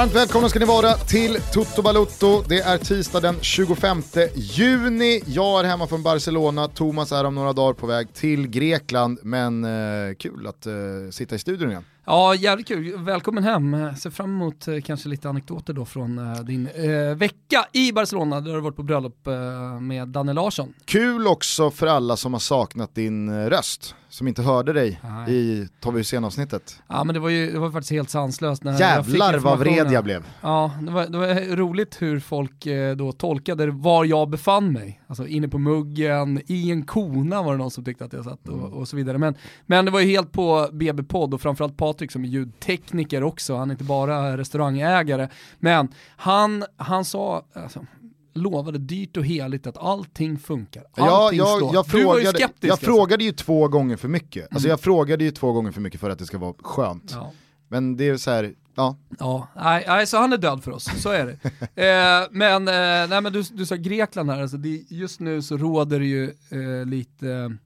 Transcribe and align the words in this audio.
Varmt 0.00 0.14
välkomna 0.14 0.48
ska 0.48 0.58
ni 0.58 0.64
vara 0.64 0.94
till 0.94 1.36
Toto 1.52 1.82
Balutto. 1.82 2.42
Det 2.48 2.60
är 2.60 2.78
tisdag 2.78 3.20
den 3.20 3.40
25 3.40 4.02
juni. 4.34 5.22
Jag 5.26 5.60
är 5.60 5.64
hemma 5.64 5.86
från 5.86 6.02
Barcelona, 6.02 6.68
Thomas 6.68 7.12
är 7.12 7.24
om 7.24 7.34
några 7.34 7.52
dagar 7.52 7.72
på 7.72 7.86
väg 7.86 8.14
till 8.14 8.48
Grekland, 8.48 9.18
men 9.22 9.64
eh, 9.64 10.14
kul 10.18 10.46
att 10.46 10.66
eh, 10.66 10.72
sitta 11.10 11.34
i 11.34 11.38
studion 11.38 11.70
igen. 11.70 11.84
Ja, 12.04 12.34
jävligt 12.34 12.68
kul. 12.68 12.96
Välkommen 12.96 13.44
hem. 13.44 13.96
Ser 13.96 14.10
fram 14.10 14.30
emot 14.30 14.68
eh, 14.68 14.80
kanske 14.80 15.08
lite 15.08 15.28
anekdoter 15.28 15.72
då 15.72 15.84
från 15.84 16.18
eh, 16.18 16.40
din 16.40 16.66
eh, 16.66 17.16
vecka 17.16 17.66
i 17.72 17.92
Barcelona 17.92 18.40
där 18.40 18.48
du 18.48 18.54
har 18.54 18.60
varit 18.60 18.76
på 18.76 18.82
bröllop 18.82 19.26
eh, 19.26 19.80
med 19.80 20.08
Danne 20.08 20.32
Larsson. 20.32 20.72
Kul 20.84 21.26
också 21.26 21.70
för 21.70 21.86
alla 21.86 22.16
som 22.16 22.32
har 22.32 22.40
saknat 22.40 22.94
din 22.94 23.48
röst, 23.50 23.94
som 24.10 24.28
inte 24.28 24.42
hörde 24.42 24.72
dig 24.72 25.00
Nej. 25.04 25.34
i 25.34 25.68
Tobbe 25.80 25.98
Hysén-avsnittet. 25.98 26.82
Ja 26.88 27.04
men 27.04 27.14
det 27.14 27.20
var 27.20 27.28
ju 27.28 27.52
det 27.52 27.58
var 27.58 27.70
faktiskt 27.70 27.92
helt 27.92 28.10
sanslöst. 28.10 28.64
När 28.64 28.72
jag 28.72 28.80
Jävlar 28.80 29.38
vad 29.38 29.58
vred 29.58 29.92
jag 29.92 30.04
blev. 30.04 30.24
Ja, 30.40 30.70
det 30.82 30.90
var, 30.92 31.06
det 31.06 31.18
var 31.18 31.56
roligt 31.56 32.02
hur 32.02 32.20
folk 32.20 32.66
eh, 32.66 32.96
då 32.96 33.12
tolkade 33.12 33.70
var 33.70 34.04
jag 34.04 34.30
befann 34.30 34.72
mig. 34.72 35.02
Alltså 35.06 35.26
inne 35.26 35.48
på 35.48 35.58
muggen, 35.58 36.40
i 36.46 36.70
en 36.70 36.82
kona 36.82 37.42
var 37.42 37.52
det 37.52 37.58
någon 37.58 37.70
som 37.70 37.84
tyckte 37.84 38.04
att 38.04 38.12
jag 38.12 38.24
satt 38.24 38.48
och, 38.48 38.58
Mm. 38.58 38.72
och 38.72 38.88
så 38.88 38.96
vidare. 38.96 39.18
Men, 39.18 39.34
men 39.66 39.84
det 39.84 39.90
var 39.90 40.00
ju 40.00 40.06
helt 40.06 40.32
på 40.32 40.68
BB-podd 40.72 41.34
och 41.34 41.40
framförallt 41.40 41.76
Patrik 41.76 42.10
som 42.12 42.24
är 42.24 42.28
ljudtekniker 42.28 43.22
också, 43.22 43.56
han 43.56 43.70
är 43.70 43.74
inte 43.74 43.84
bara 43.84 44.36
restaurangägare. 44.36 45.28
Men 45.58 45.88
han, 46.16 46.64
han 46.76 47.04
sa, 47.04 47.42
alltså, 47.54 47.86
lovade 48.34 48.78
dyrt 48.78 49.16
och 49.16 49.24
heligt 49.24 49.66
att 49.66 49.76
allting 49.78 50.38
funkar. 50.38 50.84
Ja, 50.96 51.10
Allting 51.24 51.38
jag, 51.38 51.58
slår. 51.58 51.74
jag, 51.74 51.84
du 51.90 52.04
var 52.04 52.14
ju 52.18 52.20
frågade, 52.24 52.38
skeptisk 52.38 52.64
jag 52.64 52.70
alltså. 52.70 52.86
frågade 52.86 53.24
ju 53.24 53.32
två 53.32 53.68
gånger 53.68 53.96
för 53.96 54.08
mycket. 54.08 54.42
Alltså 54.42 54.58
Mm. 54.68 54.70
jag 54.70 54.80
frågade 54.80 55.24
ju 55.24 55.30
två 55.30 55.52
gånger 55.52 55.72
för 55.72 55.80
mycket 55.80 56.00
för 56.00 56.10
att 56.10 56.18
det 56.18 56.26
ska 56.26 56.38
vara 56.38 56.54
skönt. 56.62 57.10
Ja. 57.14 57.32
Men 57.68 57.96
det 57.96 58.08
är 58.08 58.16
så 58.16 58.30
här, 58.30 58.52
ja. 58.74 58.96
Ja, 59.18 59.48
nej, 59.56 59.84
nej, 59.88 60.06
så 60.06 60.16
han 60.16 60.32
är 60.32 60.36
död 60.36 60.64
för 60.64 60.70
oss, 60.70 60.88
så 61.02 61.08
är 61.10 61.26
det. 61.26 61.32
eh, 62.22 62.28
men 62.30 62.68
eh, 62.68 63.08
nej, 63.10 63.20
men 63.20 63.32
du, 63.32 63.42
du 63.42 63.66
sa 63.66 63.74
Grekland 63.76 64.30
här, 64.30 64.42
alltså 64.42 64.56
det, 64.56 64.68
just 64.88 65.20
nu 65.20 65.42
så 65.42 65.56
råder 65.56 66.00
det 66.00 66.06
ju 66.06 66.24
eh, 66.50 66.86
lite 66.86 67.56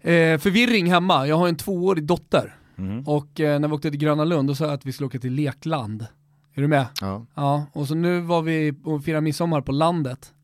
eh, 0.00 0.38
förvirring 0.38 0.90
hemma. 0.90 1.26
Jag 1.26 1.36
har 1.36 1.48
en 1.48 1.56
tvåårig 1.56 2.04
dotter 2.04 2.56
och 3.06 3.40
eh, 3.40 3.60
när 3.60 3.68
vi 3.68 3.74
åkte 3.74 3.90
till 3.90 4.00
Gröna 4.00 4.24
Lund 4.24 4.48
då 4.48 4.54
sa 4.54 4.64
jag 4.64 4.74
att 4.74 4.86
vi 4.86 4.92
skulle 4.92 5.06
åka 5.06 5.18
till 5.18 5.32
lekland. 5.32 6.06
Är 6.56 6.62
du 6.62 6.68
med? 6.68 6.86
ja. 7.00 7.26
Ja, 7.34 7.66
och 7.72 7.88
så 7.88 7.94
nu 7.94 8.20
var 8.20 8.42
vi 8.42 8.74
och 8.84 9.04
firade 9.04 9.20
midsommar 9.20 9.60
på 9.60 9.72
landet 9.72 10.34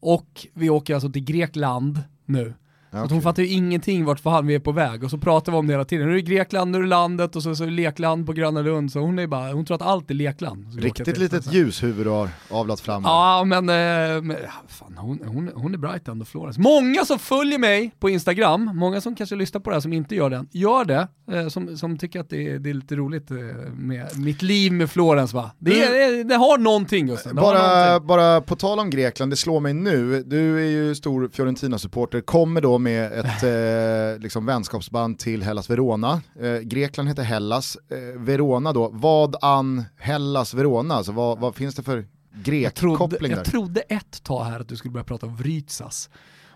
och 0.00 0.46
vi 0.54 0.70
åker 0.70 0.94
alltså 0.94 1.10
till 1.12 1.24
Grekland 1.24 2.02
nu. 2.24 2.54
Så 2.90 2.96
okej. 2.96 3.08
hon 3.10 3.22
fattar 3.22 3.42
ju 3.42 3.48
ingenting 3.48 4.04
vart 4.04 4.20
fan 4.20 4.46
vi 4.46 4.54
är 4.54 4.58
på 4.58 4.72
väg 4.72 5.04
och 5.04 5.10
så 5.10 5.18
pratar 5.18 5.52
vi 5.52 5.58
om 5.58 5.66
det 5.66 5.72
hela 5.72 5.84
tiden. 5.84 6.06
Nu 6.06 6.12
är 6.12 6.16
det 6.16 6.22
Grekland, 6.22 6.70
nu 6.70 6.78
är 6.78 6.82
det 6.82 6.88
landet 6.88 7.36
och 7.36 7.42
så, 7.42 7.54
så 7.56 7.62
är 7.62 7.66
det 7.66 7.72
lekland 7.72 8.26
på 8.26 8.32
Gröna 8.32 8.60
Lund. 8.60 8.92
Så 8.92 9.00
hon 9.00 9.18
är 9.18 9.26
bara, 9.26 9.52
hon 9.52 9.64
tror 9.64 9.74
att 9.74 9.82
allt 9.82 10.10
är 10.10 10.14
lekland. 10.14 10.80
Riktigt 10.80 11.18
litet 11.18 11.52
ljushuvud 11.52 12.06
du 12.06 12.10
har 12.10 12.28
avlat 12.50 12.80
fram. 12.80 13.02
Ja 13.04 13.44
men, 13.44 13.68
eh, 13.68 14.22
men 14.22 14.36
fan, 14.68 14.96
hon, 14.96 15.20
hon, 15.26 15.50
hon 15.54 15.74
är 15.74 15.78
bright 15.78 16.08
ändå, 16.08 16.24
Florence. 16.24 16.60
Många 16.60 17.04
som 17.04 17.18
följer 17.18 17.58
mig 17.58 17.92
på 18.00 18.10
Instagram, 18.10 18.70
många 18.74 19.00
som 19.00 19.14
kanske 19.14 19.36
lyssnar 19.36 19.60
på 19.60 19.70
det 19.70 19.76
här 19.76 19.80
som 19.80 19.92
inte 19.92 20.14
gör 20.14 20.30
det, 20.30 20.46
gör 20.50 20.84
det, 20.84 21.08
eh, 21.32 21.48
som, 21.48 21.76
som 21.76 21.98
tycker 21.98 22.20
att 22.20 22.30
det 22.30 22.48
är, 22.48 22.58
det 22.58 22.70
är 22.70 22.74
lite 22.74 22.96
roligt 22.96 23.30
eh, 23.30 23.36
med 23.72 24.18
mitt 24.18 24.42
liv 24.42 24.72
med 24.72 24.90
Florence 24.90 25.36
va. 25.36 25.50
Det, 25.58 25.82
är, 25.82 26.16
det, 26.16 26.24
det 26.24 26.34
har 26.34 26.58
någonting 26.58 27.08
har 27.08 27.34
Bara, 27.34 27.84
någonting. 27.86 28.06
bara 28.06 28.40
på 28.40 28.56
tal 28.56 28.78
om 28.78 28.90
Grekland, 28.90 29.32
det 29.32 29.36
slår 29.36 29.60
mig 29.60 29.74
nu, 29.74 30.22
du 30.22 30.58
är 30.60 30.70
ju 30.70 30.94
stor 30.94 31.30
Fiorentina-supporter, 31.32 32.20
kommer 32.20 32.60
då 32.60 32.79
med 32.82 33.12
ett 33.12 33.42
eh, 33.42 34.22
liksom 34.22 34.46
vänskapsband 34.46 35.18
till 35.18 35.42
Hellas 35.42 35.70
Verona. 35.70 36.22
Eh, 36.40 36.58
Grekland 36.58 37.08
heter 37.08 37.22
Hellas, 37.22 37.78
eh, 37.90 38.20
Verona 38.20 38.72
då, 38.72 38.90
vad 38.92 39.36
an 39.40 39.84
Hellas 39.96 40.54
Verona, 40.54 40.94
alltså 40.94 41.12
vad, 41.12 41.38
vad 41.38 41.54
finns 41.54 41.74
det 41.74 41.82
för 41.82 42.06
Grek-koppling 42.34 43.30
där? 43.30 43.38
jag 43.38 43.46
trodde 43.46 43.80
ett 43.80 44.22
tag 44.22 44.44
här 44.44 44.60
att 44.60 44.68
du 44.68 44.76
skulle 44.76 44.92
börja 44.92 45.04
prata 45.04 45.26
om 45.26 45.36
Vrytsas. 45.36 46.10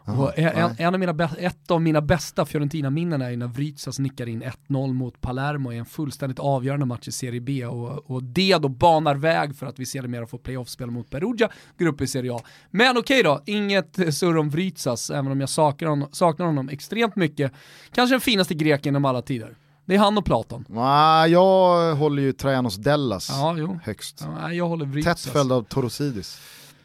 Och 0.06 0.38
en, 0.38 0.75
en, 0.78 0.94
av 0.94 1.00
mina, 1.00 1.28
ett 1.38 1.70
av 1.70 1.82
mina 1.82 2.00
bästa 2.00 2.44
Fiorentina-minnen 2.44 3.22
är 3.22 3.37
när 3.37 3.47
Vrytsas 3.47 3.98
nickar 3.98 4.28
in 4.28 4.42
1-0 4.69 4.92
mot 4.92 5.20
Palermo 5.20 5.72
i 5.72 5.76
en 5.76 5.84
fullständigt 5.84 6.38
avgörande 6.38 6.87
match 6.87 7.09
i 7.09 7.12
Serie 7.12 7.41
B 7.41 7.66
och, 7.66 8.10
och 8.10 8.22
det 8.22 8.59
då 8.59 8.69
banar 8.69 9.14
väg 9.14 9.56
för 9.56 9.66
att 9.66 9.78
vi 9.78 9.87
sedermera 9.87 10.26
får 10.26 10.38
playoff-spel 10.38 10.91
mot 10.91 11.10
Perugia, 11.10 11.48
går 11.78 11.87
upp 11.87 12.00
i 12.00 12.06
Serie 12.06 12.34
A. 12.34 12.41
Men 12.70 12.98
okej 12.98 13.22
då, 13.22 13.43
inget 13.47 14.14
surr 14.14 14.37
om 14.37 14.50
Vrytsas, 14.50 15.10
även 15.10 15.32
om 15.32 15.41
jag 15.41 15.48
saknar 15.48 15.88
honom, 15.88 16.09
saknar 16.12 16.47
honom 16.47 16.69
extremt 16.69 17.16
mycket. 17.16 17.53
Kanske 17.94 18.14
den 18.14 18.20
finaste 18.20 18.54
greken 18.54 18.84
genom 18.91 19.04
alla 19.04 19.22
tider. 19.22 19.56
Det 19.87 19.94
är 19.94 19.98
han 19.98 20.19
och 20.19 20.25
Platon. 20.25 20.64
Ah, 20.76 21.26
jag 21.26 21.94
håller 21.94 22.22
ju 22.22 22.32
Trajanos 22.32 22.76
Dellas 22.76 23.28
Ja, 23.31 23.78
högst. 23.82 24.26
Ja, 24.41 24.53
jag 24.53 24.69
håller 24.69 24.87
Vrytsas. 24.87 25.25
Tätt 25.25 25.32
följd 25.32 25.53
av 25.53 25.62
Torosidis. 25.62 26.41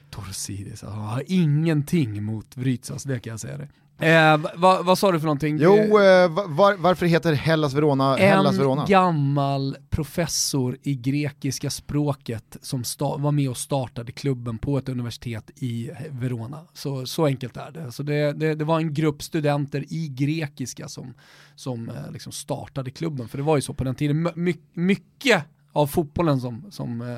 Torsidis, 0.10 0.82
jag 0.84 0.90
har 0.90 1.24
ingenting 1.28 2.18
emot 2.18 2.58
Vrytsas, 2.58 3.04
det 3.04 3.20
kan 3.20 3.32
jag 3.32 3.40
säga 3.40 3.58
dig. 3.58 3.70
Eh, 4.02 4.38
va- 4.38 4.52
va- 4.56 4.82
vad 4.84 4.98
sa 4.98 5.12
du 5.12 5.20
för 5.20 5.26
någonting? 5.26 5.58
Jo, 5.62 5.76
Eh, 5.76 6.30
va- 6.32 6.46
var, 6.48 6.76
varför 6.78 7.06
heter 7.06 7.34
Hellas 7.34 7.74
Verona 7.74 8.16
Hellas 8.16 8.52
en 8.54 8.58
Verona? 8.58 8.86
gammal 8.86 9.78
professor 9.90 10.78
i 10.84 10.96
grekiska 10.96 11.70
språket 11.70 12.58
som 12.62 12.84
var 13.00 13.32
med 13.32 13.50
och 13.50 13.58
startade 13.58 14.12
klubben 14.12 14.58
på 14.58 14.78
ett 14.78 14.90
universitet 14.90 15.50
i 15.56 15.92
Verona. 16.10 16.60
Så, 16.74 17.06
så 17.06 17.26
enkelt 17.26 17.58
är 17.58 17.72
det. 17.72 17.92
Så 17.92 18.04
det, 18.04 18.34
det. 18.34 18.56
Det 18.56 18.66
var 18.66 18.80
en 18.80 18.94
grupp 18.94 19.24
studenter 19.24 19.86
i 19.94 20.08
grekiska 20.08 20.88
som, 20.88 21.14
som 21.56 21.90
eh, 21.90 22.12
liksom 22.12 22.32
startade 22.32 22.92
klubben. 22.92 23.28
För 23.28 23.38
det 23.38 23.44
var 23.44 23.56
ju 23.56 23.62
så 23.62 23.74
på 23.74 23.84
den 23.84 23.96
tiden. 23.96 24.30
My, 24.36 24.54
mycket 24.74 25.44
av 25.74 25.88
fotbollen 25.88 26.42
som, 26.42 26.66
som 26.70 27.02
eh, 27.02 27.18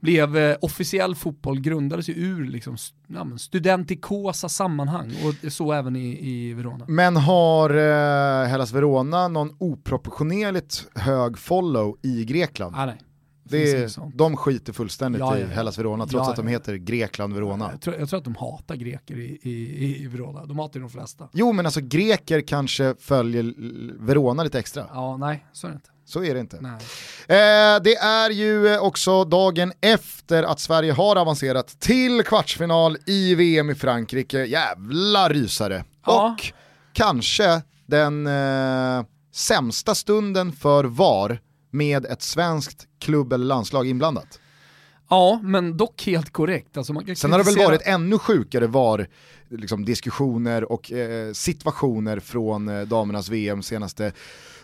blev 0.00 0.36
eh, 0.36 0.56
officiell 0.60 1.14
fotboll 1.14 1.60
grundades 1.60 2.08
ju 2.08 2.12
ur 2.14 2.44
liksom, 2.46 2.76
ja, 3.06 3.26
studentikosa 3.38 4.48
sammanhang 4.48 5.12
och 5.24 5.52
så 5.52 5.72
även 5.72 5.96
i, 5.96 6.30
i 6.30 6.54
Verona. 6.54 6.84
Men 6.88 7.16
har 7.16 7.70
eh, 7.70 8.48
Hellas 8.48 8.72
Verona 8.72 9.28
någon 9.28 9.54
oproportionerligt 9.58 10.88
hög 10.94 11.38
follow 11.38 11.96
i 12.02 12.24
Grekland? 12.24 12.74
Ah, 12.76 12.86
nej. 12.86 12.98
Det 13.50 13.72
är, 13.72 14.16
de 14.16 14.36
skiter 14.36 14.72
fullständigt 14.72 15.20
Ja, 15.20 15.38
ja, 15.38 15.46
i. 15.46 15.48
Hellas 15.48 15.78
Verona 15.78 16.06
trots 16.06 16.26
Ja, 16.26 16.30
att 16.30 16.36
de 16.36 16.46
heter 16.46 16.74
Grekland 16.74 17.34
Verona. 17.34 17.68
Jag 17.70 17.80
tror, 17.80 17.96
jag 17.98 18.08
tror 18.08 18.18
att 18.18 18.24
de 18.24 18.34
hatar 18.36 18.76
greker 18.76 19.16
i, 19.18 19.38
i, 19.42 20.02
i 20.02 20.06
Verona. 20.06 20.46
De 20.46 20.58
hatar 20.58 20.80
ju 20.80 20.80
de 20.80 20.90
flesta. 20.90 21.28
Jo 21.32 21.52
men 21.52 21.66
alltså 21.66 21.80
greker 21.80 22.40
kanske 22.40 22.94
följer 22.98 23.54
Verona 24.06 24.42
lite 24.44 24.58
extra. 24.58 24.86
Ja, 24.92 25.16
nej, 25.16 25.46
så 25.52 25.66
är 25.66 25.70
det 25.70 25.74
inte. 25.74 25.90
Så 26.08 26.24
är 26.24 26.34
det 26.34 26.40
inte. 26.40 26.56
Eh, 26.56 27.82
det 27.82 27.96
är 27.96 28.30
ju 28.30 28.68
eh, 28.68 28.80
också 28.80 29.24
dagen 29.24 29.72
efter 29.80 30.42
att 30.42 30.60
Sverige 30.60 30.92
har 30.92 31.16
avancerat 31.16 31.80
till 31.80 32.22
kvartsfinal 32.22 32.96
i 33.06 33.34
VM 33.34 33.70
i 33.70 33.74
Frankrike. 33.74 34.44
Jävla 34.44 35.28
rysare. 35.28 35.84
Ja. 36.06 36.32
Och 36.32 36.52
kanske 36.92 37.62
den 37.86 38.26
eh, 38.26 39.04
sämsta 39.34 39.94
stunden 39.94 40.52
för 40.52 40.84
VAR 40.84 41.40
med 41.70 42.06
ett 42.06 42.22
svenskt 42.22 42.86
klubb 42.98 43.32
eller 43.32 43.46
landslag 43.46 43.86
inblandat. 43.86 44.38
Ja, 45.10 45.40
men 45.42 45.76
dock 45.76 46.02
helt 46.06 46.32
korrekt. 46.32 46.76
Alltså 46.76 46.92
man 46.92 47.04
kan 47.04 47.16
Sen 47.16 47.32
har 47.32 47.38
det 47.38 47.44
väl 47.44 47.66
varit 47.66 47.82
ännu 47.84 48.18
sjukare 48.18 48.66
VAR 48.66 49.08
liksom, 49.48 49.84
diskussioner 49.84 50.72
och 50.72 50.92
eh, 50.92 51.32
situationer 51.32 52.20
från 52.20 52.68
eh, 52.68 52.80
damernas 52.80 53.28
VM 53.28 53.62
senaste 53.62 54.12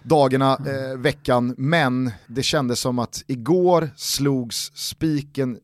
dagarna, 0.05 0.53
eh, 0.53 0.99
veckan, 0.99 1.55
men 1.59 2.11
det 2.27 2.43
kändes 2.43 2.81
som 2.81 2.99
att 2.99 3.25
igår 3.27 3.91
slogs 3.97 4.73
spiken 4.75 5.59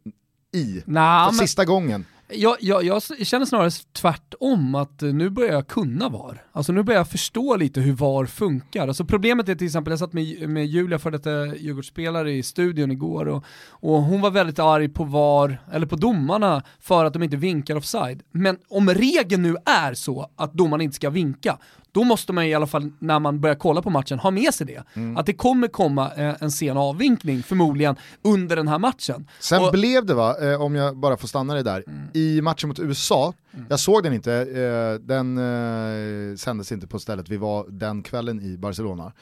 i 0.53 0.83
Nej, 0.85 1.27
för 1.27 1.37
men 1.37 1.47
sista 1.47 1.65
gången. 1.65 2.05
jag, 2.29 2.57
jag, 2.61 2.85
jag 2.85 3.03
känner 3.03 3.47
snarare 3.47 3.71
tvärtom 3.93 4.75
att 4.75 5.01
nu 5.01 5.31
börjar 5.31 5.53
jag 5.53 5.67
kunna 5.67 6.09
VAR. 6.09 6.43
Alltså 6.53 6.73
nu 6.73 6.83
börjar 6.83 7.01
jag 7.01 7.09
förstå 7.09 7.57
lite 7.57 7.81
hur 7.81 7.93
VAR 7.93 8.27
funkar. 8.27 8.89
Alltså 8.89 9.05
problemet 9.05 9.49
är 9.49 9.55
till 9.55 9.67
exempel, 9.67 9.91
jag 9.91 9.99
satt 9.99 10.13
med, 10.13 10.49
med 10.49 10.67
Julia, 10.67 10.99
för 10.99 11.11
detta 11.11 11.57
Djurgårdsspelare 11.57 12.33
i 12.33 12.43
studion 12.43 12.91
igår 12.91 13.29
och, 13.29 13.45
och 13.69 14.03
hon 14.03 14.21
var 14.21 14.31
väldigt 14.31 14.59
arg 14.59 14.89
på 14.89 15.05
VAR, 15.05 15.63
eller 15.73 15.87
på 15.87 15.97
domarna, 15.97 16.63
för 16.81 17.05
att 17.05 17.13
de 17.13 17.23
inte 17.23 17.37
vinkar 17.37 17.77
offside. 17.77 18.23
Men 18.33 18.59
om 18.69 18.91
regeln 18.91 19.43
nu 19.43 19.57
är 19.67 19.95
så 19.95 20.31
att 20.37 20.55
domarna 20.55 20.83
inte 20.83 20.97
ska 20.97 21.11
vinka, 21.11 21.59
då 21.93 22.05
måste 22.05 22.33
man 22.33 22.45
i 22.45 22.55
alla 22.55 22.67
fall 22.67 22.91
när 22.99 23.19
man 23.19 23.41
börjar 23.41 23.57
kolla 23.57 23.83
på 23.83 23.91
matchen 23.91 24.19
ha 24.19 24.31
med 24.31 24.55
sig 24.55 24.67
det. 24.67 24.85
Mm. 24.95 25.17
Att 25.17 25.27
det 25.27 25.33
kommer 25.35 25.69
komma 25.69 26.11
eh, 26.17 26.35
en 26.41 26.51
sen 26.51 26.77
avvinkning 26.77 27.43
förmodligen 27.43 27.97
under 28.23 28.57
den 28.57 28.69
här 28.69 28.79
matchen. 28.79 29.27
Sen 29.41 29.63
Och- 29.65 29.73
blev 29.73 30.07
det 30.07 30.15
va, 30.15 30.37
eh, 30.53 30.63
om 30.63 30.75
jag 30.75 30.97
bara 30.97 31.17
får 31.17 31.29
stanna 31.29 31.55
det 31.55 31.63
där, 31.63 31.85
i 32.15 32.41
matchen 32.43 32.69
mot 32.69 32.79
USA, 32.79 33.35
jag 33.69 33.81
såg 33.81 34.03
den 34.03 34.13
inte, 34.13 34.33
eh, 34.35 35.07
den 35.07 35.39
eh, 35.39 36.37
sändes 36.37 36.73
inte 36.73 36.87
på 36.87 36.99
stället 36.99 37.29
vi 37.29 37.37
var 37.37 37.67
den 37.69 38.03
kvällen 38.03 38.41
i 38.41 38.59
Barcelona. 38.59 39.13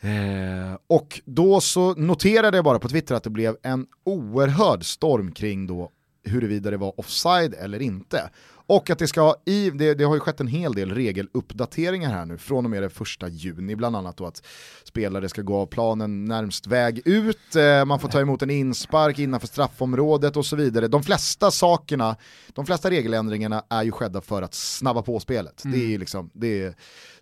Eh, 0.00 0.78
och 0.86 1.20
då 1.24 1.60
så 1.60 1.94
noterade 1.94 2.56
jag 2.56 2.64
bara 2.64 2.78
på 2.78 2.88
Twitter 2.88 3.14
att 3.14 3.22
det 3.24 3.30
blev 3.30 3.56
en 3.62 3.86
oerhörd 4.04 4.84
storm 4.84 5.32
kring 5.32 5.66
då 5.66 5.90
huruvida 6.24 6.70
det 6.70 6.76
var 6.76 7.00
offside 7.00 7.54
eller 7.54 7.82
inte. 7.82 8.30
Och 8.66 8.90
att 8.90 8.98
det 8.98 9.06
ska, 9.06 9.34
i, 9.44 9.70
det, 9.70 9.94
det 9.94 10.04
har 10.04 10.14
ju 10.14 10.20
skett 10.20 10.40
en 10.40 10.46
hel 10.46 10.74
del 10.74 10.94
regeluppdateringar 10.94 12.10
här 12.10 12.26
nu 12.26 12.38
från 12.38 12.64
och 12.64 12.70
med 12.70 12.82
den 12.82 12.90
första 12.90 13.28
juni, 13.28 13.76
bland 13.76 13.96
annat 13.96 14.16
då 14.16 14.26
att 14.26 14.42
spelare 14.84 15.28
ska 15.28 15.42
gå 15.42 15.56
av 15.56 15.66
planen 15.66 16.24
närmst 16.24 16.66
väg 16.66 17.02
ut, 17.04 17.56
eh, 17.56 17.84
man 17.84 18.00
får 18.00 18.08
ta 18.08 18.20
emot 18.20 18.42
en 18.42 18.50
inspark 18.50 19.18
innanför 19.18 19.46
straffområdet 19.46 20.36
och 20.36 20.46
så 20.46 20.56
vidare. 20.56 20.88
De 20.88 21.02
flesta 21.02 21.50
sakerna, 21.50 22.16
de 22.48 22.66
flesta 22.66 22.90
regeländringarna 22.90 23.62
är 23.68 23.82
ju 23.82 23.92
skedda 23.92 24.20
för 24.20 24.42
att 24.42 24.54
snabba 24.54 25.02
på 25.02 25.20
spelet. 25.20 25.64
Mm. 25.64 25.78
Det 25.78 25.94
är 25.94 25.98
liksom, 25.98 26.30
det 26.32 26.62
är, 26.62 26.74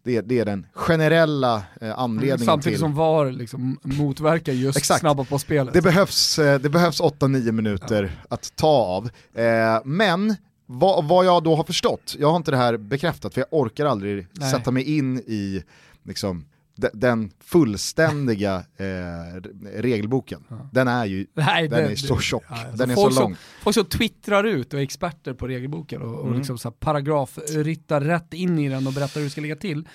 det 0.02 0.20
det 0.20 0.38
är 0.38 0.44
den 0.44 0.66
generella 0.72 1.62
eh, 1.80 1.98
anledningen 1.98 2.36
mm, 2.36 2.46
Samtidigt 2.46 2.76
till... 2.76 2.80
som 2.80 2.94
VAR 2.94 3.32
liksom 3.32 3.78
motverkar 3.82 4.52
just 4.52 4.78
Exakt. 4.78 5.00
snabba 5.00 5.24
på 5.24 5.38
spelet. 5.38 5.74
Det 5.74 5.82
behövs, 5.82 6.38
eh, 6.38 6.60
det 6.60 6.68
behövs 6.68 7.00
8-9 7.00 7.52
minuter 7.52 8.02
ja. 8.02 8.34
att 8.34 8.56
ta 8.56 8.68
av. 8.68 9.10
Eh, 9.34 9.80
men 9.84 10.36
vad, 10.66 11.04
vad, 11.04 11.26
jag 11.26 11.42
då 11.42 11.56
har 11.56 11.64
förstått, 11.64 12.16
jag 12.18 12.30
har 12.30 12.36
inte 12.36 12.50
det 12.50 12.56
här 12.56 12.76
bekräftat 12.76 13.34
för 13.34 13.40
jag 13.40 13.48
orkar 13.50 13.86
aldrig 13.86 14.26
Nej. 14.32 14.50
sätta 14.50 14.70
mig 14.70 14.96
in 14.96 15.18
i 15.18 15.62
liksom, 16.02 16.44
den 16.92 17.30
fullständiga 17.40 18.64
eh, 18.76 19.40
regelboken, 19.74 20.44
ja. 20.48 20.68
den 20.72 20.88
är 20.88 21.04
ju 21.04 21.26
Nej, 21.34 21.68
den 21.68 21.84
det, 21.84 21.92
är 21.92 21.96
så 21.96 22.18
tjock, 22.18 22.44
ja, 22.48 22.56
alltså 22.56 22.76
den 22.76 22.90
är 22.90 22.94
så 22.94 23.02
lång. 23.02 23.12
Som, 23.12 23.36
folk 23.62 23.74
som 23.74 23.84
twittrar 23.84 24.44
ut 24.44 24.74
och 24.74 24.80
är 24.80 24.84
experter 24.84 25.34
på 25.34 25.46
regelboken 25.46 26.02
och, 26.02 26.14
och 26.14 26.26
mm. 26.26 26.38
liksom 26.38 26.58
så 26.58 26.70
paragrafryttar 26.70 28.00
rätt 28.00 28.34
in 28.34 28.58
i 28.58 28.68
den 28.68 28.86
och 28.86 28.92
berättar 28.92 29.20
hur 29.20 29.24
det 29.24 29.30
ska 29.30 29.40
ligga 29.40 29.56
till 29.56 29.88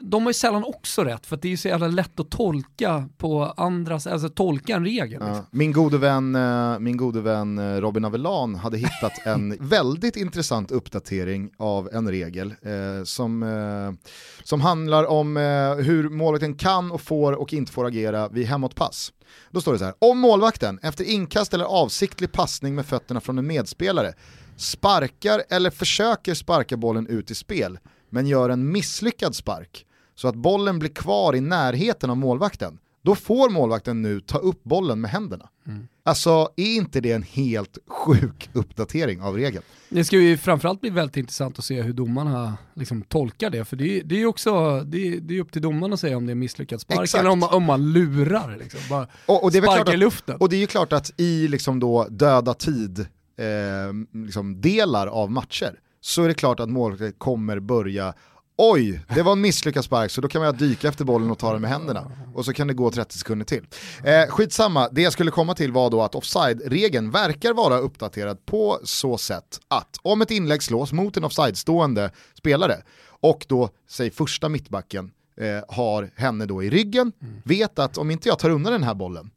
de 0.00 0.22
har 0.22 0.30
ju 0.30 0.34
sällan 0.34 0.64
också 0.64 1.04
rätt 1.04 1.26
för 1.26 1.36
det 1.36 1.48
är 1.48 1.50
ju 1.50 1.56
så 1.56 1.68
jävla 1.68 1.86
lätt 1.86 2.20
att 2.20 2.30
tolka 2.30 3.08
på 3.16 3.44
andras, 3.56 4.06
alltså 4.06 4.28
tolka 4.28 4.76
en 4.76 4.84
regel. 4.84 5.18
Ja. 5.20 5.26
Liksom. 5.26 5.46
Min, 5.50 5.72
gode 5.72 5.98
vän, 5.98 6.34
eh, 6.34 6.78
min 6.78 6.96
gode 6.96 7.20
vän 7.20 7.58
eh, 7.58 7.80
Robin 7.80 8.04
Avellan 8.04 8.54
hade 8.54 8.78
hittat 8.78 9.26
en 9.26 9.56
väldigt 9.60 10.16
intressant 10.16 10.70
uppdatering 10.70 11.50
av 11.58 11.88
en 11.92 12.10
regel 12.10 12.54
eh, 12.62 13.04
som, 13.04 13.42
eh, 13.42 14.10
som 14.44 14.60
handlar 14.60 15.04
om 15.04 15.36
eh, 15.36 15.74
hur 15.74 16.08
målvakten 16.08 16.54
kan 16.54 16.90
och 16.90 17.00
får 17.00 17.32
och 17.32 17.52
inte 17.52 17.72
får 17.72 17.84
agera 17.84 18.28
vid 18.28 18.46
hemåtpass. 18.46 19.12
Då 19.50 19.60
står 19.60 19.72
det 19.72 19.78
så 19.78 19.84
här, 19.84 19.94
om 19.98 20.18
målvakten 20.18 20.78
efter 20.82 21.04
inkast 21.04 21.54
eller 21.54 21.64
avsiktlig 21.64 22.32
passning 22.32 22.74
med 22.74 22.86
fötterna 22.86 23.20
från 23.20 23.38
en 23.38 23.46
medspelare 23.46 24.14
sparkar 24.56 25.42
eller 25.50 25.70
försöker 25.70 26.34
sparka 26.34 26.76
bollen 26.76 27.06
ut 27.06 27.30
i 27.30 27.34
spel 27.34 27.78
men 28.16 28.26
gör 28.26 28.50
en 28.50 28.72
misslyckad 28.72 29.34
spark 29.34 29.86
så 30.14 30.28
att 30.28 30.34
bollen 30.34 30.78
blir 30.78 30.90
kvar 30.90 31.36
i 31.36 31.40
närheten 31.40 32.10
av 32.10 32.16
målvakten, 32.16 32.78
då 33.02 33.14
får 33.14 33.50
målvakten 33.50 34.02
nu 34.02 34.20
ta 34.20 34.38
upp 34.38 34.64
bollen 34.64 35.00
med 35.00 35.10
händerna. 35.10 35.48
Mm. 35.66 35.88
Alltså 36.04 36.50
är 36.56 36.76
inte 36.76 37.00
det 37.00 37.12
en 37.12 37.22
helt 37.22 37.78
sjuk 37.86 38.50
uppdatering 38.52 39.22
av 39.22 39.36
regeln? 39.36 39.64
Det 39.88 40.04
ska 40.04 40.16
ju 40.16 40.36
framförallt 40.36 40.80
bli 40.80 40.90
väldigt 40.90 41.16
intressant 41.16 41.58
att 41.58 41.64
se 41.64 41.82
hur 41.82 41.92
domarna 41.92 42.56
liksom 42.74 43.02
tolkar 43.02 43.50
det, 43.50 43.64
för 43.64 43.76
det, 43.76 44.22
är 44.22 44.26
också 44.26 44.80
det, 44.80 45.18
det 45.18 45.36
är 45.36 45.40
upp 45.40 45.52
till 45.52 45.62
domarna 45.62 45.94
att 45.94 46.00
säga 46.00 46.16
om 46.16 46.26
det 46.26 46.32
är 46.32 46.34
misslyckad 46.34 46.80
spark 46.80 47.02
Exakt. 47.02 47.20
eller 47.20 47.30
om, 47.30 47.42
om 47.42 47.62
man 47.62 47.92
lurar. 47.92 48.56
Liksom. 48.56 48.80
Bara 48.90 49.06
och, 49.26 49.44
och 49.44 49.52
det 49.52 49.58
är 49.58 49.80
att, 49.80 49.94
i 49.94 49.96
luften. 49.96 50.36
Och 50.36 50.48
det 50.48 50.56
är 50.56 50.60
ju 50.60 50.66
klart 50.66 50.92
att 50.92 51.12
i 51.16 51.48
liksom 51.48 51.80
då 51.80 52.06
döda 52.10 52.54
tid 52.54 52.98
eh, 52.98 54.16
liksom 54.26 54.60
delar 54.60 55.06
av 55.06 55.30
matcher 55.30 55.80
så 56.06 56.22
är 56.22 56.28
det 56.28 56.34
klart 56.34 56.60
att 56.60 56.70
målet 56.70 57.18
kommer 57.18 57.60
börja 57.60 58.14
Oj, 58.58 59.00
det 59.14 59.22
var 59.22 59.32
en 59.32 59.40
misslyckad 59.40 59.84
spark 59.84 60.10
så 60.10 60.20
då 60.20 60.28
kan 60.28 60.42
man 60.42 60.56
dyka 60.56 60.88
efter 60.88 61.04
bollen 61.04 61.30
och 61.30 61.38
ta 61.38 61.52
den 61.52 61.60
med 61.60 61.70
händerna. 61.70 62.12
Och 62.34 62.44
så 62.44 62.52
kan 62.52 62.66
det 62.66 62.74
gå 62.74 62.90
30 62.90 63.18
sekunder 63.18 63.46
till. 63.46 63.66
Eh, 64.04 64.26
skitsamma, 64.28 64.88
det 64.92 65.02
jag 65.02 65.12
skulle 65.12 65.30
komma 65.30 65.54
till 65.54 65.72
var 65.72 65.90
då 65.90 66.02
att 66.02 66.14
offside-regeln 66.14 67.10
verkar 67.10 67.52
vara 67.52 67.78
uppdaterad 67.78 68.46
på 68.46 68.78
så 68.84 69.18
sätt 69.18 69.60
att 69.68 69.98
om 70.02 70.22
ett 70.22 70.30
inlägg 70.30 70.62
slås 70.62 70.92
mot 70.92 71.16
en 71.16 71.24
offside-stående 71.24 72.10
spelare 72.34 72.76
och 73.20 73.46
då, 73.48 73.68
säg 73.88 74.10
första 74.10 74.48
mittbacken, 74.48 75.10
eh, 75.40 75.74
har 75.76 76.10
henne 76.14 76.46
då 76.46 76.62
i 76.62 76.70
ryggen, 76.70 77.12
mm. 77.22 77.34
vet 77.44 77.78
att 77.78 77.98
om 77.98 78.10
inte 78.10 78.28
jag 78.28 78.38
tar 78.38 78.50
undan 78.50 78.72
den 78.72 78.82
här 78.82 78.94
bollen, 78.94 79.30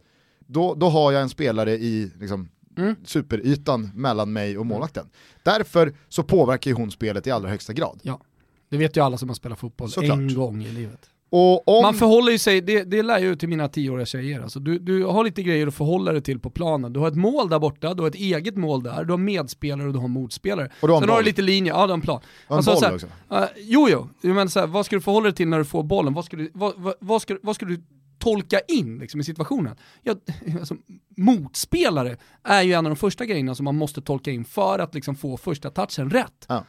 då, 0.47 0.75
då 0.75 0.89
har 0.89 1.11
jag 1.11 1.21
en 1.21 1.29
spelare 1.29 1.71
i 1.71 2.11
liksom, 2.19 2.49
mm. 2.77 2.95
superytan 3.03 3.91
mellan 3.95 4.33
mig 4.33 4.57
och 4.57 4.65
målvakten. 4.65 5.09
Därför 5.43 5.93
så 6.09 6.23
påverkar 6.23 6.71
ju 6.71 6.75
hon 6.75 6.91
spelet 6.91 7.27
i 7.27 7.31
allra 7.31 7.49
högsta 7.49 7.73
grad. 7.73 7.99
Ja. 8.03 8.21
Det 8.69 8.77
vet 8.77 8.97
ju 8.97 9.01
alla 9.01 9.17
som 9.17 9.29
har 9.29 9.35
spelat 9.35 9.59
fotboll 9.59 9.89
Såklart. 9.89 10.17
en 10.17 10.33
gång 10.33 10.63
i 10.63 10.71
livet. 10.71 11.09
Om... 11.31 11.81
Man 11.81 11.93
förhåller 11.93 12.31
ju 12.31 12.37
sig, 12.37 12.61
det, 12.61 12.83
det 12.83 13.03
lär 13.03 13.21
ut 13.21 13.39
till 13.39 13.49
mina 13.49 13.67
tioåriga 13.67 14.05
tjejer, 14.05 14.41
alltså 14.41 14.59
du, 14.59 14.79
du 14.79 15.05
har 15.05 15.23
lite 15.23 15.43
grejer 15.43 15.67
att 15.67 15.75
förhålla 15.75 16.11
dig 16.11 16.21
till 16.21 16.39
på 16.39 16.49
planen. 16.49 16.93
Du 16.93 16.99
har 16.99 17.07
ett 17.07 17.15
mål 17.15 17.49
där 17.49 17.59
borta, 17.59 17.93
du 17.93 18.01
har 18.01 18.09
ett 18.09 18.15
eget 18.15 18.55
mål 18.57 18.83
där, 18.83 19.03
du 19.03 19.13
har 19.13 19.17
medspelare 19.17 19.87
och 19.87 19.93
du 19.93 19.99
har 19.99 20.07
motspelare. 20.07 20.69
Och 20.81 20.87
du 20.87 20.93
har 20.93 21.01
Sen 21.01 21.09
har 21.09 21.17
du 21.17 21.23
lite 21.23 21.41
linjer, 21.41 21.73
ja 21.73 21.85
du 21.85 21.91
har 21.91 21.97
en 21.97 22.01
plan. 22.01 22.21
Och 22.47 22.51
en 22.51 22.57
alltså, 22.57 22.73
boll 22.73 22.83
här, 22.83 22.95
också. 22.95 23.07
Uh, 23.31 23.45
jo 23.57 23.87
jo, 23.89 24.33
men 24.33 24.49
så 24.49 24.59
här, 24.59 24.67
vad 24.67 24.85
ska 24.85 24.95
du 24.95 25.01
förhålla 25.01 25.23
dig 25.23 25.35
till 25.35 25.47
när 25.47 25.57
du 25.57 25.65
får 25.65 25.83
bollen? 25.83 26.13
Vad 26.13 26.25
ska 26.25 26.37
du, 26.37 26.51
vad, 26.53 26.73
vad, 26.77 26.93
vad 26.99 27.21
ska, 27.21 27.37
vad 27.41 27.55
ska 27.55 27.65
du 27.65 27.83
tolka 28.19 28.59
in 28.59 28.99
liksom, 28.99 29.19
i 29.19 29.23
situationen. 29.23 29.75
Ja, 30.01 30.15
alltså, 30.59 30.75
motspelare 31.17 32.17
är 32.43 32.61
ju 32.61 32.73
en 32.73 32.85
av 32.85 32.89
de 32.89 32.95
första 32.95 33.25
grejerna 33.25 33.55
som 33.55 33.65
man 33.65 33.75
måste 33.75 34.01
tolka 34.01 34.31
in 34.31 34.45
för 34.45 34.79
att 34.79 34.95
liksom, 34.95 35.15
få 35.15 35.37
första 35.37 35.69
touchen 35.69 36.09
rätt. 36.09 36.45
Ja. 36.47 36.65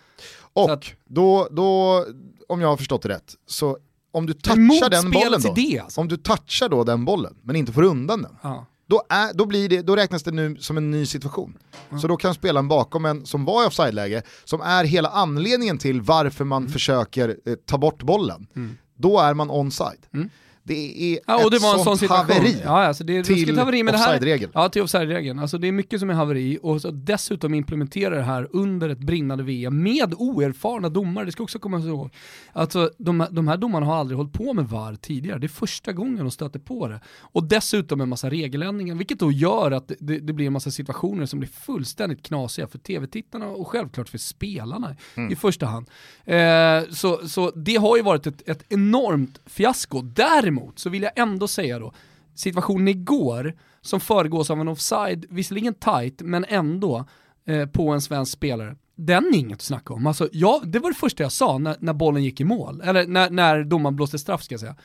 Och 0.53 0.71
att, 0.71 0.85
då, 1.05 1.49
då, 1.51 2.05
om 2.49 2.61
jag 2.61 2.69
har 2.69 2.77
förstått 2.77 3.03
det 3.03 3.09
rätt, 3.09 3.35
så 3.47 3.79
om 4.13 4.27
du 4.27 4.33
touchar 4.33 4.91
den 4.91 5.11
bollen 5.11 5.41
då, 5.41 5.53
det, 5.55 5.79
alltså. 5.79 6.01
om 6.01 6.09
du 6.09 6.17
touchar 6.17 6.69
då 6.69 6.85
den 6.85 7.05
bollen 7.05 7.37
men 7.43 7.57
inte 7.57 7.73
får 7.73 7.83
undan 7.83 8.23
den, 8.23 8.37
ja. 8.43 8.67
då, 8.87 9.03
är, 9.09 9.35
då, 9.35 9.47
blir 9.47 9.69
det, 9.69 9.83
då 9.83 9.97
räknas 9.97 10.23
det 10.23 10.31
nu 10.31 10.57
som 10.57 10.77
en 10.77 10.91
ny 10.91 11.07
situation. 11.07 11.59
Ja. 11.91 11.99
Så 11.99 12.09
då 12.09 12.17
kan 12.17 12.35
spelaren 12.35 12.69
bakom 12.69 13.05
en 13.05 13.27
som 13.27 13.45
var 13.45 13.65
i 13.65 13.67
offside-läge, 13.67 14.23
som 14.45 14.61
är 14.61 14.85
hela 14.85 15.09
anledningen 15.09 15.79
till 15.79 16.01
varför 16.01 16.45
man 16.45 16.63
mm. 16.63 16.73
försöker 16.73 17.37
eh, 17.45 17.55
ta 17.55 17.79
bort 17.79 18.03
bollen, 18.03 18.47
mm. 18.57 18.77
då 18.97 19.19
är 19.21 19.35
man 19.35 19.51
onside. 19.51 20.07
Mm. 20.15 20.31
Det 20.63 21.15
är 21.15 21.21
ja, 21.27 21.45
och 21.45 21.51
det 21.51 21.59
var 21.59 21.79
en 21.79 21.85
sån 21.85 21.99
situation. 21.99 22.37
haveri 22.37 22.57
ja, 22.65 22.87
alltså 22.87 23.05
det 23.05 23.17
är 23.17 23.23
till 23.23 23.59
offside-regeln. 23.61 24.53
Ja, 24.55 24.69
till 24.69 24.83
offside-regeln. 24.83 25.39
Alltså 25.39 25.59
det 25.59 25.69
är 25.69 25.73
mycket 25.73 26.01
som 26.01 26.11
är 26.11 26.15
haveri 26.15 26.59
och 26.63 26.81
så 26.81 26.91
dessutom 26.91 27.55
implementera 27.55 28.17
det 28.17 28.23
här 28.23 28.49
under 28.51 28.89
ett 28.89 28.99
brinnande 28.99 29.45
VM 29.45 29.83
med 29.83 30.15
oerfarna 30.15 30.89
domare, 30.89 31.25
det 31.25 31.33
ska 31.33 31.43
också 31.43 31.59
komma 31.59 31.79
ihåg. 31.79 32.11
Alltså 32.53 32.91
de, 32.99 33.27
de 33.31 33.49
här 33.49 33.57
domarna 33.57 33.87
har 33.87 33.97
aldrig 33.97 34.17
hållit 34.17 34.33
på 34.33 34.55
med 34.55 34.69
VAR 34.69 34.95
tidigare, 34.95 35.39
det 35.39 35.47
är 35.47 35.49
första 35.49 35.93
gången 35.93 36.19
de 36.19 36.31
stöter 36.31 36.59
på 36.59 36.89
det. 36.89 37.01
Och 37.21 37.45
dessutom 37.45 38.01
en 38.01 38.09
massa 38.09 38.31
regeländringar, 38.31 38.95
vilket 38.95 39.19
då 39.19 39.33
gör 39.33 39.71
att 39.71 39.93
det, 39.99 40.19
det 40.19 40.33
blir 40.33 40.47
en 40.47 40.53
massa 40.53 40.71
situationer 40.71 41.27
som 41.27 41.39
blir 41.39 41.49
fullständigt 41.49 42.23
knasiga 42.23 42.67
för 42.67 42.79
tv-tittarna 42.79 43.47
och 43.47 43.69
självklart 43.69 44.09
för 44.09 44.19
spelarna 44.19 44.97
mm. 45.15 45.33
i 45.33 45.37
första 45.37 45.67
hand. 45.67 45.87
Eh, 46.25 46.83
så, 46.91 47.29
så 47.29 47.51
det 47.51 47.77
har 47.77 47.97
ju 47.97 48.03
varit 48.03 48.27
ett, 48.27 48.49
ett 48.49 48.65
enormt 48.69 49.41
fiasko. 49.47 50.03
Däremot 50.03 50.50
Däremot 50.51 50.79
så 50.79 50.91
vill 50.91 51.03
jag 51.03 51.13
ändå 51.17 51.49
säga 51.49 51.79
då, 51.79 51.93
situationen 52.35 52.89
igår 52.89 53.57
som 53.81 54.01
föregås 54.01 54.51
av 54.51 54.61
en 54.61 54.69
offside, 54.69 55.27
visserligen 55.31 55.75
tight, 55.75 56.23
men 56.23 56.45
ändå 56.49 57.05
eh, 57.47 57.67
på 57.67 57.91
en 57.91 58.01
svensk 58.01 58.33
spelare. 58.33 58.77
Den 58.97 59.25
är 59.25 59.39
inget 59.39 59.57
att 59.57 59.63
snacka 59.63 59.95
om. 59.95 60.07
Alltså, 60.07 60.29
ja, 60.33 60.63
det 60.65 60.79
var 60.79 60.91
det 60.91 60.97
första 60.97 61.23
jag 61.23 61.33
sa 61.33 61.59
när, 61.59 61.77
när 61.81 61.93
bollen 61.93 62.25
gick 62.25 62.41
i 62.41 62.45
mål, 62.45 62.81
eller 62.85 63.07
när, 63.07 63.31
när 63.31 63.65
domaren 63.65 63.97
blåste 63.97 64.19
straff 64.19 64.43
ska 64.43 64.53
jag 64.53 64.61
säga. 64.61 64.77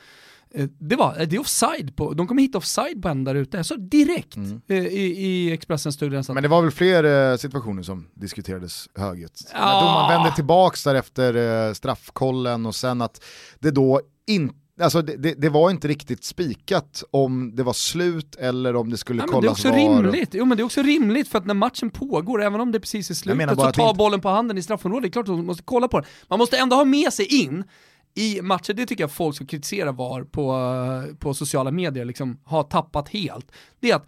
Eh, 0.54 0.66
det 0.78 0.96
var, 0.96 1.26
det 1.26 1.36
är 1.36 1.40
offside 1.40 1.96
på, 1.96 2.12
de 2.12 2.26
kommer 2.26 2.42
hitta 2.42 2.58
offside 2.58 3.02
på 3.02 3.08
en 3.08 3.24
där 3.24 3.34
ute, 3.34 3.64
så 3.64 3.76
direkt 3.76 4.36
mm. 4.36 4.60
Eh, 4.68 4.76
i, 4.76 5.26
i 5.26 5.52
Expressens 5.52 5.94
studio. 5.94 6.22
Men 6.28 6.42
det 6.42 6.48
var 6.48 6.62
väl 6.62 6.70
fler 6.70 7.30
eh, 7.32 7.36
situationer 7.36 7.82
som 7.82 8.08
diskuterades 8.14 8.88
högljutt? 8.94 9.50
Ja. 9.52 9.58
När 9.58 9.80
domaren 9.80 10.08
vände 10.08 10.36
tillbaks 10.36 10.84
där 10.84 10.94
efter 10.94 11.74
straffkollen 11.74 12.66
och 12.66 12.74
sen 12.74 13.02
att 13.02 13.24
det 13.58 13.70
då 13.70 14.00
inte 14.26 14.65
Alltså 14.80 15.02
det, 15.02 15.16
det, 15.16 15.34
det, 15.34 15.48
var 15.48 15.70
inte 15.70 15.88
riktigt 15.88 16.24
spikat 16.24 17.04
om 17.10 17.56
det 17.56 17.62
var 17.62 17.72
slut 17.72 18.36
eller 18.36 18.76
om 18.76 18.90
det 18.90 18.96
skulle 18.96 19.22
Nej, 19.22 19.28
kollas 19.28 19.62
det 19.62 19.68
är 19.68 19.72
också 19.72 19.86
var. 19.88 20.02
rimligt. 20.02 20.30
Jo 20.32 20.44
men 20.44 20.56
det 20.56 20.62
är 20.62 20.64
också 20.64 20.82
rimligt 20.82 21.28
för 21.28 21.38
att 21.38 21.46
när 21.46 21.54
matchen 21.54 21.90
pågår, 21.90 22.42
även 22.42 22.60
om 22.60 22.72
det 22.72 22.80
precis 22.80 23.10
är 23.10 23.14
slutet, 23.14 23.50
så 23.58 23.72
ta 23.72 23.94
bollen 23.94 24.20
på 24.20 24.28
handen 24.28 24.58
i 24.58 24.62
straffområdet, 24.62 25.02
det 25.02 25.08
är 25.08 25.12
klart 25.12 25.28
att 25.28 25.34
man 25.34 25.46
måste 25.46 25.62
kolla 25.62 25.88
på 25.88 26.00
den. 26.00 26.08
Man 26.28 26.38
måste 26.38 26.56
ändå 26.56 26.76
ha 26.76 26.84
med 26.84 27.12
sig 27.12 27.26
in 27.44 27.64
i 28.14 28.42
matcher, 28.42 28.72
det 28.72 28.86
tycker 28.86 29.02
jag 29.04 29.10
folk 29.10 29.36
ska 29.36 29.46
kritisera 29.46 29.92
VAR 29.92 30.24
på, 30.24 31.16
på 31.18 31.34
sociala 31.34 31.70
medier, 31.70 32.04
liksom 32.04 32.40
har 32.44 32.62
tappat 32.62 33.08
helt. 33.08 33.52
Det 33.80 33.90
är 33.90 33.96
att 33.96 34.06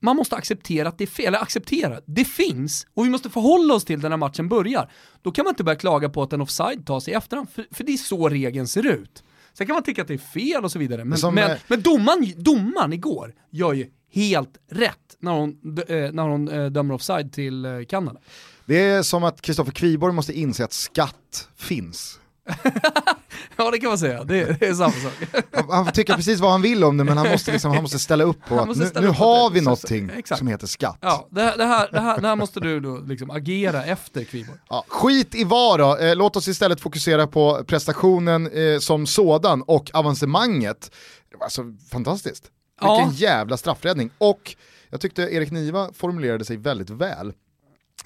man 0.00 0.16
måste 0.16 0.36
acceptera 0.36 0.88
att 0.88 0.98
det 0.98 1.04
är 1.04 1.08
fel, 1.08 1.26
eller 1.26 1.38
acceptera, 1.38 2.00
det 2.06 2.24
finns 2.24 2.86
och 2.94 3.04
vi 3.04 3.10
måste 3.10 3.30
förhålla 3.30 3.74
oss 3.74 3.84
till 3.84 4.00
det 4.00 4.08
när 4.08 4.16
matchen 4.16 4.48
börjar. 4.48 4.90
Då 5.22 5.30
kan 5.30 5.44
man 5.44 5.52
inte 5.52 5.64
börja 5.64 5.78
klaga 5.78 6.08
på 6.08 6.22
att 6.22 6.32
en 6.32 6.40
offside 6.40 6.86
tas 6.86 7.08
i 7.08 7.12
efterhand, 7.12 7.50
för, 7.50 7.66
för 7.70 7.84
det 7.84 7.92
är 7.92 7.96
så 7.96 8.28
regeln 8.28 8.66
ser 8.66 8.86
ut. 8.86 9.24
Sen 9.54 9.66
kan 9.66 9.74
man 9.74 9.82
tycka 9.82 10.02
att 10.02 10.08
det 10.08 10.14
är 10.14 10.18
fel 10.18 10.64
och 10.64 10.72
så 10.72 10.78
vidare, 10.78 11.04
men, 11.04 11.18
Som, 11.18 11.34
men, 11.34 11.50
eh, 11.50 11.56
men 11.68 11.82
domaren, 11.82 12.32
domaren 12.36 12.92
igår 12.92 13.34
gör 13.50 13.72
ju 13.72 13.86
helt 14.12 14.56
rätt 14.70 15.16
när 15.18 15.32
hon, 15.32 15.78
äh, 15.88 16.12
när 16.12 16.28
hon 16.28 16.48
äh, 16.48 16.66
dömer 16.66 16.94
offside 16.94 17.32
till 17.32 17.64
äh, 17.64 17.84
Kanada. 17.88 18.20
Det 18.66 18.78
är 18.78 19.02
som 19.02 19.24
att 19.24 19.42
Kristoffer 19.42 19.72
Kviborg 19.72 20.14
måste 20.14 20.32
inse 20.32 20.64
att 20.64 20.72
skatt 20.72 21.48
finns. 21.56 22.20
ja 23.56 23.70
det 23.70 23.78
kan 23.78 23.88
man 23.88 23.98
säga, 23.98 24.24
det, 24.24 24.60
det 24.60 24.66
är 24.66 24.74
samma 24.74 24.92
sak. 24.92 25.12
Han, 25.52 25.70
han 25.70 25.84
får 25.84 25.92
tycka 25.92 26.16
precis 26.16 26.40
vad 26.40 26.50
han 26.50 26.62
vill 26.62 26.84
om 26.84 26.96
det 26.96 27.04
men 27.04 27.18
han 27.18 27.30
måste, 27.30 27.52
liksom, 27.52 27.70
han 27.72 27.82
måste 27.82 27.98
ställa 27.98 28.24
upp 28.24 28.44
på 28.48 28.60
att 28.60 28.76
nu, 28.76 28.90
nu 28.94 29.08
har 29.08 29.50
vi 29.50 29.60
någonting 29.60 30.10
exakt. 30.16 30.38
som 30.38 30.48
heter 30.48 30.66
skatt. 30.66 30.98
Ja, 31.00 31.28
det, 31.30 31.42
här, 31.42 31.56
det, 31.56 31.64
här, 31.64 31.88
det, 31.92 32.00
här, 32.00 32.20
det 32.20 32.28
här 32.28 32.36
måste 32.36 32.60
du 32.60 32.80
då 32.80 32.98
liksom 32.98 33.30
agera 33.30 33.84
efter 33.84 34.24
Kviborg. 34.24 34.58
Ja, 34.68 34.84
skit 34.88 35.34
i 35.34 35.44
vad 35.44 35.80
då, 35.80 35.96
eh, 35.96 36.16
låt 36.16 36.36
oss 36.36 36.48
istället 36.48 36.80
fokusera 36.80 37.26
på 37.26 37.64
prestationen 37.64 38.46
eh, 38.46 38.78
som 38.78 39.06
sådan 39.06 39.62
och 39.62 39.90
avancemanget. 39.94 40.90
Det 41.30 41.36
var 41.36 41.44
alltså 41.44 41.62
fantastiskt. 41.90 42.50
Ja. 42.80 42.96
Vilken 42.96 43.14
jävla 43.14 43.56
straffräddning. 43.56 44.10
Och 44.18 44.56
jag 44.90 45.00
tyckte 45.00 45.22
Erik 45.22 45.50
Niva 45.50 45.92
formulerade 45.92 46.44
sig 46.44 46.56
väldigt 46.56 46.90
väl 46.90 47.32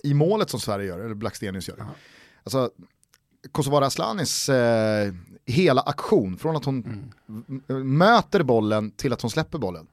i 0.03 0.15
målet 0.15 0.51
som 0.51 0.61
Sverige 0.61 0.87
gör, 0.87 0.99
eller 0.99 1.15
Blackstenius 1.15 1.69
gör. 1.69 1.87
Alltså, 2.45 2.71
Kosovare 3.53 3.87
Aslanis 3.87 4.49
eh, 4.49 5.13
hela 5.47 5.81
aktion, 5.81 6.37
från 6.39 6.57
att 6.57 6.65
hon 6.65 7.05
Mm. 7.29 7.99
möter 7.99 8.43
bollen 8.43 8.91
till 8.91 9.13
att 9.13 9.23
hon 9.23 9.31
släpper 9.31 9.59
bollen, 9.59 9.87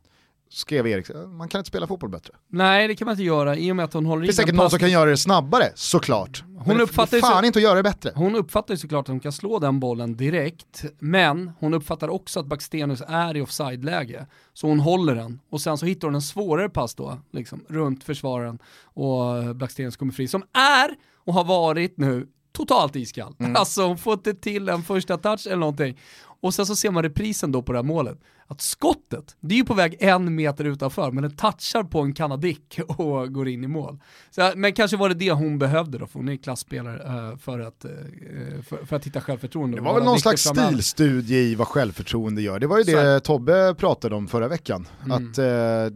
skrev 0.49 0.87
Erik, 0.87 1.09
eh, 1.09 1.27
man 1.27 1.49
kan 1.49 1.59
inte 1.59 1.67
spela 1.67 1.87
fotboll 1.87 2.09
bättre. 2.09 2.33
Nej 2.47 2.87
det 2.87 2.95
kan 2.95 3.05
man 3.05 3.13
inte 3.13 3.23
göra 3.23 3.55
i 3.55 3.71
och 3.71 3.75
med 3.75 3.85
att 3.85 3.93
hon 3.93 4.05
håller 4.05 4.21
Det 4.21 4.27
i 4.27 4.29
är 4.29 4.33
säkert 4.33 4.55
någon 4.55 4.69
som 4.69 4.79
kan 4.79 4.91
göra 4.91 5.09
det 5.09 5.17
snabbare, 5.17 5.71
såklart. 5.75 6.43
Det 6.65 6.81
uppfattar 6.83 7.19
fan 7.19 7.41
så- 7.41 7.45
inte 7.45 7.59
att 7.59 7.63
göra 7.63 7.75
det 7.75 7.83
bättre. 7.83 8.11
Hon 8.15 8.35
uppfattar 8.35 8.73
ju 8.73 8.77
såklart 8.77 9.01
att 9.05 9.07
hon 9.07 9.19
kan 9.19 9.31
slå 9.31 9.59
den 9.59 9.79
bollen 9.79 10.17
direkt, 10.17 10.85
men 10.99 11.51
hon 11.59 11.73
uppfattar 11.73 12.07
också 12.09 12.39
att 12.39 12.45
Bakstenius 12.45 13.01
är 13.07 13.37
i 13.37 13.41
offside-läge. 13.41 14.25
Så 14.53 14.67
hon 14.67 14.79
håller 14.79 15.15
den 15.15 15.39
och 15.49 15.61
sen 15.61 15.77
så 15.77 15.85
hittar 15.85 16.07
hon 16.07 16.15
en 16.15 16.21
svårare 16.21 16.69
pass 16.69 16.95
då, 16.95 17.19
liksom, 17.31 17.65
runt 17.67 18.03
försvararen 18.03 18.59
och 18.83 19.55
Blackstenius 19.55 19.97
kommer 19.97 20.13
fri, 20.13 20.27
som 20.27 20.41
är 20.53 20.95
och 21.25 21.33
har 21.33 21.43
varit 21.43 21.97
nu 21.97 22.27
totalt 22.55 22.95
iskall. 22.95 23.35
Alltså 23.55 23.87
hon 23.87 23.97
får 23.97 24.13
inte 24.13 24.33
till 24.33 24.69
en 24.69 24.83
första 24.83 25.17
touch 25.17 25.47
eller 25.47 25.57
någonting. 25.57 25.97
Och 26.41 26.53
sen 26.53 26.65
så 26.65 26.75
ser 26.75 26.91
man 26.91 27.03
reprisen 27.03 27.51
då 27.51 27.61
på 27.61 27.71
det 27.71 27.77
här 27.77 27.83
målet. 27.83 28.19
Att 28.47 28.61
skottet, 28.61 29.35
det 29.39 29.55
är 29.55 29.57
ju 29.57 29.65
på 29.65 29.73
väg 29.73 29.97
en 29.99 30.35
meter 30.35 30.65
utanför, 30.65 31.11
men 31.11 31.23
den 31.23 31.35
touchar 31.35 31.83
på 31.83 32.01
en 32.01 32.13
kanadick 32.13 32.79
och 32.87 33.33
går 33.33 33.47
in 33.47 33.63
i 33.63 33.67
mål. 33.67 33.99
Så, 34.31 34.51
men 34.55 34.73
kanske 34.73 34.97
var 34.97 35.09
det 35.09 35.15
det 35.15 35.31
hon 35.31 35.59
behövde 35.59 35.97
då, 35.97 36.07
för 36.07 36.19
hon 36.19 36.29
är 36.29 36.35
klasspelare 36.35 37.29
eh, 37.31 37.37
för, 37.37 37.59
att, 37.59 37.85
eh, 37.85 37.91
för, 38.67 38.85
för 38.85 38.95
att 38.95 39.05
hitta 39.05 39.21
självförtroende. 39.21 39.77
Det 39.77 39.81
var 39.81 39.93
väl 39.93 40.03
någon 40.03 40.19
slags 40.19 40.43
framöver. 40.43 40.67
stilstudie 40.67 41.37
i 41.37 41.55
vad 41.55 41.67
självförtroende 41.67 42.41
gör. 42.41 42.59
Det 42.59 42.67
var 42.67 42.77
ju 42.77 42.83
Så 42.83 42.91
det 42.91 43.01
är 43.01 43.19
Tobbe 43.19 43.75
pratade 43.77 44.15
om 44.15 44.27
förra 44.27 44.47
veckan. 44.47 44.87
Mm. 45.05 45.11
Att 45.11 45.37
eh, 45.37 45.45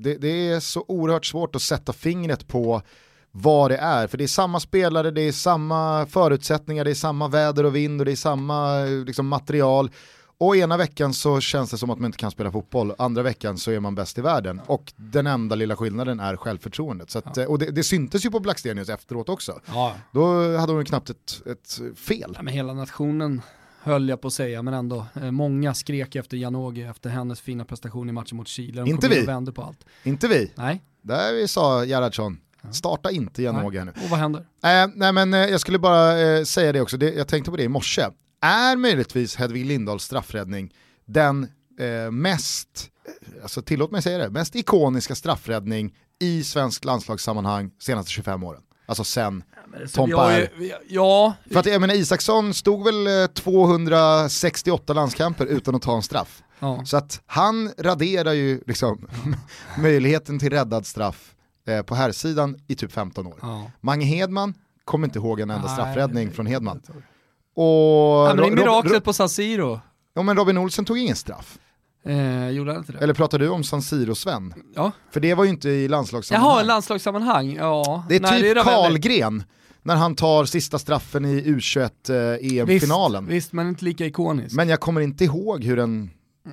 det, 0.02 0.18
det 0.22 0.50
är 0.50 0.60
så 0.60 0.86
oerhört 0.88 1.26
svårt 1.26 1.56
att 1.56 1.62
sätta 1.62 1.94
fingret 1.94 2.48
på 2.48 2.82
vad 3.32 3.72
det 3.72 3.78
är. 3.78 4.08
För 4.08 4.18
det 4.18 4.24
är 4.24 4.28
samma 4.28 4.60
spelare, 4.60 5.12
det 5.12 5.22
är 5.22 5.32
samma 5.32 6.06
förutsättningar, 6.06 6.86
det 6.86 6.92
är 6.92 6.96
samma 6.96 7.28
väder 7.28 7.64
och 7.64 7.76
vind 7.76 8.02
och 8.02 8.06
det 8.06 8.12
är 8.12 8.16
samma 8.16 8.80
eh, 8.80 9.06
liksom, 9.06 9.28
material. 9.28 9.92
Och 10.38 10.56
ena 10.56 10.78
veckan 10.78 11.14
så 11.14 11.40
känns 11.40 11.72
det 11.72 11.78
som 11.78 11.90
att 11.90 12.00
man 12.00 12.06
inte 12.06 12.18
kan 12.18 12.32
spela 12.32 12.52
fotboll, 12.52 12.94
andra 12.98 13.22
veckan 13.24 13.58
så 13.58 13.72
är 13.72 13.80
man 13.80 13.96
bäst 13.96 14.18
i 14.18 14.22
världen. 14.22 14.62
Och 14.66 14.94
den 14.96 15.28
enda 15.28 15.56
lilla 15.56 15.76
skillnaden 15.76 16.20
är 16.20 16.36
självförtroendet. 16.38 17.10
Så 17.10 17.20
att, 17.20 17.38
eh, 17.38 17.46
Och 17.46 17.60
det, 17.60 17.72
det 17.72 17.84
syntes 17.84 18.26
ju 18.26 18.32
på 18.32 18.40
Blackstenius 18.40 18.90
efteråt 18.90 19.30
också. 19.30 19.60
Ja. 19.66 19.96
Då 20.12 20.58
hade 20.58 20.74
hon 20.74 20.86
knappt 20.86 21.10
ett, 21.10 21.42
ett 21.48 22.00
fel. 22.00 22.32
Ja, 22.36 22.42
men 22.42 22.54
hela 22.54 22.74
nationen 22.74 23.42
höll 23.82 24.10
jag 24.10 24.22
på 24.22 24.28
att 24.28 24.34
säga, 24.34 24.62
men 24.62 24.74
ändå. 24.74 25.06
Eh, 25.22 25.32
många 25.32 25.74
skrek 25.74 26.16
efter 26.16 26.38
Janogy 26.38 26.84
efter 26.84 27.10
hennes 27.10 27.42
fina 27.42 27.66
prestation 27.66 28.10
i 28.10 28.12
matchen 28.12 28.38
mot 28.38 28.48
Chile. 28.48 28.82
De 28.82 28.90
Inte 28.90 29.08
vi. 29.08 29.24
och 29.24 29.28
vände 29.28 29.52
på 29.52 29.62
allt. 29.62 29.86
Inte 30.04 30.28
vi. 30.28 30.52
Nej. 30.56 30.82
Där 31.02 31.48
sa 31.48 31.86
Gerhardsson, 31.86 32.38
starta 32.72 33.12
inte 33.12 33.44
Janogy 33.44 33.80
nu. 33.80 33.92
Och 34.04 34.10
vad 34.10 34.20
händer? 34.20 34.40
Eh, 34.64 34.88
nej 34.96 35.14
men 35.14 35.34
eh, 35.34 35.40
jag 35.40 35.62
skulle 35.62 35.80
bara 35.80 36.20
eh, 36.20 36.44
säga 36.44 36.72
det 36.72 36.82
också, 36.82 36.98
det, 36.98 37.14
jag 37.14 37.28
tänkte 37.28 37.52
på 37.52 37.58
det 37.58 37.64
i 37.64 37.68
morse. 37.68 38.08
Är 38.42 38.76
möjligtvis 38.76 39.36
Hedvig 39.36 39.66
Lindahls 39.66 40.04
straffräddning 40.04 40.74
den 41.06 41.48
eh, 41.80 42.12
mest, 42.12 42.90
eh, 43.08 43.44
alltså 43.44 43.62
tillåt 43.62 43.92
mig 43.92 44.02
säga 44.02 44.18
det, 44.18 44.30
mest 44.30 44.56
ikoniska 44.56 45.16
straffräddning 45.16 45.96
i 46.20 46.44
svensk 46.44 46.86
landslagssammanhang 46.86 47.72
senaste 47.80 48.12
25 48.12 48.44
åren? 48.44 48.62
Alltså 48.86 49.04
sen, 49.04 49.44
Tom 49.94 50.06
vi 50.10 50.14
har 50.16 50.32
ju- 50.40 50.48
Per. 50.48 50.54
vi- 50.58 50.74
Ja, 50.90 51.34
för 51.52 51.60
att 51.60 51.66
jag 51.66 51.82
menar 51.82 51.94
Isaksson 51.94 52.54
stod 52.54 52.84
väl 52.86 53.08
eh, 53.22 53.28
268 53.28 54.94
landskamper 54.94 55.46
utan 55.46 55.76
att 55.76 55.82
ta 55.82 55.96
en 55.96 56.02
straff. 56.04 56.44
ja. 56.60 56.86
Så 56.86 56.98
att 56.98 57.22
han 57.26 57.72
raderar 57.78 58.34
ju 58.34 58.62
liksom 58.68 59.08
möjligheten 59.78 60.40
till 60.40 60.50
räddad 60.50 60.86
straff 60.86 61.36
eh, 61.70 61.82
på 61.82 61.96
här 61.96 62.12
sidan 62.12 62.58
i 62.68 62.76
typ 62.76 62.92
15 62.92 63.28
år. 63.28 63.36
ja. 63.42 63.72
Mange 63.82 64.06
Hedman 64.06 64.54
kommer 64.86 65.08
inte 65.08 65.20
ihåg 65.20 65.40
en 65.40 65.50
enda 65.50 65.66
Nej, 65.68 65.76
straffräddning 65.76 66.32
från 66.32 66.46
Hedman. 66.46 66.82
Ja, 66.88 66.94
Och 67.64 68.36
men 68.36 68.38
det 68.38 68.52
är 68.52 68.56
miraklet 68.56 69.04
på 69.04 69.14
San 69.14 69.30
Siro. 69.30 69.80
ja, 70.14 70.22
men 70.22 70.38
Robin 70.38 70.58
Olsen 70.58 70.86
tog 70.86 70.98
ingen 70.98 71.16
straff. 71.16 71.58
Eh, 72.06 72.50
gjorde 72.50 72.72
han 72.72 72.80
inte 72.80 72.92
det? 72.92 72.98
Eller 73.00 73.14
pratar 73.14 73.40
du 73.40 73.50
om 73.50 73.64
San 73.64 73.82
Siro-Sven? 73.82 74.54
Ja. 74.76 74.92
För 75.12 75.20
det 75.20 75.34
var 75.34 75.44
ju 75.44 75.50
inte 75.50 75.70
i 75.70 75.88
landslagssammanhang. 75.88 76.52
Jaha, 76.56 76.64
landslagssammanhang. 76.64 77.56
Ja. 77.56 78.06
det 78.10 78.16
är 78.16 78.20
Nej, 78.20 78.42
typ 78.42 78.56
det 78.56 78.64
Karlgren 78.64 79.44
när 79.82 79.96
han 79.96 80.16
tar 80.16 80.46
sista 80.46 80.80
straffen 80.80 81.26
i 81.26 81.42
U21 81.42 81.90
eh, 82.10 82.60
EM-finalen. 82.60 83.26
Visst, 83.26 83.36
visst, 83.36 83.54
men 83.54 83.68
inte 83.68 83.86
lika 83.86 84.06
ikonisk. 84.06 84.56
Men 84.56 84.70
jag 84.70 84.80
kommer 84.80 85.02
inte 85.02 85.24
ihåg 85.26 85.64
hur 85.64 85.78
den 85.78 86.10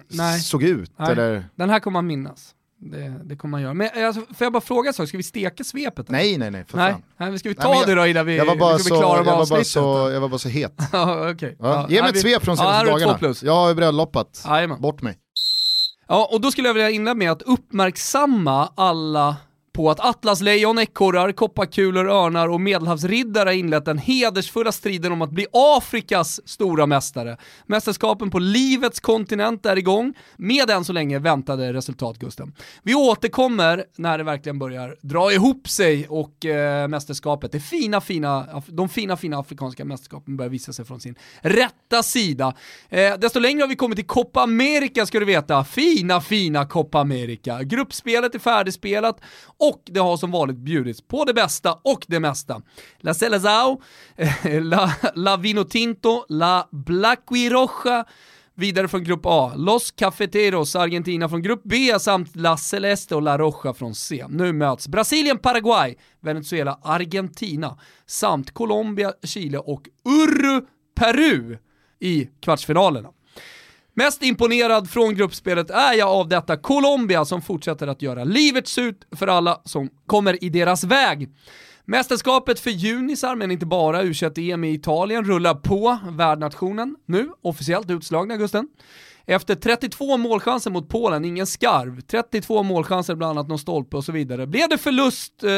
Nej. 0.08 0.40
såg 0.40 0.62
ut. 0.62 0.92
Nej. 0.96 1.12
Eller... 1.12 1.48
Den 1.54 1.70
här 1.70 1.80
kommer 1.80 1.92
man 1.92 2.06
minnas. 2.06 2.54
Det, 2.78 3.20
det 3.24 3.36
kommer 3.36 3.50
man 3.50 3.62
göra. 3.62 3.74
Men 3.74 4.06
alltså, 4.06 4.20
får 4.20 4.44
jag 4.44 4.52
bara 4.52 4.60
fråga 4.60 4.88
en 4.88 4.94
sak, 4.94 5.08
ska 5.08 5.16
vi 5.16 5.22
steka 5.22 5.64
svepet? 5.64 6.08
Nej, 6.08 6.38
nej, 6.38 6.50
nej, 6.50 6.64
för 6.68 6.76
Nej, 6.76 6.92
fan. 6.92 7.02
nej 7.30 7.38
ska 7.38 7.48
vi 7.48 7.54
Nej, 7.54 7.62
ta 7.62 7.68
men 7.70 7.78
jag- 7.78 7.88
det 7.88 7.94
då 7.94 8.06
innan 8.06 8.26
vi, 8.26 8.36
Jag 8.36 8.44
var 8.46 8.56
bara, 8.56 8.76
vi 8.76 8.82
så, 8.82 8.96
klara 8.96 9.16
jag, 9.16 9.24
var 9.24 9.46
bara 9.46 9.64
så, 9.64 10.10
jag 10.12 10.20
var 10.20 10.28
bara 10.28 10.38
så 10.38 10.48
het. 10.48 10.74
Ja, 10.92 11.30
okej. 11.30 11.56
Ja. 11.60 11.66
Ja, 11.68 11.86
Ge 11.88 12.02
mig 12.02 12.02
nej, 12.02 12.10
ett 12.10 12.20
svep 12.20 12.44
från 12.44 12.56
ja, 12.56 12.62
senaste 12.62 12.86
två 12.86 12.98
dagarna. 12.98 13.34
Jag 13.42 13.54
har 13.54 13.68
ju 13.68 13.74
bröllopat. 13.74 14.44
Bort 14.78 15.02
mig. 15.02 15.16
Ja, 16.08 16.28
och 16.32 16.40
då 16.40 16.50
skulle 16.50 16.68
jag 16.68 16.74
vilja 16.74 16.90
inleda 16.90 17.14
med 17.14 17.30
att 17.32 17.42
uppmärksamma 17.42 18.72
alla 18.76 19.36
på 19.76 19.90
att 19.90 20.00
atlaslejon, 20.00 20.78
ekorrar, 20.78 21.32
kopparkulor, 21.32 22.08
örnar 22.08 22.48
och 22.48 22.60
medelhavsriddare 22.60 23.48
har 23.48 23.54
inlett 23.54 23.84
den 23.84 23.98
hedersfulla 23.98 24.72
striden 24.72 25.12
om 25.12 25.22
att 25.22 25.30
bli 25.30 25.46
Afrikas 25.52 26.40
stora 26.48 26.86
mästare. 26.86 27.36
Mästerskapen 27.66 28.30
på 28.30 28.38
livets 28.38 29.00
kontinent 29.00 29.66
är 29.66 29.76
igång, 29.76 30.14
med 30.36 30.70
än 30.70 30.84
så 30.84 30.92
länge 30.92 31.18
väntade 31.18 31.72
resultat 31.72 32.18
Gusten. 32.18 32.52
Vi 32.82 32.94
återkommer 32.94 33.84
när 33.96 34.18
det 34.18 34.24
verkligen 34.24 34.58
börjar 34.58 34.96
dra 35.00 35.32
ihop 35.32 35.68
sig 35.68 36.06
och 36.08 36.44
eh, 36.46 36.88
mästerskapet, 36.88 37.52
det 37.52 37.60
fina, 37.60 38.00
fina, 38.00 38.62
de 38.66 38.88
fina, 38.88 39.16
fina 39.16 39.38
afrikanska 39.38 39.84
mästerskapen 39.84 40.36
börjar 40.36 40.50
visa 40.50 40.72
sig 40.72 40.84
från 40.84 41.00
sin 41.00 41.14
rätta 41.40 42.02
sida. 42.02 42.54
Eh, 42.88 43.14
desto 43.18 43.40
längre 43.40 43.60
har 43.62 43.68
vi 43.68 43.76
kommit 43.76 43.96
till 43.96 44.06
Copa 44.06 44.42
America 44.42 45.06
ska 45.06 45.18
du 45.20 45.26
veta. 45.26 45.64
Fina, 45.64 46.20
fina 46.20 46.66
Copa 46.66 47.00
America. 47.00 47.62
Gruppspelet 47.62 48.34
är 48.34 48.38
färdigspelat 48.38 49.20
och 49.68 49.82
det 49.84 50.00
har 50.00 50.16
som 50.16 50.30
vanligt 50.30 50.56
bjudits 50.56 51.02
på 51.02 51.24
det 51.24 51.34
bästa 51.34 51.78
och 51.84 52.04
det 52.08 52.20
mesta. 52.20 52.62
La 52.98 53.14
Celazao, 53.14 53.82
eh, 54.16 54.62
La, 54.62 54.92
La 55.14 55.36
Vino 55.36 55.64
Tinto, 55.64 56.24
La 56.28 56.68
Blacquiroja, 56.72 58.04
Vidare 58.58 58.88
från 58.88 59.04
grupp 59.04 59.20
A, 59.24 59.52
Los 59.56 59.90
Cafeteros 59.90 60.76
Argentina 60.76 61.28
från 61.28 61.42
grupp 61.42 61.60
B 61.64 61.98
samt 62.00 62.36
La 62.36 62.56
Celeste 62.56 63.14
och 63.14 63.22
La 63.22 63.38
Roja 63.38 63.74
från 63.74 63.94
C. 63.94 64.24
Nu 64.28 64.52
möts 64.52 64.88
Brasilien, 64.88 65.38
Paraguay, 65.38 65.96
Venezuela, 66.20 66.78
Argentina 66.82 67.78
samt 68.06 68.54
Colombia, 68.54 69.12
Chile 69.22 69.58
och 69.58 69.88
Uru, 70.04 70.66
Peru 70.94 71.58
i 72.00 72.28
kvartsfinalerna. 72.40 73.08
Mest 73.98 74.22
imponerad 74.22 74.90
från 74.90 75.14
gruppspelet 75.14 75.70
är 75.70 75.92
jag 75.94 76.08
av 76.08 76.28
detta 76.28 76.56
Colombia 76.56 77.24
som 77.24 77.42
fortsätter 77.42 77.86
att 77.86 78.02
göra 78.02 78.24
livet 78.24 78.68
surt 78.68 78.96
för 79.16 79.26
alla 79.26 79.60
som 79.64 79.90
kommer 80.06 80.44
i 80.44 80.48
deras 80.48 80.84
väg. 80.84 81.28
Mästerskapet 81.84 82.60
för 82.60 82.70
junisar, 82.70 83.34
men 83.34 83.50
inte 83.50 83.66
bara, 83.66 84.02
u 84.02 84.12
em 84.36 84.64
i 84.64 84.74
Italien 84.74 85.24
rullar 85.24 85.54
på 85.54 85.98
värdnationen. 86.10 86.96
Nu, 87.06 87.30
officiellt 87.42 87.90
utslagna 87.90 88.36
Gusten. 88.36 88.68
Efter 89.28 89.54
32 89.54 90.16
målchanser 90.16 90.70
mot 90.70 90.88
Polen, 90.88 91.24
ingen 91.24 91.46
skarv, 91.46 92.00
32 92.00 92.62
målchanser 92.62 93.14
bland 93.14 93.30
annat 93.30 93.48
någon 93.48 93.58
stolpe 93.58 93.96
och 93.96 94.04
så 94.04 94.12
vidare, 94.12 94.46
blev 94.46 94.68
det 94.68 94.78
förlust 94.78 95.42
eh, 95.42 95.48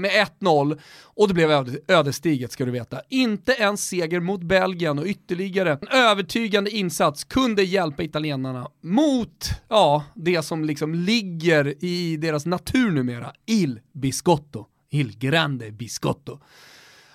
med 0.00 0.28
1-0 0.40 0.80
och 1.04 1.28
det 1.28 1.34
blev 1.34 1.50
öde, 1.50 1.78
ödesdigert 1.88 2.50
ska 2.50 2.64
du 2.64 2.70
veta. 2.70 3.00
Inte 3.08 3.54
en 3.54 3.76
seger 3.76 4.20
mot 4.20 4.42
Belgien 4.42 4.98
och 4.98 5.06
ytterligare 5.06 5.78
en 5.82 5.88
övertygande 5.88 6.70
insats 6.70 7.24
kunde 7.24 7.62
hjälpa 7.62 8.02
italienarna 8.02 8.68
mot, 8.82 9.50
ja, 9.68 10.04
det 10.14 10.42
som 10.42 10.64
liksom 10.64 10.94
ligger 10.94 11.84
i 11.84 12.16
deras 12.16 12.46
natur 12.46 12.90
numera, 12.90 13.32
Il 13.46 13.80
Biscotto. 13.92 14.66
Il 14.90 15.18
Grande 15.18 15.70
Biscotto. 15.70 16.40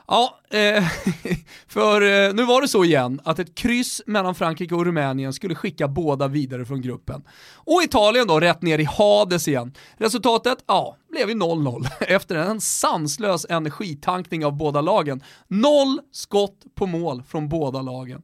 Ja, 0.07 0.39
eh, 0.49 0.83
för 1.67 2.01
eh, 2.01 2.33
nu 2.33 2.45
var 2.45 2.61
det 2.61 2.67
så 2.67 2.83
igen 2.83 3.21
att 3.23 3.39
ett 3.39 3.55
kryss 3.55 4.01
mellan 4.05 4.35
Frankrike 4.35 4.75
och 4.75 4.85
Rumänien 4.85 5.33
skulle 5.33 5.55
skicka 5.55 5.87
båda 5.87 6.27
vidare 6.27 6.65
från 6.65 6.81
gruppen. 6.81 7.23
Och 7.55 7.83
Italien 7.83 8.27
då 8.27 8.39
rätt 8.39 8.61
ner 8.61 8.79
i 8.79 8.83
Hades 8.83 9.47
igen. 9.47 9.73
Resultatet, 9.97 10.57
ja, 10.67 10.97
blev 11.11 11.29
ju 11.29 11.35
0-0 11.35 11.87
efter 11.99 12.35
en 12.35 12.61
sanslös 12.61 13.45
energitankning 13.49 14.45
av 14.45 14.57
båda 14.57 14.81
lagen. 14.81 15.23
Noll 15.47 15.99
skott 16.11 16.63
på 16.75 16.85
mål 16.85 17.23
från 17.23 17.49
båda 17.49 17.81
lagen. 17.81 18.21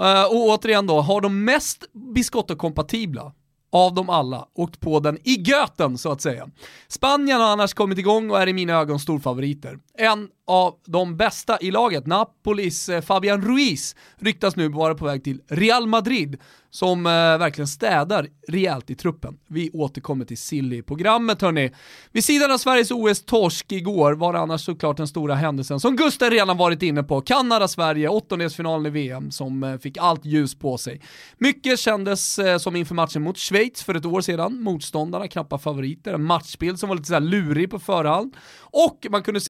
Eh, 0.00 0.24
och 0.24 0.48
återigen 0.48 0.86
då, 0.86 1.00
har 1.00 1.20
de 1.20 1.44
mest 1.44 1.84
Biscotto-kompatibla 1.92 3.32
av 3.72 3.94
dem 3.94 4.10
alla 4.10 4.46
åkt 4.54 4.80
på 4.80 5.00
den 5.00 5.18
i 5.24 5.34
göten 5.40 5.98
så 5.98 6.12
att 6.12 6.20
säga. 6.20 6.48
Spanien 6.88 7.40
har 7.40 7.48
annars 7.48 7.74
kommit 7.74 7.98
igång 7.98 8.30
och 8.30 8.42
är 8.42 8.46
i 8.46 8.52
mina 8.52 8.72
ögon 8.72 9.00
storfavoriter. 9.00 9.78
En 9.98 10.28
av 10.46 10.74
de 10.86 11.16
bästa 11.16 11.58
i 11.60 11.70
laget, 11.70 12.06
Napolis 12.06 12.88
eh, 12.88 13.00
Fabian 13.00 13.42
Ruiz, 13.42 13.96
ryktas 14.18 14.56
nu 14.56 14.68
vara 14.68 14.94
på 14.94 15.04
väg 15.04 15.24
till 15.24 15.40
Real 15.48 15.86
Madrid 15.86 16.38
som 16.70 17.06
eh, 17.06 17.12
verkligen 17.12 17.68
städar 17.68 18.26
rejält 18.48 18.90
i 18.90 18.94
truppen. 18.94 19.38
Vi 19.48 19.70
återkommer 19.70 20.24
till 20.24 20.38
Silly-programmet 20.38 21.42
hörni. 21.42 21.70
Vid 22.12 22.24
sidan 22.24 22.52
av 22.52 22.58
Sveriges 22.58 22.90
OS-torsk 22.90 23.72
igår 23.72 24.12
var 24.12 24.32
det 24.32 24.38
annars 24.38 24.64
såklart 24.64 24.96
den 24.96 25.08
stora 25.08 25.34
händelsen 25.34 25.80
som 25.80 25.96
Gustav 25.96 26.30
redan 26.30 26.56
varit 26.56 26.82
inne 26.82 27.02
på. 27.02 27.20
Kanada-Sverige, 27.20 28.08
åttondelsfinalen 28.08 28.86
i 28.86 28.90
VM 28.90 29.30
som 29.30 29.62
eh, 29.62 29.78
fick 29.78 29.98
allt 29.98 30.24
ljus 30.24 30.58
på 30.58 30.78
sig. 30.78 31.00
Mycket 31.38 31.78
kändes 31.78 32.38
eh, 32.38 32.58
som 32.58 32.76
inför 32.76 32.94
matchen 32.94 33.22
mot 33.22 33.38
Schweiz 33.38 33.82
för 33.82 33.94
ett 33.94 34.06
år 34.06 34.20
sedan. 34.20 34.62
Motståndarna 34.62 35.28
knappa 35.28 35.58
favoriter, 35.58 36.14
en 36.14 36.24
matchbild 36.24 36.78
som 36.78 36.88
var 36.88 36.96
lite 36.96 37.08
såhär 37.08 37.20
lurig 37.20 37.70
på 37.70 37.78
förhand. 37.78 38.36
Och 38.60 39.06
man 39.10 39.22
kunde 39.22 39.40
se... 39.40 39.48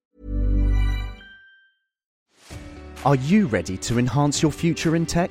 Are 3.03 3.17
you 3.17 3.49
ready 3.49 3.77
to 3.77 3.99
enhance 3.99 4.47
your 4.47 4.53
future 4.53 4.97
in 4.97 5.07
tech? 5.07 5.31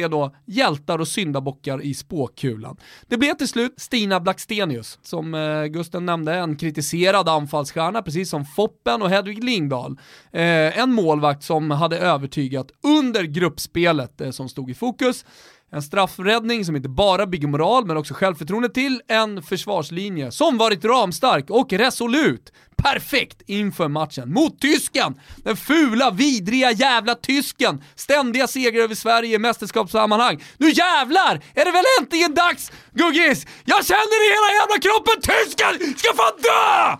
Är 0.00 0.08
då 0.08 0.34
hjältar 0.46 0.98
och 0.98 1.08
syndabockar 1.08 1.82
i 1.82 1.94
spåkulan. 1.94 2.76
Det 3.06 3.16
blev 3.18 3.34
till 3.34 3.48
slut 3.48 3.74
Stina 3.76 4.20
Blackstenius, 4.20 4.98
som 5.02 5.34
eh, 5.34 5.64
Gusten 5.64 6.06
nämnde, 6.06 6.34
en 6.34 6.56
kritiserad 6.56 7.28
anfallsstjärna, 7.28 8.02
precis 8.02 8.30
som 8.30 8.44
Foppen 8.44 9.02
och 9.02 9.10
Hedvig 9.10 9.44
Lindahl. 9.44 9.98
Eh, 10.32 10.78
en 10.78 10.92
målvakt 10.92 11.44
som 11.44 11.70
hade 11.70 11.98
övertygat 11.98 12.70
under 12.82 13.22
gruppspelet 13.22 14.20
eh, 14.20 14.30
som 14.30 14.48
stod 14.48 14.70
i 14.70 14.74
fokus. 14.74 15.24
En 15.72 15.82
straffräddning 15.82 16.64
som 16.64 16.76
inte 16.76 16.88
bara 16.88 17.26
bygger 17.26 17.48
moral 17.48 17.86
men 17.86 17.96
också 17.96 18.14
självförtroende 18.14 18.68
till 18.68 19.02
en 19.08 19.42
försvarslinje 19.42 20.32
som 20.32 20.58
varit 20.58 20.84
ramstark 20.84 21.50
och 21.50 21.72
resolut. 21.72 22.52
Perfekt 22.76 23.42
inför 23.46 23.88
matchen 23.88 24.32
mot 24.32 24.60
tysken! 24.60 25.20
Den 25.36 25.56
fula, 25.56 26.10
vidriga 26.10 26.72
jävla 26.72 27.14
tysken! 27.14 27.84
Ständiga 27.94 28.46
segrar 28.46 28.82
över 28.82 28.94
Sverige 28.94 29.34
i 29.34 29.38
mästerskapssammanhang. 29.38 30.42
Nu 30.58 30.70
jävlar 30.70 31.40
är 31.54 31.64
det 31.64 31.70
väl 31.70 31.84
äntligen 32.00 32.34
dags, 32.34 32.72
Guggis! 32.92 33.46
Jag 33.64 33.86
känner 33.86 34.26
i 34.26 34.28
hela 34.34 34.50
jävla 34.60 34.78
kroppen, 34.80 35.22
tysken 35.22 35.98
ska 35.98 36.14
fan 36.16 36.36
dö! 36.42 36.96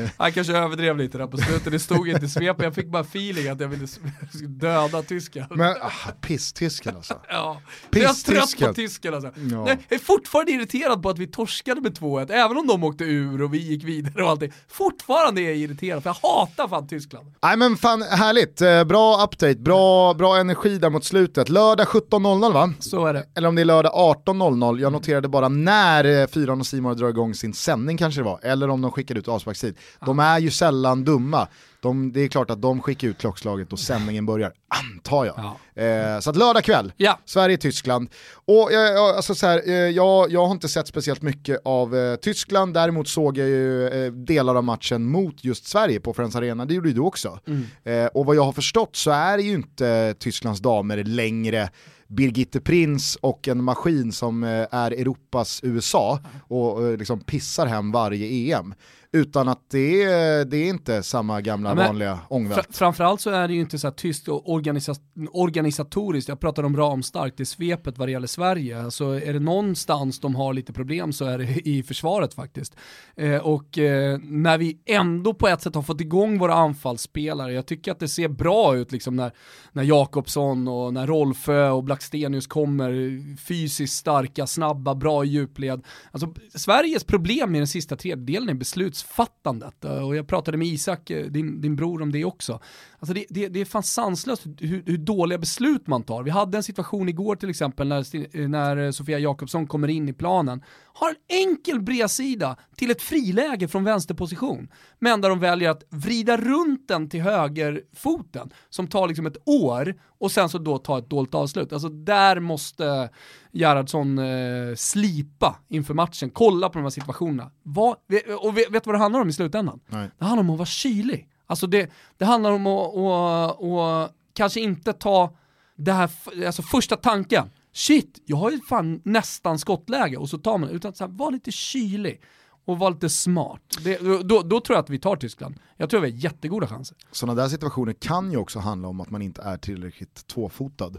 Han 0.18 0.32
kanske 0.32 0.58
överdrev 0.58 0.98
lite 0.98 1.18
där 1.18 1.28
på 1.28 1.38
slutet, 1.38 1.72
det 1.72 1.80
stod 1.80 2.10
inte 2.10 2.26
i 2.26 2.30
svepen, 2.30 2.66
jag 2.66 2.76
fick 2.76 2.88
bara 2.88 3.02
feeling 3.02 3.48
att 3.48 3.60
jag 3.60 3.68
ville 3.68 3.88
döda 4.48 5.02
tysken. 5.02 5.46
Men 5.50 5.76
ah, 5.82 6.12
piss-tysken 6.22 6.96
alltså. 6.96 7.14
ja, 7.30 7.62
jag 7.92 8.04
är 8.04 8.14
trött 8.14 8.60
på 8.60 8.74
tysken 8.74 9.14
alltså. 9.14 9.32
Ja. 9.36 9.64
Nej, 9.64 9.78
jag 9.90 10.00
är 10.00 10.04
fortfarande 10.04 10.52
irriterad 10.52 11.04
på 11.04 11.10
att 11.10 11.20
vi 11.20 11.28
torskade 11.28 11.82
med 11.82 11.98
2-1, 11.98 12.32
även 12.32 12.58
om 12.58 12.68
de 12.68 12.84
åkte 12.84 13.04
ur 13.04 13.42
och 13.42 13.54
vi 13.54 13.58
gick 13.58 13.84
vidare 13.84 14.24
och 14.24 14.30
allting. 14.30 14.52
Fortfarande 14.68 15.42
är 15.42 15.46
jag 15.46 15.58
irriterad, 15.58 16.04
för 16.04 16.10
jag 16.10 16.30
hatar 16.30 16.68
fan 16.68 16.88
Tyskland. 16.88 17.34
Nej 17.44 17.58
men 17.58 17.78
fan 17.78 18.02
härligt, 18.02 18.62
eh, 18.62 18.84
bra 18.84 19.24
update, 19.24 19.56
bra, 19.56 20.14
bra 20.14 20.38
energi 20.38 20.78
där 20.78 20.90
mot 20.90 21.06
slutet. 21.06 21.50
Lördag 21.50 21.88
17.00 21.88 22.54
va? 22.54 22.74
Så 22.80 23.06
är 23.06 23.14
det. 23.14 23.26
Eller 23.36 23.48
om 23.48 23.56
det 23.56 23.62
är 23.62 23.66
lördag 23.66 23.94
18.00, 23.94 24.80
jag 24.80 24.92
noterade 24.92 25.28
bara 25.28 25.50
när 25.50 26.22
eh, 26.22 26.28
Fyran 26.28 26.60
och 26.60 26.68
Simon 26.68 26.98
drar 26.98 27.10
igång 27.10 27.34
sin 27.34 27.54
sändning 27.54 27.98
kanske 27.98 28.20
det 28.20 28.26
var, 28.26 28.40
eller 28.44 28.70
om 28.70 28.82
de 28.82 28.92
skickade 28.92 29.20
ut 29.20 29.28
avsparkstid. 29.28 29.78
De 30.06 30.20
är 30.20 30.40
ju 30.40 30.52
sällan 30.52 31.04
dumma. 31.04 31.48
De, 31.84 32.12
det 32.12 32.22
är 32.22 32.28
klart 32.28 32.50
att 32.50 32.62
de 32.62 32.82
skickar 32.82 33.08
ut 33.08 33.18
klockslaget 33.18 33.74
och 33.74 33.80
sändningen 33.80 34.26
börjar, 34.26 34.54
antar 34.68 35.26
jag. 35.26 35.36
Ja. 35.38 35.82
Eh, 35.84 36.20
så 36.20 36.30
att 36.30 36.36
lördag 36.36 36.64
kväll, 36.64 36.94
ja. 36.98 37.20
Sverige-Tyskland. 37.26 38.10
Och 38.46 38.72
eh, 38.72 39.02
alltså 39.16 39.36
så 39.36 39.48
här, 39.48 39.62
eh, 39.68 39.74
jag, 39.74 40.32
jag 40.32 40.46
har 40.46 40.52
inte 40.52 40.70
sett 40.70 40.88
speciellt 40.88 41.22
mycket 41.22 41.62
av 41.66 41.96
eh, 41.96 42.16
Tyskland, 42.16 42.74
däremot 42.74 43.08
såg 43.08 43.38
jag 43.38 43.48
ju 43.48 43.88
eh, 43.88 44.12
delar 44.12 44.56
av 44.56 44.64
matchen 44.64 45.06
mot 45.06 45.44
just 45.44 45.68
Sverige 45.68 46.00
på 46.00 46.14
Friends 46.14 46.36
Arena, 46.36 46.66
det 46.66 46.74
gjorde 46.74 46.90
ju 46.90 46.96
du 46.96 47.02
också. 47.02 47.40
Mm. 47.48 47.64
Eh, 47.84 48.08
och 48.08 48.26
vad 48.26 48.36
jag 48.36 48.44
har 48.44 48.54
förstått 48.54 48.96
så 48.96 49.12
är 49.12 49.38
ju 49.38 49.54
inte 49.54 50.16
Tysklands 50.20 50.62
damer 50.62 51.04
längre 51.04 51.70
Birgitte 52.08 52.62
Prins 52.62 53.18
och 53.22 53.48
en 53.48 53.64
maskin 53.64 54.12
som 54.12 54.44
är 54.72 54.92
Europas 54.92 55.60
USA 55.64 56.20
och 56.48 56.98
liksom 56.98 57.20
pissar 57.20 57.66
hem 57.66 57.92
varje 57.92 58.56
EM. 58.58 58.74
Utan 59.16 59.48
att 59.48 59.70
det 59.70 60.04
är, 60.04 60.46
det 60.46 60.58
är 60.58 60.70
inte 60.70 61.04
samma 61.04 61.42
gamla 61.42 61.76
Men, 61.76 61.88
vanliga 61.88 62.20
ångvält. 62.30 62.66
Fr 62.66 62.74
framförallt 62.74 63.22
så 63.22 63.30
är 63.30 63.48
det 63.48 63.54
ju 63.54 63.60
inte 63.60 63.80
så 63.80 63.88
här 63.88 63.94
tyst 63.94 64.28
och 64.28 64.52
organisa 64.52 64.96
organisatoriskt, 65.32 66.30
jag 66.30 66.40
pratar 66.40 66.64
om 66.64 66.78
ramstarkt, 66.78 67.38
det 67.38 67.46
svepet 67.46 67.98
vad 67.98 68.08
det 68.08 68.12
gäller 68.12 68.28
Sverige. 68.28 68.84
Alltså 68.84 69.06
är 69.06 69.34
det 69.34 69.40
någonstans 69.40 70.20
de 70.20 70.36
har 70.36 70.54
lite 70.54 70.74
problem 70.74 71.14
så 71.14 71.26
är 71.26 71.38
det 71.38 71.44
i 71.70 71.84
försvaret 71.84 72.34
faktiskt. 72.34 72.76
Eh, 73.16 73.38
och 73.38 73.78
eh, 73.78 74.20
när 74.24 74.58
vi 74.58 74.78
ändå 74.86 75.34
på 75.34 75.48
ett 75.48 75.62
sätt 75.62 75.76
har 75.76 75.82
fått 75.82 76.02
igång 76.02 76.38
våra 76.38 76.54
anfallsspelare, 76.54 77.54
jag 77.54 77.66
tycker 77.66 77.92
att 77.92 78.00
det 78.00 78.08
ser 78.08 78.28
bra 78.28 78.76
ut 78.76 78.92
liksom 78.92 79.16
när, 79.16 79.32
när 79.72 79.84
Jakobsson 79.84 80.68
och 80.68 80.94
när 80.94 81.08
Rolfö 81.08 81.70
och 81.70 81.84
Blackstenius 81.84 82.48
kommer, 82.48 83.20
fysiskt 83.38 83.94
starka, 83.94 84.48
snabba, 84.48 84.96
bra 84.96 85.26
i 85.26 85.28
djupled. 85.28 85.84
Alltså 86.12 86.34
Sveriges 86.56 87.04
problem 87.04 87.56
i 87.56 87.58
den 87.58 87.68
sista 87.68 87.96
tredjedelen 87.96 88.50
är 88.50 88.54
besluts 88.54 89.03
beslutsfattandet. 89.04 89.86
Eh, 89.86 90.08
och 90.08 90.16
jag 90.16 90.28
pratade 90.28 90.58
med 90.58 90.68
Isak, 90.68 91.10
eh, 91.10 91.26
din, 91.26 91.62
din 91.62 91.76
bror, 91.76 92.02
om 92.02 92.12
det 92.12 92.26
också. 92.26 92.60
Alltså 93.00 93.14
det, 93.14 93.26
det, 93.30 93.48
det 93.48 93.62
är 93.62 93.66
fan 93.66 93.84
sanslöst 93.84 94.46
hur, 94.60 94.84
hur, 94.86 94.98
dåliga 94.98 95.38
beslut 95.38 95.88
man 95.88 96.04
tar. 96.04 96.24
Vi 96.24 96.32
hade 96.32 96.58
en 96.58 96.64
situation 96.64 97.10
igår 97.10 97.36
till 97.36 97.50
exempel 97.50 97.88
när, 97.88 98.16
eh, 98.16 98.48
när 98.48 98.92
Sofia 98.92 99.20
Jakobsson 99.20 99.68
kommer 99.68 99.88
in 99.88 100.10
i 100.10 100.14
planen, 100.14 100.64
har 100.94 101.10
en 101.10 101.16
enkel 101.28 101.82
bredsida 101.82 102.58
till 102.76 102.92
ett 102.92 103.02
friläge 103.02 103.68
från 103.68 103.84
vänsterposition, 103.84 104.68
men 105.00 105.22
där 105.22 105.30
de 105.30 105.40
väljer 105.40 105.70
att 105.70 105.84
vrida 105.90 106.38
runt 106.38 106.88
den 106.88 107.10
till 107.10 107.22
högerfoten, 107.22 108.50
som 108.70 108.88
tar 108.88 109.08
liksom 109.08 109.26
ett 109.26 109.38
år, 109.46 109.96
och 110.20 110.32
sen 110.32 110.50
så 110.50 110.58
då 110.58 110.78
ta 110.78 110.98
ett 110.98 111.10
dåligt 111.10 111.36
avslut. 111.36 111.74
Alltså 111.74 111.90
där 111.90 112.40
måste 112.40 113.10
Gerhardsson 113.54 114.18
eh, 114.18 114.76
slipa 114.76 115.60
inför 115.70 115.94
matchen, 115.94 116.30
kolla 116.30 116.70
på 116.70 116.78
de 116.80 116.84
här 116.84 116.90
situationerna. 116.90 117.52
Vad, 117.64 117.98
och 118.42 118.58
vet 118.58 118.72
du 118.72 118.80
vad 118.84 118.96
det 118.96 119.00
handlar 119.00 119.22
om 119.22 119.30
i 119.30 119.34
slutändan? 119.34 119.80
Nej. 119.88 120.10
Det 120.18 120.26
handlar 120.26 120.44
om 120.44 120.50
att 120.50 120.58
vara 120.58 120.66
kylig. 120.66 121.30
Alltså 121.48 121.68
det, 121.68 121.92
det 122.18 122.26
handlar 122.26 122.52
om 122.52 122.68
att, 122.68 122.96
att, 122.98 123.64
att 123.64 124.16
kanske 124.34 124.60
inte 124.60 124.94
ta 124.94 125.36
det 125.76 125.92
här, 125.92 126.10
alltså 126.46 126.62
första 126.62 126.96
tanken, 126.96 127.50
shit, 127.74 128.22
jag 128.26 128.38
har 128.38 128.52
ju 128.52 128.60
fan 128.60 129.02
nästan 129.04 129.60
skottläge 129.60 130.18
och 130.18 130.30
så 130.30 130.38
tar 130.38 130.58
man 130.58 130.70
utan 130.70 130.94
att 131.00 131.12
vara 131.12 131.30
lite 131.30 131.52
kylig 131.52 132.22
och 132.66 132.80
vara 132.80 132.90
lite 132.90 133.10
smart. 133.10 133.62
Det, 133.84 133.98
då, 134.24 134.42
då, 134.42 134.62
tror 134.62 134.76
jag 134.76 134.84
att 134.84 134.90
vi 134.90 135.00
tar 135.00 135.16
Tyskland. 135.16 135.56
Jag 135.78 135.90
tror 135.90 136.00
att 136.00 136.08
vi 136.08 136.12
har 136.12 136.20
jättegoda 136.20 136.68
chanser. 136.68 136.98
Sådana 137.12 137.42
där 137.42 137.50
situationer 137.50 137.94
kan 137.94 138.32
ju 138.32 138.38
också 138.38 138.60
handla 138.60 138.88
om 138.88 139.02
att 139.02 139.10
man 139.10 139.22
inte 139.22 139.42
är 139.42 139.58
tillräckligt 139.58 140.28
tvåfotad. 140.28 140.94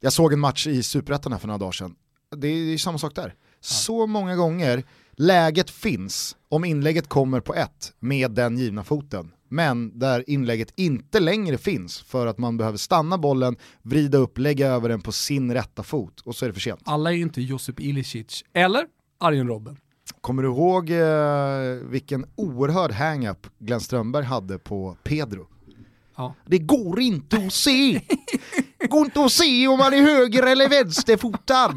Jag 0.00 0.12
såg 0.12 0.32
en 0.32 0.40
match 0.40 0.66
i 0.66 0.82
Superettan 0.82 1.32
här 1.32 1.38
för 1.38 1.46
några 1.46 1.58
dagar 1.58 1.72
sedan. 1.72 1.94
Det 2.36 2.48
är 2.48 2.56
ju 2.56 2.78
samma 2.78 2.98
sak 2.98 3.14
där. 3.14 3.34
Så 3.60 4.06
många 4.06 4.36
gånger 4.36 4.84
läget 5.12 5.70
finns 5.70 6.36
om 6.48 6.64
inlägget 6.64 7.08
kommer 7.08 7.40
på 7.40 7.54
ett 7.54 7.92
med 7.98 8.30
den 8.30 8.58
givna 8.58 8.84
foten. 8.84 9.30
Men 9.48 9.98
där 9.98 10.30
inlägget 10.30 10.72
inte 10.76 11.20
längre 11.20 11.58
finns 11.58 12.00
för 12.00 12.26
att 12.26 12.38
man 12.38 12.56
behöver 12.56 12.78
stanna 12.78 13.18
bollen, 13.18 13.56
vrida 13.82 14.18
upp, 14.18 14.38
lägga 14.38 14.68
över 14.68 14.88
den 14.88 15.00
på 15.00 15.12
sin 15.12 15.54
rätta 15.54 15.82
fot 15.82 16.20
och 16.20 16.36
så 16.36 16.44
är 16.44 16.48
det 16.48 16.52
för 16.52 16.60
sent. 16.60 16.80
Alla 16.84 17.10
är 17.10 17.14
ju 17.14 17.22
inte 17.22 17.42
Josip 17.42 17.80
Ilicic 17.80 18.44
eller 18.52 18.86
Arjen 19.20 19.48
Robben. 19.48 19.76
Kommer 20.20 20.42
du 20.42 20.48
ihåg 20.48 20.90
eh, 20.90 21.88
vilken 21.90 22.26
oerhörd 22.36 22.92
hang-up 22.92 23.46
Glenn 23.58 23.80
Strömberg 23.80 24.24
hade 24.24 24.58
på 24.58 24.96
Pedro 25.02 25.46
Ja. 26.18 26.34
Det 26.46 26.58
går 26.58 27.00
inte 27.00 27.36
att 27.36 27.52
se. 27.52 28.00
Det 28.78 28.86
går 28.90 29.04
inte 29.04 29.20
att 29.24 29.32
se 29.32 29.68
om 29.68 29.78
man 29.78 29.92
är 29.94 30.02
höger 30.02 30.42
eller 30.42 30.68
vänsterfotad. 30.68 31.76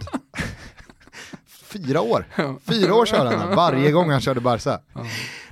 Fyra 1.47 2.01
år. 2.01 2.25
Fyra 2.63 2.95
år 2.95 3.05
körde 3.05 3.37
han 3.37 3.55
varje 3.55 3.91
gång 3.91 4.09
han 4.09 4.21
körde 4.21 4.41
Barca. 4.41 4.79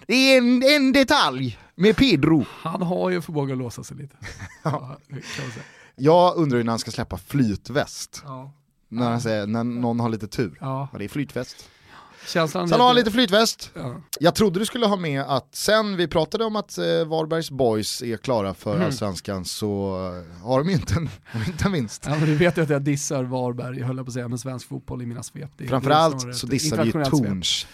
Det 0.05 0.13
är 0.13 0.37
en, 0.37 0.63
en 0.63 0.91
detalj 0.91 1.59
med 1.75 1.97
Pedro. 1.97 2.45
Han 2.49 2.81
har 2.81 3.09
ju 3.09 3.21
förmåga 3.21 3.53
att 3.53 3.59
låsa 3.59 3.83
sig 3.83 3.97
lite. 3.97 4.15
Ja. 4.63 4.97
Jag 5.95 6.35
undrar 6.37 6.57
ju 6.57 6.63
när 6.63 6.71
han 6.71 6.79
ska 6.79 6.91
släppa 6.91 7.17
flytväst. 7.17 8.21
Ja. 8.25 8.51
När, 8.87 9.09
han 9.09 9.21
säger, 9.21 9.47
när 9.47 9.63
någon 9.63 9.99
har 9.99 10.09
lite 10.09 10.27
tur. 10.27 10.57
Ja, 10.61 10.87
det 10.97 11.03
är 11.03 11.09
flytväst. 11.09 11.69
Känslan 12.27 12.69
Sen 12.69 12.79
har 12.79 12.87
han 12.87 12.95
lite 12.95 13.11
flytväst. 13.11 13.71
Ja. 13.73 14.01
Jag 14.19 14.35
trodde 14.35 14.59
du 14.59 14.65
skulle 14.65 14.85
ha 14.85 14.95
med 14.95 15.21
att 15.21 15.55
sen 15.55 15.97
vi 15.97 16.07
pratade 16.07 16.45
om 16.45 16.55
att 16.55 16.77
eh, 16.77 16.83
Varbergs 16.83 17.51
boys 17.51 18.01
är 18.01 18.17
klara 18.17 18.53
för 18.53 18.73
Mm. 18.75 18.85
allsvenskan 18.85 19.45
så 19.45 19.95
eh, 20.39 20.43
har 20.45 20.59
de 20.59 20.69
ju 20.69 20.75
inte 20.75 20.93
en, 20.93 21.09
inte 21.47 21.65
en 21.65 21.71
vinst. 21.71 22.03
Ja, 22.07 22.15
men 22.15 22.25
du 22.25 22.35
vet 22.35 22.57
ju 22.57 22.61
att 22.61 22.69
jag 22.69 22.81
dissar 22.81 23.23
Varberg, 23.23 23.79
jag 23.79 23.87
höll 23.87 23.97
på 23.97 24.01
att 24.03 24.13
säga, 24.13 24.27
med 24.27 24.39
svensk 24.39 24.67
fotboll 24.67 25.01
i 25.01 25.05
mina 25.05 25.23
svep. 25.23 25.51
Framförallt 25.69 26.35
så 26.35 26.47
dissar 26.47 26.77
vi 26.77 26.91
ju. 26.91 27.05
Torns. 27.05 27.67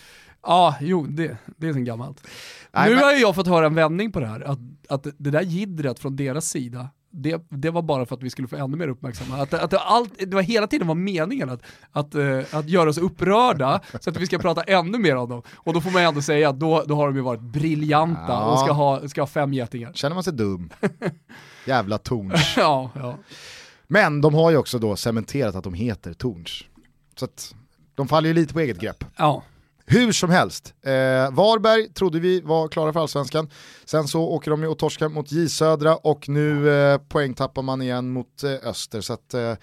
Ja, 0.48 0.76
jo, 0.82 1.06
det, 1.10 1.38
det 1.58 1.68
är 1.68 1.74
sen 1.74 1.86
gammalt. 1.86 2.28
Nej, 2.72 2.90
nu 2.90 2.96
men- 2.96 3.04
har 3.04 3.12
jag 3.12 3.36
fått 3.36 3.48
höra 3.48 3.66
en 3.66 3.76
vändning 3.76 4.12
på 4.12 4.20
det 4.20 4.28
här, 4.28 4.42
att, 4.42 4.60
att 4.90 5.04
det 5.18 5.30
där 5.32 5.42
jiddret 5.42 6.00
från 6.00 6.16
deras 6.16 6.46
sida, 6.50 6.90
det, 7.16 7.42
det 7.50 7.70
var 7.70 7.82
bara 7.82 8.06
för 8.06 8.16
att 8.16 8.24
vi 8.24 8.30
skulle 8.30 8.48
få 8.48 8.56
ännu 8.56 8.78
mer 8.78 8.88
uppmärksamhet. 8.88 9.54
Att, 9.54 9.64
att 9.64 9.72
det, 9.72 9.80
allt, 9.80 10.12
det 10.20 10.36
var 10.36 10.42
hela 10.42 10.68
tiden 10.68 10.88
var 10.88 10.96
meningen 10.96 11.50
att, 11.50 11.62
att, 11.92 12.16
eh, 12.16 12.40
att 12.52 12.70
göra 12.70 12.90
oss 12.90 12.98
upprörda 12.98 13.82
så 14.00 14.10
att 14.10 14.18
vi 14.18 14.26
ska 14.26 14.38
prata 14.40 14.64
ännu 14.64 14.98
mer 14.98 15.16
om 15.16 15.30
dem. 15.30 15.42
Och 15.56 15.74
då 15.74 15.82
får 15.82 15.92
man 15.92 16.02
ändå 16.02 16.22
säga 16.22 16.50
att 16.50 16.60
då, 16.60 16.84
då 16.88 16.96
har 16.96 17.08
de 17.08 17.16
ju 17.16 17.22
varit 17.22 17.42
briljanta 17.42 18.22
Ja. 18.28 18.52
och 18.52 18.60
ska 18.60 18.72
ha, 18.72 19.08
ska 19.08 19.22
ha 19.22 19.28
fem 19.28 19.54
getingar. 19.54 19.94
Känner 19.94 20.14
man 20.14 20.24
sig 20.24 20.34
dum. 20.34 20.70
Jävla 21.66 21.98
Torns. 21.98 22.54
Ja, 22.58 22.90
ja. 22.96 23.18
Men 23.88 24.22
de 24.22 24.34
har 24.34 24.52
ju 24.52 24.58
också 24.58 24.80
då 24.80 24.96
cementerat 24.96 25.56
att 25.56 25.64
de 25.64 25.74
heter 25.74 26.14
Torns. 26.14 26.64
Så 27.16 27.26
att 27.26 27.56
de 27.96 28.08
faller 28.08 28.28
ju 28.28 28.34
lite 28.34 28.54
på 28.54 28.60
eget 28.60 28.80
grepp. 28.80 29.04
ja. 29.18 29.44
Hur 29.88 30.12
som 30.12 30.30
helst, 30.30 30.74
eh, 30.86 30.92
Varberg 31.32 31.94
trodde 31.94 32.20
vi 32.20 32.42
var 32.42 32.68
klara 32.68 32.94
för 32.94 33.00
allsvenskan. 33.00 33.50
Sen 33.86 34.08
så 34.08 34.22
åker 34.22 34.52
de 34.52 34.62
ju 34.62 34.68
och 34.68 34.80
torskar 34.80 35.10
mot 35.10 35.32
J 35.32 35.50
Södra 35.50 35.96
och 35.96 36.30
nu 36.30 36.70
eh, 36.70 36.98
poängtappar 36.98 37.62
man 37.62 37.82
igen 37.82 38.10
mot 38.10 38.44
eh, 38.44 38.70
Öster. 38.70 39.02
Så 39.02 39.14
att 39.14 39.34
eh, 39.34 39.54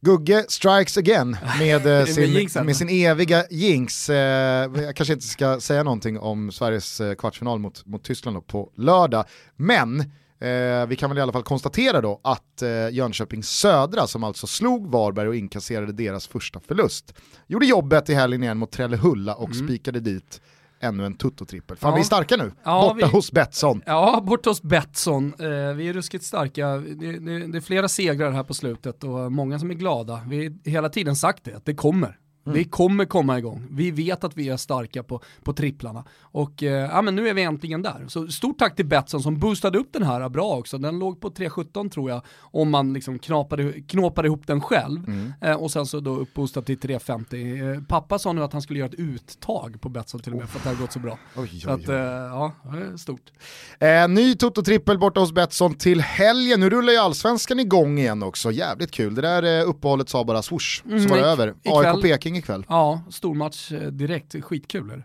Gugge 0.00 0.44
strikes 0.48 0.96
again 0.98 1.36
med, 1.58 1.86
eh, 2.00 2.04
sin, 2.04 2.48
med 2.64 2.76
sin 2.76 2.88
eviga 2.88 3.44
jinx. 3.50 4.10
Eh, 4.10 4.70
jag 4.74 4.96
kanske 4.96 5.12
inte 5.12 5.26
ska 5.26 5.60
säga 5.60 5.82
någonting 5.82 6.18
om 6.18 6.52
Sveriges 6.52 7.00
eh, 7.00 7.14
kvartsfinal 7.14 7.58
mot, 7.58 7.86
mot 7.86 8.04
Tyskland 8.04 8.46
på 8.46 8.70
lördag. 8.76 9.24
Men 9.56 10.12
eh, 10.40 10.86
vi 10.86 10.96
kan 10.96 11.10
väl 11.10 11.18
i 11.18 11.20
alla 11.20 11.32
fall 11.32 11.42
konstatera 11.42 12.00
då 12.00 12.20
att 12.24 12.62
eh, 12.62 12.88
Jönköping 12.90 13.42
Södra 13.42 14.06
som 14.06 14.24
alltså 14.24 14.46
slog 14.46 14.86
Varberg 14.90 15.28
och 15.28 15.36
inkasserade 15.36 15.92
deras 15.92 16.26
första 16.26 16.60
förlust 16.60 17.14
gjorde 17.46 17.66
jobbet 17.66 18.10
i 18.10 18.14
helgen 18.14 18.42
igen 18.42 18.58
mot 18.58 18.70
Trellehulla 18.72 19.34
och 19.34 19.56
spikade 19.56 20.00
dit 20.00 20.40
ännu 20.82 21.06
en 21.06 21.14
tuttotrippel. 21.14 21.76
Fan 21.76 21.88
Mm. 21.88 21.92
Ja. 21.92 21.96
vi 21.96 22.00
är 22.00 22.04
starka 22.06 22.36
nu, 22.36 22.52
Ja, 22.64 22.80
borta 22.94 23.06
vi- 23.06 23.12
hos 23.12 23.32
Betsson. 23.32 23.82
Ja, 23.86 24.20
bort 24.26 24.46
hos 24.46 24.62
Betsson. 24.62 25.34
Eh, 25.38 25.46
vi 25.74 25.88
är 25.88 25.92
ruskigt 25.92 26.24
starka. 26.24 26.66
Det, 26.68 27.18
det, 27.18 27.46
det 27.46 27.58
är 27.58 27.60
flera 27.60 27.88
segrar 27.88 28.30
här 28.30 28.42
på 28.44 28.54
slutet 28.54 29.04
och 29.04 29.32
många 29.32 29.58
som 29.58 29.70
är 29.70 29.74
glada. 29.74 30.20
Vi 30.28 30.44
har 30.46 30.70
hela 30.70 30.88
tiden 30.88 31.16
sagt 31.16 31.44
det, 31.44 31.54
att 31.54 31.64
det 31.64 31.74
kommer. 31.74 32.16
Vi 32.44 32.64
kommer 32.64 33.04
komma 33.04 33.38
igång. 33.38 33.66
Vi 33.70 33.90
vet 33.90 34.24
att 34.24 34.36
vi 34.36 34.48
är 34.48 34.56
starka 34.56 35.02
på, 35.02 35.20
på 35.42 35.52
tripplarna. 35.52 36.04
Och 36.20 36.62
eh, 36.62 36.72
ja, 36.90 37.02
men 37.02 37.14
nu 37.16 37.28
är 37.28 37.34
vi 37.34 37.42
äntligen 37.42 37.82
där. 37.82 38.04
Så 38.08 38.26
stort 38.28 38.58
tack 38.58 38.76
till 38.76 38.86
Betsson 38.86 39.22
som 39.22 39.38
boostade 39.38 39.78
upp 39.78 39.88
den 39.92 40.02
här 40.02 40.28
bra 40.28 40.56
också. 40.56 40.78
Den 40.78 40.98
låg 40.98 41.20
på 41.20 41.30
3.17 41.30 41.90
tror 41.90 42.10
jag, 42.10 42.22
om 42.40 42.70
man 42.70 42.92
liksom 42.92 43.18
knapade, 43.18 43.72
knåpade 43.72 44.28
ihop 44.28 44.46
den 44.46 44.60
själv. 44.60 45.00
Eh, 45.40 45.54
och 45.54 45.70
sen 45.70 45.86
så 45.86 46.00
då 46.00 46.16
uppboostad 46.16 46.62
till 46.62 46.78
3.50. 46.78 47.74
Eh, 47.76 47.82
pappa 47.88 48.18
sa 48.18 48.32
nu 48.32 48.42
att 48.42 48.52
han 48.52 48.62
skulle 48.62 48.78
göra 48.78 48.88
ett 48.88 48.94
uttag 49.00 49.80
på 49.80 49.88
Betsson 49.88 50.20
till 50.20 50.32
och 50.32 50.38
med 50.38 50.48
för 50.48 50.58
att 50.58 50.64
det 50.64 50.70
har 50.70 50.76
gått 50.76 50.92
så 50.92 50.98
bra. 50.98 51.18
Oj, 51.36 51.60
Så 51.60 51.68
oj, 51.68 51.74
att, 51.82 51.88
oj. 51.88 51.94
eh, 51.94 52.00
ja, 52.02 52.52
stort. 52.98 53.30
Eh, 53.78 54.08
ny 54.08 54.34
Toto-trippel 54.34 54.98
borta 54.98 55.20
hos 55.20 55.32
Betsson 55.32 55.74
till 55.74 56.00
helgen. 56.00 56.60
Nu 56.60 56.70
rullar 56.70 56.92
ju 56.92 56.98
allsvenskan 56.98 57.60
igång 57.60 57.98
igen 57.98 58.22
också, 58.22 58.52
jävligt 58.52 58.90
kul. 58.90 59.14
Det 59.14 59.22
där 59.22 59.60
eh, 59.60 59.68
uppehållet 59.68 60.08
sa 60.08 60.24
bara 60.24 60.40
swoosh, 60.42 60.82
så 60.82 60.88
Mm, 60.88 61.06
var 61.08 61.16
det 61.16 61.22
över. 61.24 61.54
ikväll- 61.62 62.02
AIK-Peking 62.30 62.36
ikväll. 62.36 62.66
Ja, 62.68 63.02
stormatch 63.10 63.72
eh, 63.72 63.90
direkt. 63.90 64.44
Skitkul 64.44 65.02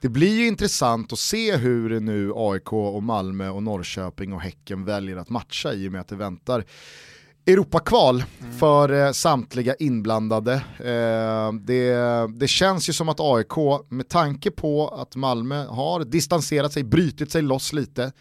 det. 0.00 0.08
Blir 0.08 0.38
ju 0.38 0.46
intressant 0.46 1.12
att 1.12 1.18
se 1.18 1.56
hur 1.56 2.00
nu 2.00 2.32
AIK 2.34 2.72
och 2.72 3.02
Malmö 3.02 3.48
och 3.48 3.62
Norrköping 3.62 4.32
och 4.32 4.40
Häcken 4.40 4.84
väljer 4.84 5.16
att 5.16 5.30
matcha 5.30 5.72
i 5.72 5.88
och 5.88 5.92
med 5.92 6.00
att 6.00 6.08
det 6.08 6.16
väntar 6.16 6.64
Europakval 7.46 8.24
för 8.58 8.92
eh, 8.92 9.12
samtliga 9.12 9.74
inblandade. 9.74 10.54
Eh, 10.78 11.52
det, 11.52 11.94
det 12.38 12.48
känns 12.48 12.88
ju 12.88 12.92
som 12.92 13.08
att 13.08 13.20
AIK, 13.20 13.82
med 13.88 14.08
tanke 14.08 14.50
på 14.50 14.88
att 14.88 15.16
Malmö 15.16 15.66
har 15.66 16.04
distanserat 16.04 16.72
sig, 16.72 16.84
brutit 16.84 17.32
sig 17.32 17.42
loss 17.42 17.72
lite 17.72 18.12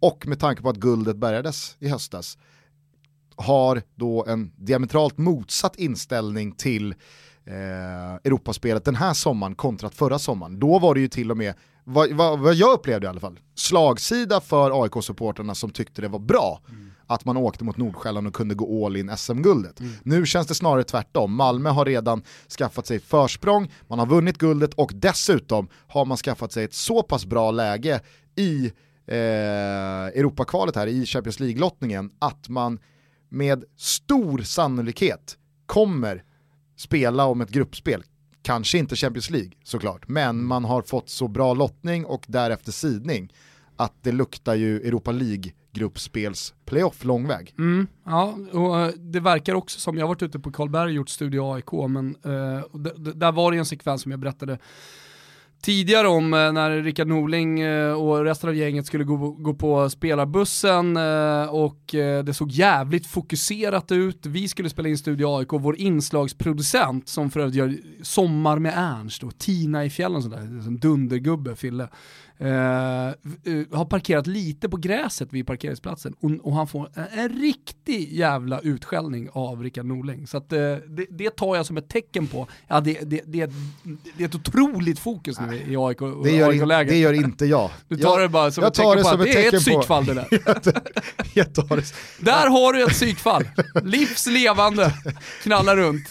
och 0.00 0.26
med 0.26 0.40
tanke 0.40 0.62
på 0.62 0.68
att 0.68 0.76
guldet 0.76 1.16
bärgades 1.16 1.76
i 1.78 1.88
höstas, 1.88 2.38
har 3.36 3.82
då 3.94 4.26
en 4.26 4.52
diametralt 4.56 5.18
motsatt 5.18 5.76
inställning 5.76 6.52
till 6.52 6.94
eh, 7.46 8.14
Europaspelet 8.24 8.84
den 8.84 8.94
här 8.94 9.14
sommaren 9.14 9.54
kontra 9.54 9.90
förra 9.90 10.18
sommaren. 10.18 10.60
Då 10.60 10.78
var 10.78 10.94
det 10.94 11.00
ju 11.00 11.08
till 11.08 11.30
och 11.30 11.36
med, 11.36 11.54
vad, 11.84 12.12
vad, 12.12 12.38
vad 12.38 12.54
jag 12.54 12.72
upplevde 12.72 13.06
i 13.06 13.10
alla 13.10 13.20
fall, 13.20 13.40
slagsida 13.54 14.40
för 14.40 14.82
AIK-supporterna 14.82 15.54
som 15.54 15.70
tyckte 15.70 16.02
det 16.02 16.08
var 16.08 16.18
bra 16.18 16.60
att 17.06 17.24
man 17.24 17.36
åkte 17.36 17.64
mot 17.64 17.76
Nordsjälland 17.76 18.26
och 18.26 18.34
kunde 18.34 18.54
gå 18.54 18.86
all 18.86 18.96
in 18.96 19.16
SM-guldet. 19.16 19.80
Nu 20.02 20.26
känns 20.26 20.46
det 20.46 20.54
snarare 20.54 20.84
tvärtom. 20.84 21.34
Malmö 21.34 21.70
har 21.70 21.84
redan 21.84 22.22
skaffat 22.58 22.86
sig 22.86 23.00
försprång, 23.00 23.72
man 23.88 23.98
har 23.98 24.06
vunnit 24.06 24.38
guldet 24.38 24.74
och 24.74 24.92
dessutom 24.94 25.68
har 25.86 26.04
man 26.04 26.16
skaffat 26.16 26.52
sig 26.52 26.64
ett 26.64 26.74
så 26.74 27.02
pass 27.02 27.26
bra 27.26 27.50
läge 27.50 28.00
i 28.36 28.72
eh, 29.06 29.16
Europakvalet 30.06 30.76
här, 30.76 30.86
i 30.86 31.06
Champions 31.06 31.40
League-lottningen, 31.40 32.10
att 32.18 32.48
man 32.48 32.78
med 33.28 33.64
stor 33.76 34.38
sannolikhet 34.38 35.36
kommer 35.66 36.22
spela 36.76 37.24
om 37.26 37.40
ett 37.40 37.50
gruppspel. 37.50 38.02
Kanske 38.42 38.78
inte 38.78 38.96
Champions 38.96 39.30
League 39.30 39.50
såklart, 39.64 40.08
men 40.08 40.44
man 40.44 40.64
har 40.64 40.82
fått 40.82 41.08
så 41.08 41.28
bra 41.28 41.54
lottning 41.54 42.04
och 42.04 42.24
därefter 42.28 42.72
sidning 42.72 43.32
att 43.76 43.92
det 44.02 44.12
luktar 44.12 44.54
ju 44.54 44.76
Europa 44.76 45.12
League-gruppspels 45.12 46.54
playoff 46.64 47.04
lång 47.04 47.26
väg. 47.28 47.54
Mm, 47.58 47.86
ja, 48.04 48.34
och 48.52 48.80
eh, 48.80 48.88
det 48.88 49.20
verkar 49.20 49.54
också 49.54 49.80
som, 49.80 49.96
jag 49.96 50.02
har 50.04 50.08
varit 50.08 50.22
ute 50.22 50.38
på 50.38 50.52
Karlberg 50.52 50.84
och 50.88 50.92
gjort 50.92 51.08
Studio 51.08 51.54
AIK, 51.54 51.72
men 51.88 52.12
d- 52.72 53.12
där 53.14 53.32
var 53.32 53.52
det 53.52 53.58
en 53.58 53.66
sekvens 53.66 54.02
som 54.02 54.10
jag 54.10 54.20
berättade 54.20 54.58
tidigare 55.66 56.08
om 56.08 56.34
eh, 56.34 56.52
när 56.52 56.82
Rickard 56.82 57.08
Norling 57.08 57.60
eh, 57.60 57.92
och 57.92 58.24
resten 58.24 58.48
av 58.48 58.56
gänget 58.56 58.86
skulle 58.86 59.04
gå, 59.04 59.16
gå 59.16 59.54
på 59.54 59.90
spelarbussen 59.90 60.96
eh, 60.96 61.54
och 61.54 61.80
det 62.24 62.36
såg 62.36 62.50
jävligt 62.50 63.06
fokuserat 63.06 63.92
ut. 63.92 64.26
Vi 64.26 64.48
skulle 64.48 64.70
spela 64.70 64.88
in 64.88 64.98
Studio 64.98 65.38
AIK, 65.38 65.52
vår 65.52 65.76
inslagsproducent 65.76 67.08
som 67.08 67.30
för 67.30 67.40
övrigt 67.40 67.54
gör 67.54 67.74
Sommar 68.02 68.58
med 68.58 68.72
Ernst 68.76 69.22
och 69.22 69.38
Tina 69.38 69.84
i 69.84 69.90
fjällen 69.90 70.16
och 70.16 70.22
sådär, 70.22 70.38
en 70.38 70.78
dundergubbe, 70.78 71.56
Fille. 71.56 71.88
Eh, 72.38 72.48
har 73.72 73.84
parkerat 73.84 74.26
lite 74.26 74.68
på 74.68 74.76
gräset 74.76 75.32
vid 75.32 75.46
parkeringsplatsen 75.46 76.14
och, 76.20 76.30
och 76.42 76.54
han 76.54 76.66
får 76.66 76.90
en, 76.94 77.18
en 77.18 77.28
riktig 77.28 78.12
jävla 78.12 78.60
utskällning 78.60 79.28
av 79.32 79.62
Rickard 79.62 79.86
Norling. 79.86 80.26
Så 80.26 80.36
att, 80.36 80.52
eh, 80.52 80.58
det, 80.58 81.06
det 81.10 81.30
tar 81.30 81.56
jag 81.56 81.66
som 81.66 81.76
ett 81.76 81.88
tecken 81.88 82.26
på, 82.26 82.48
ja 82.68 82.80
det, 82.80 83.00
det, 83.02 83.20
det, 83.26 83.50
det 84.16 84.24
är 84.24 84.28
ett 84.28 84.34
otroligt 84.34 84.98
fokus 84.98 85.40
nu 85.40 85.56
i 85.56 85.76
AIK, 85.76 85.98
Det 86.24 86.30
gör, 86.30 86.48
AIK-läget. 86.50 86.92
det 86.92 86.98
gör 86.98 87.12
inte 87.12 87.46
jag. 87.46 87.70
Du 87.88 87.96
tar 87.96 88.10
jag, 88.10 88.20
det 88.20 88.28
bara 88.28 88.50
som 88.50 88.64
ett 88.64 88.74
tecken 88.74 89.02
på 89.02 89.08
att 89.08 89.22
det 89.22 89.46
är 89.46 89.54
ett 89.54 89.60
psykfall 89.60 90.04
det 90.04 90.14
där. 90.14 90.26
jag 91.34 91.54
tar 91.54 91.76
det, 91.76 91.94
Där 92.24 92.48
har 92.48 92.72
du 92.72 92.82
ett 92.82 92.90
psykfall. 92.90 93.48
Livs 93.82 94.26
levande, 94.26 94.92
knallar 95.42 95.76
runt. 95.76 96.08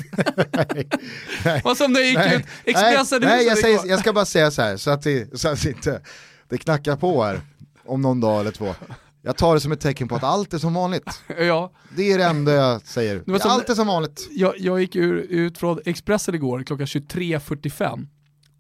nej. 1.46 1.62
Och 1.64 1.78
som 1.78 1.94
det 1.94 2.02
gick 2.02 2.18
ut, 2.18 2.46
Expressen 2.64 3.22
nej, 3.22 3.38
nej 3.38 3.46
jag, 3.46 3.58
säger, 3.58 3.80
jag 3.86 4.00
ska 4.00 4.14
bara 4.14 4.26
säga 4.26 4.52
så 4.52 4.62
här 4.62 4.78
så 4.78 4.92
att 4.92 5.02
det, 5.02 5.40
så 5.40 5.50
att 5.50 5.62
det 5.64 5.70
inte 5.70 6.02
det 6.50 6.58
knackar 6.58 6.96
på 6.96 7.24
här 7.24 7.42
om 7.86 8.02
någon 8.02 8.20
dag 8.20 8.40
eller 8.40 8.52
två. 8.52 8.76
Jag 9.22 9.38
tar 9.38 9.54
det 9.54 9.60
som 9.60 9.72
ett 9.72 9.80
tecken 9.80 10.08
på 10.08 10.16
att 10.16 10.24
allt 10.24 10.54
är 10.54 10.58
som 10.58 10.74
vanligt. 10.74 11.24
Ja, 11.40 11.72
Det 11.96 12.12
är 12.12 12.18
det 12.18 12.24
enda 12.24 12.52
jag 12.54 12.82
säger. 12.88 13.24
var 13.26 13.40
som- 13.40 13.52
allt 13.52 13.70
är 13.70 13.76
som 13.76 13.88
vanligt. 13.88 14.28
jag, 14.32 14.54
jag 14.60 14.82
gick 14.82 14.96
ur, 14.96 15.16
ut 15.18 15.58
från 15.58 15.80
Expressen 15.86 16.36
igår 16.36 16.64
klockan 16.64 16.86
23.45 16.88 18.08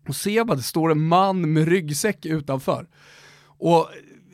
och 0.08 0.16
ser 0.16 0.44
bara 0.44 0.58
det 0.58 0.64
står 0.64 0.92
en 0.92 1.08
man 1.08 1.54
med 1.54 1.68
ryggsäck 1.68 2.26
utanför. 2.26 2.88
Och 3.58 3.90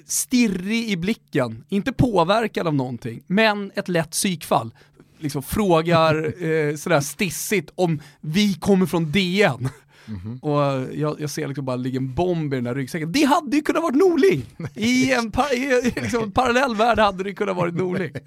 stirrig 0.05 0.89
i 0.89 0.97
blicken, 0.97 1.63
inte 1.69 1.93
påverkad 1.93 2.67
av 2.67 2.73
någonting, 2.73 3.23
men 3.27 3.71
ett 3.75 3.87
lätt 3.89 4.11
psykfall. 4.11 4.73
Liksom 5.19 5.43
frågar 5.43 6.43
eh, 6.43 6.75
sådär 6.75 7.01
stissigt 7.01 7.71
om 7.75 8.01
vi 8.21 8.53
kommer 8.53 8.85
från 8.85 9.11
DN. 9.11 9.69
Mm-hmm. 10.05 10.39
Och 10.41 10.95
jag, 10.95 11.21
jag, 11.21 11.29
ser 11.29 11.47
liksom 11.47 11.65
bara 11.65 11.75
ligga 11.75 11.97
en 11.97 12.13
bomb 12.13 12.53
i 12.53 12.57
den 12.57 12.63
där 12.63 12.75
ryggsäcken. 12.75 13.11
Det 13.11 13.23
hade 13.23 13.55
ju 13.55 13.61
kunnat 13.61 13.83
vara 13.83 13.95
Norling! 13.95 14.45
I 14.73 15.11
en, 15.11 15.31
par, 15.31 15.53
i, 15.53 15.93
liksom, 15.95 16.31
parallell 16.31 16.75
värld 16.75 16.99
hade 16.99 17.23
det 17.23 17.33
kunnat 17.33 17.55
vara 17.55 17.71
Norling. 17.71 18.11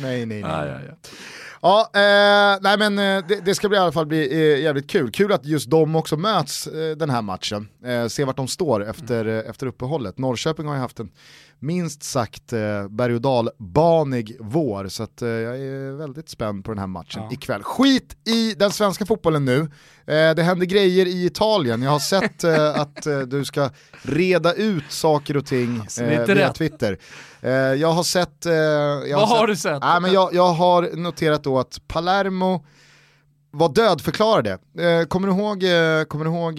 nej, 0.00 0.26
nej, 0.26 0.26
nej. 0.26 0.40
Ja, 0.40 0.66
ja, 0.66 0.78
ja. 0.88 0.94
Ja, 1.64 1.90
eh, 1.94 2.58
nej 2.60 2.78
men 2.78 2.98
eh, 2.98 3.26
det, 3.28 3.44
det, 3.44 3.54
ska 3.54 3.68
bli, 3.68 3.78
i 3.78 3.80
alla 3.80 3.92
fall 3.92 4.06
bli 4.06 4.32
eh, 4.32 4.62
jävligt 4.62 4.90
kul. 4.90 5.10
Kul 5.10 5.32
att 5.32 5.46
just 5.46 5.70
de 5.70 5.96
också 5.96 6.16
möts 6.16 6.66
eh, 6.66 6.96
den 6.96 7.10
här 7.10 7.22
matchen. 7.22 7.68
Eh, 7.84 8.06
se 8.06 8.24
vart 8.24 8.36
de 8.36 8.48
står 8.48 8.84
efter, 8.84 9.24
mm. 9.24 9.50
efter 9.50 9.66
uppehållet. 9.66 10.18
Norrköping 10.18 10.66
har 10.66 10.74
ju 10.74 10.80
haft 10.80 11.00
en 11.00 11.10
minst 11.62 12.02
sagt 12.02 12.52
eh, 12.52 12.88
berg 12.88 13.14
och 13.14 13.20
dalbanig 13.20 14.36
vår, 14.40 14.88
så 14.88 15.02
att, 15.02 15.22
eh, 15.22 15.28
jag 15.28 15.58
är 15.58 15.96
väldigt 15.96 16.28
spänd 16.28 16.64
på 16.64 16.70
den 16.70 16.78
här 16.78 16.86
matchen 16.86 17.22
ja. 17.22 17.32
ikväll. 17.32 17.62
Skit 17.62 18.28
i 18.28 18.54
den 18.54 18.70
svenska 18.70 19.06
fotbollen 19.06 19.44
nu, 19.44 19.60
eh, 20.06 20.34
det 20.34 20.42
händer 20.42 20.66
grejer 20.66 21.06
i 21.06 21.26
Italien. 21.26 21.82
Jag 21.82 21.90
har 21.90 21.98
sett 21.98 22.44
eh, 22.44 22.70
att 22.80 23.06
eh, 23.06 23.18
du 23.20 23.44
ska 23.44 23.70
reda 24.02 24.54
ut 24.54 24.92
saker 24.92 25.36
och 25.36 25.46
ting 25.46 25.80
alltså, 25.80 26.04
via 26.04 26.26
rätt. 26.26 26.54
Twitter. 26.54 26.98
Eh, 27.40 27.50
jag 27.52 27.92
har 27.92 28.02
sett... 28.02 28.44
Jag 28.44 29.18
Vad 29.18 29.28
har, 29.28 29.38
har 29.38 29.46
du 29.46 29.56
sett? 29.56 29.82
Nej, 29.82 30.00
men 30.00 30.12
jag, 30.12 30.34
jag 30.34 30.52
har 30.52 30.96
noterat 30.96 31.44
då 31.44 31.58
att 31.58 31.88
Palermo 31.88 32.64
var 33.50 33.68
dödförklarade. 33.68 34.50
Eh, 34.50 35.06
kommer 35.08 35.28
du 35.28 35.34
ihåg, 35.34 35.60
kommer 36.08 36.24
du 36.24 36.30
ihåg 36.30 36.56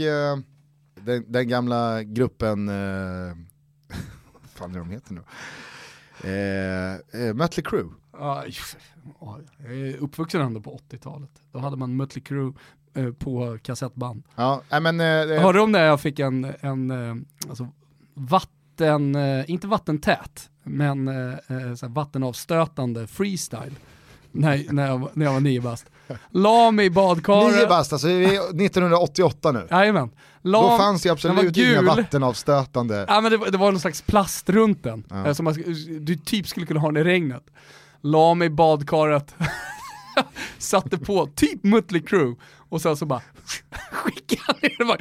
den, 1.05 1.31
den, 1.31 1.47
gamla 1.47 2.03
gruppen, 2.03 2.69
fan 4.55 4.75
är 4.75 4.79
de 4.79 4.89
heter 4.89 5.13
nu? 5.13 5.21
Eh, 6.23 7.33
Mötley 7.33 7.63
Crüe. 7.63 7.89
Ah, 8.11 8.43
jag 9.57 9.77
är 9.77 9.97
uppvuxen 9.97 10.41
ändå 10.41 10.61
på 10.61 10.79
80-talet. 10.89 11.29
Då 11.51 11.59
hade 11.59 11.77
man 11.77 11.95
Mötley 11.95 12.23
Crüe 12.23 12.53
på 13.19 13.57
kassettband. 13.63 14.23
Ja, 14.35 14.61
men, 14.69 14.99
eh, 14.99 15.41
Hörde 15.41 15.59
du 15.59 15.61
om 15.61 15.71
det? 15.71 15.79
Jag 15.79 16.01
fick 16.01 16.19
en, 16.19 16.53
en 16.59 17.25
alltså, 17.49 17.67
vatten, 18.13 19.15
inte 19.47 19.67
vattentät, 19.67 20.49
men 20.63 21.07
eh, 21.07 21.89
vattenavstötande 21.89 23.07
freestyle 23.07 23.75
när, 24.33 24.65
när, 24.73 24.87
jag, 24.87 25.09
när 25.13 25.25
jag 25.25 25.33
var 25.33 25.39
nio 25.39 25.61
bast. 25.61 25.85
La 26.29 26.71
mig 26.71 26.85
i 26.85 26.89
badkaret. 26.89 27.55
Nio 27.55 27.67
bast, 27.67 27.93
alltså 27.93 28.07
vi 28.07 28.23
är 28.35 28.65
1988 28.65 29.51
nu. 29.51 29.67
Jajamän. 29.71 30.09
La, 30.41 30.61
Då 30.61 30.77
fanns 30.77 31.01
det 31.01 31.09
absolut 31.09 31.57
inga 31.57 31.81
vattenavstötande. 31.81 33.05
Ja 33.07 33.21
men 33.21 33.31
det, 33.31 33.51
det 33.51 33.57
var 33.57 33.71
någon 33.71 33.79
slags 33.79 34.01
plast 34.01 34.49
runt 34.49 34.83
den. 34.83 35.03
Ja. 35.09 35.27
Eh, 35.27 35.33
som 35.33 35.43
man, 35.43 35.53
du 35.99 36.15
typ 36.15 36.47
skulle 36.47 36.65
kunna 36.65 36.79
ha 36.79 36.87
den 36.87 36.97
i 36.97 37.03
regnet. 37.03 37.43
La 38.01 38.33
mig 38.33 38.45
i 38.45 38.49
badkaret. 38.49 39.35
Satte 40.57 40.97
på 40.97 41.27
typ 41.35 41.63
Mötley 41.63 42.01
Crüe 42.01 42.35
och 42.69 42.81
sen 42.81 42.97
så 42.97 43.05
bara 43.05 43.21
skickade 43.91 44.59
ner 44.61 44.77
det 44.77 44.85
bara 44.85 44.97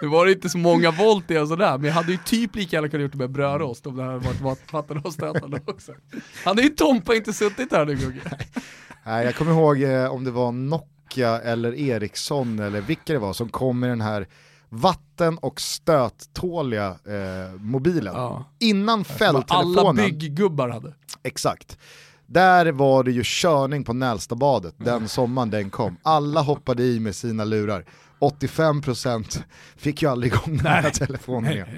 nu 0.00 0.08
var 0.08 0.26
det 0.26 0.32
inte 0.32 0.48
så 0.48 0.58
många 0.58 0.90
volt 0.90 1.30
i 1.30 1.38
och 1.38 1.48
sådär, 1.48 1.78
men 1.78 1.86
jag 1.86 1.94
hade 1.94 2.12
ju 2.12 2.18
typ 2.24 2.56
lika 2.56 2.76
gärna 2.76 2.88
kunnat 2.88 3.02
gjort 3.02 3.12
det 3.12 3.18
med 3.18 3.30
brödrost 3.30 3.86
om 3.86 3.96
det 3.96 4.02
hade 4.02 4.18
varit 4.18 4.72
vattenavstötande 4.72 5.60
också. 5.66 5.92
Hade 6.44 6.62
ju 6.62 6.68
Tompa 6.68 7.14
inte 7.14 7.32
suttit 7.32 7.72
här 7.72 7.84
nu 7.84 7.94
Gugge. 7.94 8.20
Nej, 9.04 9.24
jag 9.24 9.34
kommer 9.36 9.52
ihåg 9.52 9.82
eh, 9.82 10.12
om 10.12 10.24
det 10.24 10.30
var 10.30 10.52
Nokia 10.52 11.40
eller 11.40 11.74
Ericsson 11.74 12.58
eller 12.58 12.80
vilka 12.80 13.12
det 13.12 13.18
var 13.18 13.32
som 13.32 13.48
kom 13.48 13.80
med 13.80 13.90
den 13.90 14.00
här 14.00 14.28
vatten 14.68 15.38
och 15.38 15.60
stöttåliga 15.60 16.86
eh, 16.86 17.60
mobilen. 17.60 18.14
Ja. 18.14 18.44
Innan 18.58 19.04
fälltelefonen. 19.04 19.78
Alla 19.78 19.92
bygggubbar 19.92 20.68
hade. 20.68 20.94
Exakt. 21.22 21.78
Där 22.26 22.72
var 22.72 23.04
det 23.04 23.10
ju 23.10 23.22
körning 23.24 23.84
på 23.84 23.92
Nälstabadet 23.92 24.74
den 24.78 25.08
sommaren 25.08 25.50
den 25.50 25.70
kom. 25.70 25.96
Alla 26.02 26.40
hoppade 26.40 26.82
i 26.82 27.00
med 27.00 27.14
sina 27.14 27.44
lurar. 27.44 27.84
85% 28.22 29.42
fick 29.76 30.02
ju 30.02 30.08
aldrig 30.08 30.32
igång 30.32 30.56
den 30.56 30.66
här 30.66 30.90
telefonen 30.90 31.52
igen. 31.52 31.68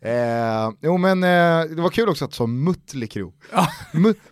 Eh, 0.00 0.70
jo 0.80 0.96
men 0.96 1.24
eh, 1.24 1.76
det 1.76 1.82
var 1.82 1.90
kul 1.90 2.08
också 2.08 2.24
att 2.24 2.30
det 2.30 2.36
sa 2.36 2.46
Mötley 2.46 3.08
Crüe. 3.08 3.32
Ja. 3.52 3.68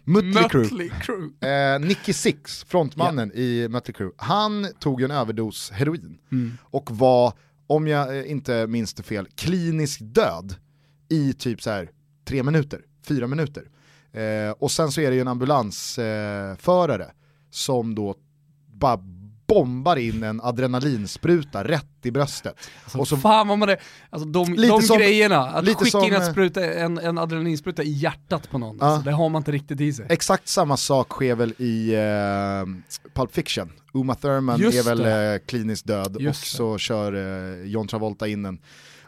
Mötley 0.04 0.90
Crüe. 0.90 1.74
Eh, 1.74 1.80
Nicky 1.80 2.12
Six, 2.12 2.64
frontmannen 2.64 3.32
ja. 3.34 3.40
i 3.40 3.68
Mötley 3.68 3.94
Crüe, 3.94 4.12
han 4.16 4.66
tog 4.78 5.02
en 5.02 5.10
överdos 5.10 5.70
heroin 5.70 6.18
mm. 6.32 6.58
och 6.62 6.90
var, 6.90 7.32
om 7.66 7.88
jag 7.88 8.18
eh, 8.18 8.30
inte 8.30 8.66
minns 8.66 8.94
det 8.94 9.02
fel, 9.02 9.26
kliniskt 9.34 10.00
död 10.02 10.54
i 11.08 11.32
typ 11.32 11.62
så 11.62 11.70
här 11.70 11.90
tre 12.24 12.42
minuter, 12.42 12.80
fyra 13.08 13.26
minuter. 13.26 13.64
Eh, 14.12 14.50
och 14.50 14.70
sen 14.70 14.92
så 14.92 15.00
är 15.00 15.10
det 15.10 15.14
ju 15.14 15.20
en 15.20 15.28
ambulansförare 15.28 17.10
som 17.50 17.94
då 17.94 18.14
bara 18.66 18.96
bombar 19.46 19.96
in 19.96 20.22
en 20.22 20.40
adrenalinspruta 20.40 21.64
rätt 21.64 21.86
i 22.02 22.10
bröstet. 22.10 22.54
Alltså, 22.84 22.98
och 22.98 23.08
så, 23.08 23.16
fan 23.16 23.48
vad 23.48 23.58
man 23.58 23.68
är, 23.68 23.80
alltså 24.10 24.28
de, 24.28 24.56
de 24.56 24.82
som, 24.82 24.98
grejerna, 24.98 25.38
att 25.38 25.66
skicka 25.66 25.84
som, 25.84 26.04
in 26.04 26.14
en, 26.14 26.26
spruta, 26.32 26.72
en, 26.72 26.98
en 26.98 27.18
adrenalinspruta 27.18 27.82
i 27.82 27.90
hjärtat 27.90 28.50
på 28.50 28.58
någon, 28.58 28.76
ja. 28.80 28.86
alltså, 28.86 29.04
det 29.04 29.12
har 29.12 29.28
man 29.28 29.40
inte 29.40 29.52
riktigt 29.52 29.80
i 29.80 29.92
sig. 29.92 30.06
Exakt 30.08 30.48
samma 30.48 30.76
sak 30.76 31.08
sker 31.10 31.34
väl 31.34 31.54
i 31.58 31.96
uh, 31.96 33.10
Pulp 33.14 33.34
Fiction. 33.34 33.72
Uma 33.92 34.14
Thurman 34.14 34.60
Just 34.60 34.78
är 34.78 34.94
väl 34.94 35.34
uh, 35.34 35.38
kliniskt 35.46 35.86
död 35.86 36.16
Just 36.20 36.42
och 36.42 36.46
det. 36.46 36.56
så 36.56 36.78
kör 36.78 37.14
uh, 37.14 37.66
John 37.66 37.88
Travolta 37.88 38.28
in 38.28 38.44
en 38.44 38.58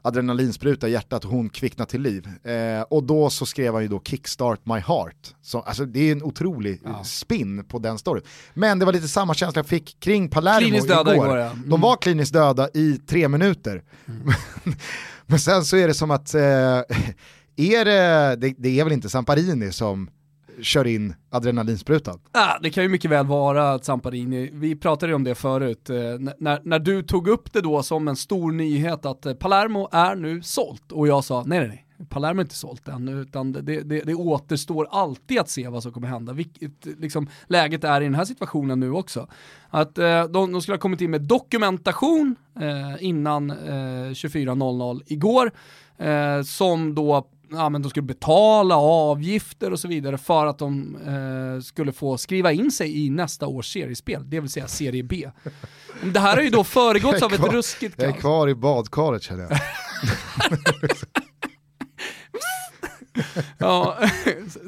adrenalinspruta 0.06 0.88
i 0.88 0.92
hjärtat 0.92 1.24
och 1.24 1.30
hon 1.30 1.48
kvicknar 1.48 1.86
till 1.86 2.02
liv. 2.02 2.28
Eh, 2.44 2.80
och 2.80 3.02
då 3.02 3.30
så 3.30 3.46
skrev 3.46 3.74
han 3.74 3.82
ju 3.82 3.88
då 3.88 4.00
Kickstart 4.04 4.66
My 4.66 4.78
Heart. 4.78 5.34
Så, 5.42 5.60
alltså, 5.60 5.84
det 5.84 6.00
är 6.00 6.12
en 6.12 6.22
otrolig 6.22 6.80
ja. 6.84 7.04
spin 7.04 7.64
på 7.64 7.78
den 7.78 7.98
storyn. 7.98 8.22
Men 8.54 8.78
det 8.78 8.84
var 8.84 8.92
lite 8.92 9.08
samma 9.08 9.34
känsla 9.34 9.58
jag 9.58 9.66
fick 9.66 10.00
kring 10.00 10.28
Palermo 10.28 10.76
igår. 10.76 11.14
igår 11.14 11.38
ja. 11.38 11.50
mm. 11.50 11.68
De 11.70 11.80
var 11.80 11.96
kliniskt 11.96 12.32
döda 12.32 12.68
i 12.74 13.00
tre 13.08 13.28
minuter. 13.28 13.82
Mm. 14.08 14.32
Men 15.26 15.38
sen 15.38 15.64
så 15.64 15.76
är 15.76 15.88
det 15.88 15.94
som 15.94 16.10
att, 16.10 16.34
eh, 16.34 16.42
är 17.56 17.84
det, 17.84 18.36
det, 18.36 18.54
det 18.58 18.80
är 18.80 18.84
väl 18.84 18.92
inte 18.92 19.08
Samparini 19.08 19.72
som 19.72 20.10
kör 20.62 20.86
in 20.86 21.14
adrenalinsprutan. 21.30 22.20
Ah, 22.32 22.58
det 22.62 22.70
kan 22.70 22.82
ju 22.82 22.88
mycket 22.88 23.10
väl 23.10 23.26
vara 23.26 23.78
Zamparini, 23.78 24.50
vi 24.52 24.76
pratade 24.76 25.10
ju 25.10 25.14
om 25.14 25.24
det 25.24 25.34
förut, 25.34 25.90
eh, 25.90 25.96
när, 26.38 26.60
när 26.64 26.78
du 26.78 27.02
tog 27.02 27.28
upp 27.28 27.52
det 27.52 27.60
då 27.60 27.82
som 27.82 28.08
en 28.08 28.16
stor 28.16 28.52
nyhet 28.52 29.06
att 29.06 29.26
eh, 29.26 29.34
Palermo 29.34 29.88
är 29.92 30.14
nu 30.14 30.42
sålt 30.42 30.92
och 30.92 31.08
jag 31.08 31.24
sa 31.24 31.44
nej 31.46 31.58
nej 31.58 31.68
nej, 31.68 31.86
Palermo 32.08 32.40
är 32.40 32.44
inte 32.44 32.54
sålt 32.54 32.88
än, 32.88 33.08
utan 33.08 33.52
det, 33.52 33.60
det, 33.60 34.00
det 34.00 34.14
återstår 34.14 34.88
alltid 34.90 35.38
att 35.38 35.48
se 35.48 35.68
vad 35.68 35.82
som 35.82 35.92
kommer 35.92 36.08
hända. 36.08 36.32
Vilket 36.32 36.86
liksom, 36.98 37.28
läget 37.46 37.84
är 37.84 38.00
i 38.00 38.04
den 38.04 38.14
här 38.14 38.24
situationen 38.24 38.80
nu 38.80 38.92
också. 38.92 39.28
Att 39.70 39.98
eh, 39.98 40.24
de, 40.24 40.52
de, 40.52 40.62
skulle 40.62 40.74
ha 40.74 40.80
kommit 40.80 41.00
in 41.00 41.10
med 41.10 41.22
dokumentation 41.22 42.36
eh, 42.60 43.04
innan 43.04 43.50
eh, 43.50 43.54
24.00 43.54 45.02
igår, 45.06 45.50
eh, 45.98 46.42
som 46.42 46.94
då 46.94 47.28
ja, 47.50 47.68
men 47.68 47.82
de 47.82 47.90
skulle 47.90 48.06
betala 48.06 48.76
avgifter 48.76 49.72
och 49.72 49.80
så 49.80 49.88
vidare 49.88 50.18
för 50.18 50.46
att 50.46 50.59
de 50.59 50.96
eh, 50.96 51.62
skulle 51.62 51.92
få 51.92 52.18
skriva 52.18 52.52
in 52.52 52.70
sig 52.70 53.06
i 53.06 53.11
nästa 53.11 53.46
års 53.46 53.72
seriespel, 53.72 54.30
det 54.30 54.40
vill 54.40 54.50
säga 54.50 54.68
serie 54.68 55.02
B. 55.02 55.30
Det 56.12 56.20
här 56.20 56.37
har 56.37 56.42
ju 56.42 56.50
då 56.50 56.64
föregåtts 56.64 57.22
av 57.22 57.32
ett 57.32 57.52
ruskigt 57.52 57.94
Jag 57.98 58.09
är 58.09 58.12
kvar 58.20 58.48
i 58.48 58.54
badkaret 58.54 59.22
känner 59.22 59.42
jag. 59.42 59.59
ja, 63.59 63.98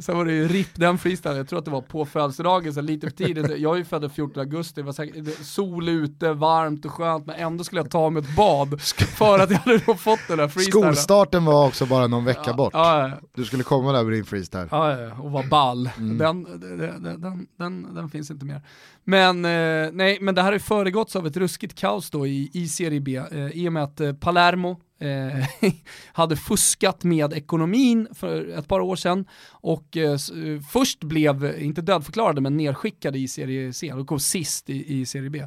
sen 0.00 0.16
var 0.16 0.24
det 0.24 0.32
ju 0.32 0.48
RIP 0.48 0.68
den 0.74 0.98
freestylen, 0.98 1.36
jag 1.36 1.48
tror 1.48 1.58
att 1.58 1.64
det 1.64 1.70
var 1.70 1.80
på 1.80 2.06
födelsedagen, 2.06 2.74
så 2.74 2.80
lite 2.80 3.06
för 3.06 3.16
tidigt. 3.16 3.58
Jag 3.58 3.74
är 3.74 3.78
ju 3.78 3.84
född 3.84 4.12
14 4.12 4.40
augusti, 4.40 4.80
det 4.80 4.86
var 4.86 4.92
säkert, 4.92 5.46
sol 5.46 5.88
ute, 5.88 6.32
varmt 6.32 6.84
och 6.84 6.90
skönt, 6.90 7.26
men 7.26 7.36
ändå 7.36 7.64
skulle 7.64 7.80
jag 7.80 7.90
ta 7.90 8.10
mig 8.10 8.22
ett 8.22 8.36
bad 8.36 8.80
för 9.16 9.38
att 9.38 9.50
jag 9.50 9.58
hade 9.58 9.78
fått 9.78 10.20
den 10.28 10.38
där 10.38 10.48
freestylen. 10.48 10.94
Skolstarten 10.94 11.44
var 11.44 11.66
också 11.66 11.86
bara 11.86 12.06
någon 12.06 12.24
vecka 12.24 12.42
ja, 12.46 12.52
bort. 12.52 12.70
Ja, 12.72 13.08
ja. 13.08 13.18
Du 13.34 13.44
skulle 13.44 13.62
komma 13.62 13.92
där 13.92 14.04
med 14.04 14.12
din 14.12 14.24
freestyle. 14.24 14.68
Ja, 14.70 15.12
och 15.22 15.30
vara 15.30 15.46
ball. 15.46 15.90
Mm. 15.98 16.18
Den, 16.18 16.60
den, 16.60 17.02
den, 17.02 17.46
den, 17.58 17.94
den, 17.94 18.08
finns 18.08 18.30
inte 18.30 18.44
mer. 18.44 18.62
Men, 19.04 19.44
eh, 19.44 19.92
nej, 19.92 20.18
men 20.20 20.34
det 20.34 20.42
här 20.42 20.52
har 20.52 20.58
föregåtts 20.58 21.16
av 21.16 21.26
ett 21.26 21.36
ruskigt 21.36 21.74
kaos 21.74 22.10
då 22.10 22.26
i, 22.26 22.50
i 22.52 22.68
Serie 22.68 23.00
B, 23.00 23.16
eh, 23.16 23.48
i 23.48 23.68
och 23.68 23.72
med 23.72 23.84
att 23.84 24.00
eh, 24.00 24.12
Palermo 24.12 24.80
eh, 24.98 25.70
hade 26.12 26.36
fuskat 26.36 27.04
med 27.04 27.32
ekonomin 27.32 28.08
för 28.14 28.58
ett 28.58 28.68
par 28.68 28.80
år 28.80 28.96
sedan 28.96 29.24
och 29.50 29.96
eh, 29.96 30.12
eh 30.12 30.60
först 30.72 31.04
blev, 31.04 31.60
inte 31.60 31.82
dödförklarade, 31.82 32.40
men 32.40 32.56
nedskickade 32.56 33.18
i 33.18 33.28
Serie 33.28 33.72
C 33.72 33.92
och 33.92 34.06
kom 34.06 34.20
sist 34.20 34.70
i, 34.70 35.00
i 35.00 35.06
Serie 35.06 35.30
B. 35.30 35.46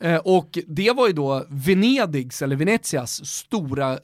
Eh, 0.00 0.16
och 0.16 0.58
det 0.66 0.90
var 0.90 1.06
ju 1.06 1.12
då 1.12 1.46
Venedigs, 1.48 2.42
eller 2.42 2.56
Venezias, 2.56 3.26
stora 3.26 3.92
eh, 3.92 3.98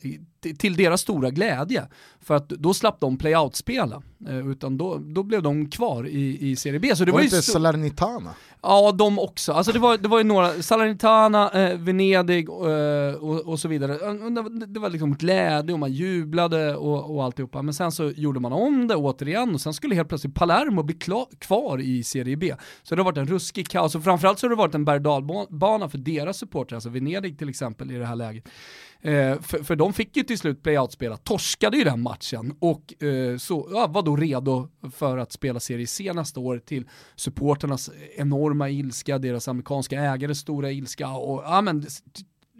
till 0.59 0.77
deras 0.77 1.01
stora 1.01 1.31
glädje. 1.31 1.89
För 2.21 2.35
att 2.35 2.49
då 2.49 2.75
slapp 2.75 3.01
de 3.01 3.19
play-out-spela, 3.19 4.03
eh, 4.29 4.49
utan 4.49 4.79
då, 4.79 4.99
då 4.99 5.23
blev 5.23 5.43
de 5.43 5.71
kvar 5.71 6.07
i, 6.07 6.51
i 6.51 6.57
Serie 6.57 6.81
B. 6.81 6.97
Så 6.97 7.05
det 7.05 7.13
var, 7.13 7.19
var 7.19 7.25
inte 7.25 7.43
Salernitana? 7.43 8.35
Ja, 8.63 8.93
de 8.93 9.19
också. 9.19 9.53
Alltså 9.53 9.73
det 9.73 9.79
var, 9.79 9.99
det 9.99 10.09
var 10.09 10.19
ju 10.19 10.25
några, 10.25 10.63
Salernitana, 10.63 11.51
eh, 11.51 11.79
Venedig 11.79 12.49
eh, 12.49 13.15
och, 13.15 13.41
och, 13.41 13.61
så 13.61 13.69
vidare. 13.69 13.93
Det 14.67 14.81
var 14.81 14.91
liksom 14.91 15.15
glädje 15.15 15.73
och 15.73 15.79
man 15.79 15.93
jublade 15.93 16.77
och, 16.77 17.15
och 17.15 17.25
alltihopa. 17.25 17.63
Men 17.63 17.75
sen 17.75 17.93
så 17.93 18.11
gjorde 18.11 18.41
man 18.41 18.53
om 18.53 18.89
det 18.89 18.97
återigen 18.97 19.55
och 19.55 19.61
sen 19.61 19.75
skulle 19.75 19.95
helt 19.95 20.09
plötsligt 20.09 20.35
Palermo 20.35 20.83
bli 20.83 20.95
kvar 21.39 21.81
i 21.81 22.03
Serie 22.03 22.37
B. 22.37 22.55
Så 22.83 22.95
det 22.95 23.01
har 23.03 23.05
varit 23.05 23.19
en 23.19 23.27
ruskig 23.27 23.69
kaos 23.69 23.95
och 23.95 24.05
framförallt 24.05 24.39
så 24.39 24.47
har 24.47 24.51
det 24.51 24.57
varit 24.57 24.75
en 24.75 24.85
berg 24.85 25.01
bana 25.51 25.89
för 25.89 25.99
deras 25.99 26.39
supportrar, 26.39 26.77
alltså 26.77 26.89
Venedig 26.89 27.39
till 27.39 27.49
exempel 27.49 27.91
i 27.91 27.95
det 27.95 28.07
här 28.07 28.17
läget. 28.17 28.49
Eh, 29.05 29.41
för, 29.41 29.65
för 29.65 29.77
de 29.77 29.93
fick 29.93 30.17
ju 30.17 30.23
till 30.23 30.39
slut 30.39 30.63
playout-spela, 30.63 31.17
torskade 31.17 31.77
ju 31.77 31.85
den 31.85 32.01
matchen 32.01 32.55
och 32.59 33.03
eh, 33.03 33.37
så, 33.37 33.69
ja, 33.71 33.87
var 33.87 34.03
då 34.03 34.17
redo 34.17 34.69
för 34.93 35.19
att 35.19 35.33
spela 35.33 35.61
Serie 35.61 35.87
C 35.87 36.13
nästa 36.13 36.41
år 36.41 36.59
till 36.59 36.89
supporternas 37.17 37.91
enorma 38.17 38.69
ilska, 38.69 39.19
deras 39.19 39.49
amerikanska 39.49 40.01
ägares 40.01 40.39
stora 40.39 40.71
ilska 40.71 41.09
och 41.09 41.43
ja, 41.45 41.61
men, 41.61 41.87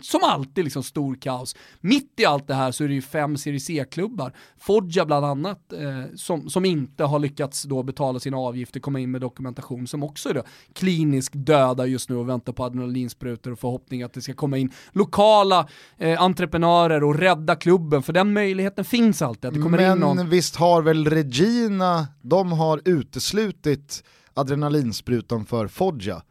som 0.03 0.21
alltid 0.25 0.65
liksom 0.65 0.83
stor 0.83 1.15
kaos. 1.15 1.57
Mitt 1.81 2.21
i 2.21 2.25
allt 2.25 2.47
det 2.47 2.55
här 2.55 2.73
så 2.73 2.85
är 2.85 2.89
det 2.89 2.95
ju 2.95 3.03
fem 3.03 3.37
Serie 3.37 3.61
C-klubbar, 3.61 4.33
Foggia 4.59 5.07
bland 5.07 5.27
annat, 5.27 5.73
eh, 5.73 6.15
som, 6.17 6.51
som 6.51 6.65
inte 6.65 7.05
har 7.05 7.19
lyckats 7.19 7.63
då 7.63 7.83
betala 7.83 8.21
sina 8.21 8.37
avgifter, 8.37 8.81
komma 8.81 9.01
in 9.01 9.11
med 9.11 9.21
dokumentation, 9.21 9.87
som 9.87 10.03
också 10.03 10.29
är 10.29 10.35
då 10.35 10.43
kliniskt 10.73 11.35
döda 11.35 11.87
just 11.87 12.11
nu 12.11 12.17
och 12.17 12.29
väntar 12.29 12.53
på 12.53 12.65
adrenalinsprutor 12.65 13.53
och 13.53 13.59
förhoppning 13.59 14.03
att 14.03 14.13
det 14.13 14.23
ska 14.23 14.35
komma 14.35 14.59
in 14.59 14.73
lokala 14.93 15.69
eh, 15.99 16.23
entreprenörer 16.23 17.05
och 17.05 17.15
rädda 17.19 17.57
klubben, 17.57 18.03
för 18.03 18.13
den 18.13 18.33
möjligheten 18.33 18.85
finns 18.85 19.23
alltid. 19.23 19.49
Att 19.49 19.55
det 19.55 19.61
kommer 19.61 19.79
Men 19.79 19.93
in 19.93 19.99
någon... 19.99 20.29
visst 20.29 20.57
har 20.57 20.83
väl 20.83 21.07
Regina, 21.11 22.07
de 22.23 22.53
har 22.53 22.81
uteslutit 22.85 24.05
adrenalinsprutan 24.35 25.47
för 25.47 25.69
Foggia 25.69 26.23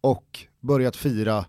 och 0.00 0.38
börjat 0.60 0.96
fira 0.96 1.44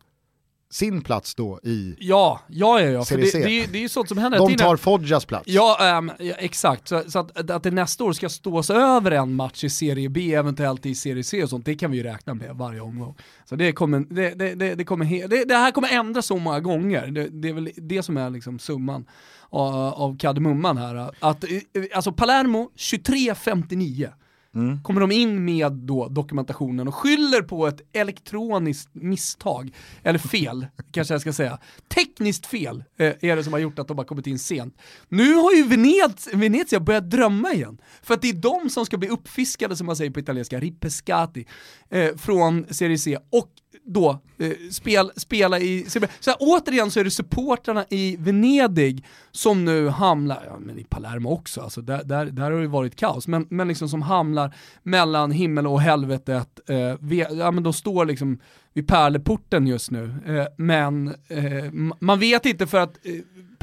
sin 0.74 1.02
plats 1.02 1.36
då 1.36 1.60
i 1.64 1.96
Ja, 2.00 2.42
ja, 2.48 2.82
ja, 2.82 2.86
ja. 2.86 3.06
För 3.06 3.18
det, 3.18 3.32
det, 3.32 3.66
det 3.72 3.78
är 3.78 3.82
ju 3.82 3.90
sånt 3.90 4.10
som 4.10 4.18
händer. 4.18 4.40
De 4.40 4.56
tar 4.56 4.78
Foggias 4.78 5.26
plats. 5.26 5.44
Ja, 5.48 5.98
um, 5.98 6.12
ja 6.20 6.36
exakt. 6.38 6.88
Så, 6.88 7.04
så, 7.08 7.20
att, 7.20 7.50
att 7.50 7.64
det 7.64 7.72
nästa 7.72 8.04
år 8.04 8.14
ska 8.14 8.30
stås 8.30 8.70
över 8.70 9.12
en 9.12 9.34
match 9.34 9.64
i 9.64 9.70
Serie 9.70 10.10
B, 10.10 10.34
eventuellt 10.34 10.86
i 10.86 10.96
Serie 10.96 11.24
C 11.24 11.44
och 11.44 11.50
sånt, 11.50 11.66
det 11.66 11.76
kan 11.76 11.92
vi 11.92 11.98
ju 11.98 12.04
räkna 12.04 12.34
med 12.34 12.56
varje 12.56 12.82
omgång. 12.82 13.16
Så 13.46 13.56
det 13.56 13.72
kommer, 13.72 14.00
det, 14.00 14.56
det, 14.56 14.76
det 14.76 14.84
kommer 14.84 15.46
det, 15.46 15.56
här 15.56 15.72
kommer 15.72 15.94
ändras 15.94 16.26
så 16.26 16.38
många 16.38 16.60
gånger. 16.60 17.08
Det, 17.08 17.28
det 17.28 17.50
är 17.50 17.54
väl 17.54 17.70
det 17.76 18.04
som 18.04 18.18
är 18.18 18.30
liksom 18.30 18.60
summan 18.60 19.06
av, 19.50 19.76
av 19.76 20.18
kardemumman 20.18 20.78
här. 20.78 21.12
Att, 21.20 21.46
alltså 21.94 22.12
Palermo 22.12 22.70
23.59 22.78 24.10
Mm. 24.56 24.84
kommer 24.84 25.02
de 25.02 25.12
in 25.12 25.46
med 25.46 25.72
då 25.72 26.08
dokumentationen 26.08 26.88
och 26.88 26.96
skyller 26.96 27.42
på 27.42 27.68
ett 27.68 27.82
elektroniskt 27.94 28.90
misstag, 28.94 29.76
eller 30.04 30.20
fel 30.20 30.68
kanske 30.92 31.14
jag 31.14 31.22
ska 31.22 31.34
säga. 31.34 31.60
Tekniskt 31.96 32.46
fel 32.46 32.84
eh, 32.98 33.14
är 33.22 33.36
det 33.36 33.44
som 33.44 33.54
har 33.54 33.60
gjort 33.60 33.80
att 33.80 33.88
de 33.88 33.98
har 33.98 34.06
kommit 34.06 34.28
in 34.28 34.40
sent. 34.40 34.78
Nu 35.10 35.34
har 35.34 35.54
ju 35.54 35.64
Venez 35.64 36.30
Venezia 36.34 36.80
börjat 36.80 37.10
drömma 37.10 37.54
igen, 37.54 37.82
för 38.02 38.14
att 38.14 38.22
det 38.22 38.30
är 38.30 38.34
de 38.34 38.70
som 38.70 38.86
ska 38.86 38.98
bli 38.98 39.10
uppfiskade 39.10 39.76
som 39.76 39.86
man 39.86 39.96
säger 39.96 40.12
på 40.12 40.20
italienska, 40.20 40.60
ripescati, 40.60 41.46
eh, 41.90 42.16
från 42.16 42.66
Serie 42.70 42.98
C 42.98 43.18
och 43.32 43.50
då 43.86 44.20
eh, 44.38 44.52
spel, 44.72 45.12
spela 45.16 45.60
i... 45.60 45.86
Så 45.90 46.00
här, 46.00 46.38
återigen 46.40 46.92
så 46.92 47.00
är 47.00 47.04
det 47.04 47.12
supportrarna 47.12 47.86
i 47.90 48.16
Venedig 48.20 49.06
som 49.32 49.66
nu 49.66 49.90
hamnar, 49.90 50.44
ja 50.48 50.60
men 50.60 50.80
i 50.80 50.84
Palermo 50.84 51.30
också, 51.30 51.62
alltså 51.62 51.82
där, 51.82 52.04
där, 52.04 52.26
där 52.26 52.52
har 52.52 52.62
det 52.62 52.68
varit 52.68 52.96
kaos, 52.96 53.28
men, 53.28 53.48
men 53.50 53.68
liksom 53.68 53.90
som 53.90 54.02
hamnar 54.02 54.56
mellan 54.84 55.32
himmel 55.32 55.68
och 55.68 55.82
helvetet. 55.82 56.70
Eh, 56.70 56.96
vi, 57.00 57.26
ja 57.32 57.52
men 57.52 57.64
de 57.64 57.74
står 57.74 58.06
liksom 58.06 58.40
vid 58.74 58.88
pärleporten 58.88 59.68
just 59.68 59.92
nu, 59.92 60.16
eh, 60.26 60.46
men 60.58 61.08
eh, 61.28 61.72
man 62.00 62.20
vet 62.20 62.46
inte 62.46 62.68
för 62.68 62.80
att 62.80 63.06
eh, 63.06 63.14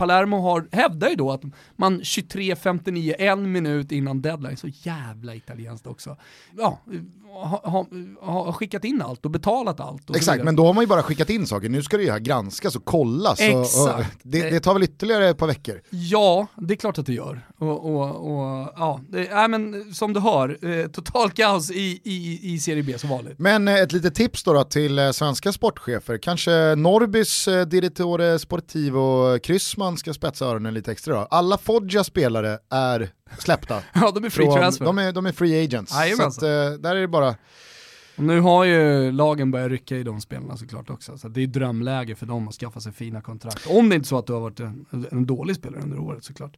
Palermo 0.01 0.41
har, 0.41 0.69
hävdar 0.73 1.09
ju 1.09 1.15
då 1.15 1.33
att 1.33 1.43
man 1.77 2.01
23.59, 2.01 3.15
en 3.19 3.53
minut 3.53 3.93
innan 3.93 4.23
deadline, 4.23 4.57
så 4.57 4.69
jävla 4.69 5.35
italienskt 5.35 5.87
också, 5.87 6.17
ja, 6.57 6.81
har 7.33 7.71
ha, 7.71 7.87
ha 8.45 8.53
skickat 8.53 8.85
in 8.85 9.03
allt 9.03 9.25
och 9.25 9.31
betalat 9.31 9.81
allt. 9.81 10.11
Och 10.11 10.17
Exakt, 10.17 10.45
men 10.45 10.57
då 10.57 10.67
har 10.67 10.75
man 10.75 10.83
ju 10.83 10.89
bara 10.89 11.03
skickat 11.03 11.31
in 11.31 11.47
saker, 11.47 11.69
nu 11.69 11.83
ska 11.83 11.97
det 11.97 12.03
ju 12.03 12.11
här 12.11 12.19
granskas 12.19 12.77
och 12.77 12.85
kollas. 12.85 13.41
Och, 13.41 13.61
och 13.61 14.05
det, 14.23 14.51
det, 14.51 14.61
tar 14.61 14.75
väl 14.75 14.83
ytterligare 14.83 15.29
ett 15.29 15.39
par 15.39 15.47
veckor? 15.47 15.81
Ja, 15.91 16.47
det 16.57 16.75
är 16.75 16.77
klart 16.77 16.99
att 16.99 17.07
det 17.07 17.13
gör. 17.13 17.47
Och, 17.59 17.85
och, 18.31 18.73
ja, 18.77 19.01
det, 19.09 19.29
äh, 19.31 19.49
men 19.49 19.95
som 19.95 20.13
du 20.13 20.21
hör, 20.21 20.59
eh, 20.63 20.87
total 20.87 21.31
kaos 21.31 21.71
i, 21.71 22.01
i, 22.05 22.41
i 22.55 22.59
Serie 22.59 22.83
B 22.83 22.99
som 22.99 23.11
vanligt. 23.11 23.39
Men 23.39 23.69
eh, 23.69 23.75
ett 23.75 23.93
litet 23.93 24.15
tips 24.15 24.43
då, 24.43 24.53
då 24.53 24.65
till 24.65 24.99
eh, 24.99 25.11
svenska 25.11 25.53
sportchefer, 25.53 26.19
kanske 26.19 26.75
Norrbys 26.75 27.49
eh, 27.49 27.67
direttore 27.67 28.39
sportivo 28.39 29.39
Kryssman 29.39 29.90
ska 29.97 30.15
spetsa 30.15 30.47
öronen 30.47 30.75
lite 30.75 30.93
extra 30.93 31.15
då. 31.15 31.21
Alla 31.21 31.59
Foggia 31.59 32.05
spelare 32.05 32.59
är 32.71 33.11
släppta. 33.39 33.83
ja, 33.93 34.11
de 34.15 34.25
är 34.25 34.31
free 34.31 34.47
från, 34.47 34.59
transfer. 34.59 34.85
De 34.85 34.99
är, 34.99 35.13
de 35.13 35.27
är 35.27 35.33
free 35.33 35.65
agents. 35.65 35.97
Aj, 35.97 36.13
så 36.13 36.23
att, 36.23 36.43
eh, 36.43 36.49
där 36.79 36.97
är 36.97 37.01
det 37.01 37.09
bara... 37.09 37.35
Och 38.17 38.25
nu 38.25 38.41
har 38.41 38.65
ju 38.65 39.13
lagen 39.13 39.51
börjat 39.51 39.71
rycka 39.71 39.97
i 39.97 40.03
de 40.03 40.21
spelarna 40.21 40.57
såklart 40.57 40.91
också, 40.91 41.19
så 41.19 41.29
det 41.29 41.43
är 41.43 41.47
drömläge 41.47 42.15
för 42.15 42.27
dem 42.27 42.49
att 42.49 42.55
skaffa 42.55 42.81
sig 42.81 42.93
fina 42.93 43.21
kontrakt. 43.21 43.67
Om 43.67 43.89
det 43.89 43.95
inte 43.95 44.07
är 44.07 44.09
så 44.09 44.19
att 44.19 44.27
du 44.27 44.33
har 44.33 44.41
varit 44.41 44.61
en, 44.61 44.87
en 45.11 45.27
dålig 45.27 45.57
spelare 45.57 45.83
under 45.83 45.99
året 45.99 46.25
såklart. 46.25 46.57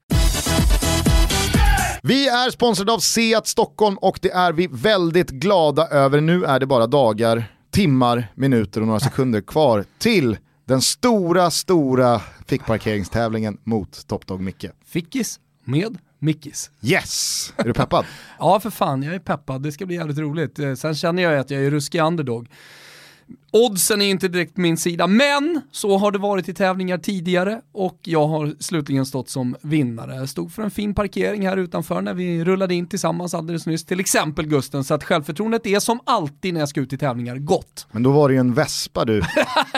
Vi 2.02 2.28
är 2.28 2.50
sponsrade 2.50 2.92
av 2.92 2.98
Seat 2.98 3.46
Stockholm 3.46 3.98
och 3.98 4.18
det 4.22 4.30
är 4.30 4.52
vi 4.52 4.68
väldigt 4.72 5.30
glada 5.30 5.88
över. 5.88 6.20
Nu 6.20 6.44
är 6.44 6.60
det 6.60 6.66
bara 6.66 6.86
dagar, 6.86 7.44
timmar, 7.70 8.32
minuter 8.34 8.80
och 8.80 8.86
några 8.86 9.00
sekunder 9.00 9.40
kvar 9.40 9.84
till 9.98 10.36
den 10.72 10.82
stora, 10.82 11.50
stora 11.50 12.20
fickparkeringstävlingen 12.46 13.58
mot 13.64 14.06
Top 14.06 14.26
Dog 14.26 14.40
Micke. 14.40 14.66
Fickis 14.84 15.40
med 15.64 15.98
Mickis. 16.18 16.70
Yes! 16.82 17.52
Är 17.56 17.64
du 17.64 17.72
peppad? 17.72 18.04
ja 18.38 18.60
för 18.60 18.70
fan, 18.70 19.02
jag 19.02 19.14
är 19.14 19.18
peppad. 19.18 19.62
Det 19.62 19.72
ska 19.72 19.86
bli 19.86 19.96
jävligt 19.96 20.18
roligt. 20.18 20.58
Eh, 20.58 20.74
sen 20.74 20.94
känner 20.94 21.22
jag 21.22 21.38
att 21.38 21.50
jag 21.50 21.64
är 21.64 21.70
ruskig 21.70 22.00
underdog. 22.00 22.48
Oddsen 23.50 24.02
är 24.02 24.06
inte 24.06 24.28
direkt 24.28 24.56
min 24.56 24.76
sida, 24.76 25.06
men 25.06 25.60
så 25.72 25.98
har 25.98 26.10
det 26.12 26.18
varit 26.18 26.48
i 26.48 26.54
tävlingar 26.54 26.98
tidigare 26.98 27.60
och 27.72 27.98
jag 28.02 28.26
har 28.26 28.54
slutligen 28.60 29.06
stått 29.06 29.28
som 29.28 29.56
vinnare. 29.62 30.14
Jag 30.14 30.28
stod 30.28 30.52
för 30.52 30.62
en 30.62 30.70
fin 30.70 30.94
parkering 30.94 31.46
här 31.46 31.56
utanför 31.56 32.00
när 32.00 32.14
vi 32.14 32.44
rullade 32.44 32.74
in 32.74 32.86
tillsammans 32.86 33.34
alldeles 33.34 33.66
nyss, 33.66 33.84
till 33.84 34.00
exempel 34.00 34.46
Gusten, 34.46 34.84
så 34.84 34.94
att 34.94 35.04
självförtroendet 35.04 35.66
är 35.66 35.80
som 35.80 36.00
alltid 36.04 36.54
när 36.54 36.60
jag 36.60 36.68
ska 36.68 36.80
ut 36.80 36.92
i 36.92 36.98
tävlingar 36.98 37.36
gott. 37.36 37.86
Men 37.92 38.02
då 38.02 38.12
var 38.12 38.28
det 38.28 38.34
ju 38.34 38.40
en 38.40 38.54
vespa 38.54 39.04
du, 39.04 39.22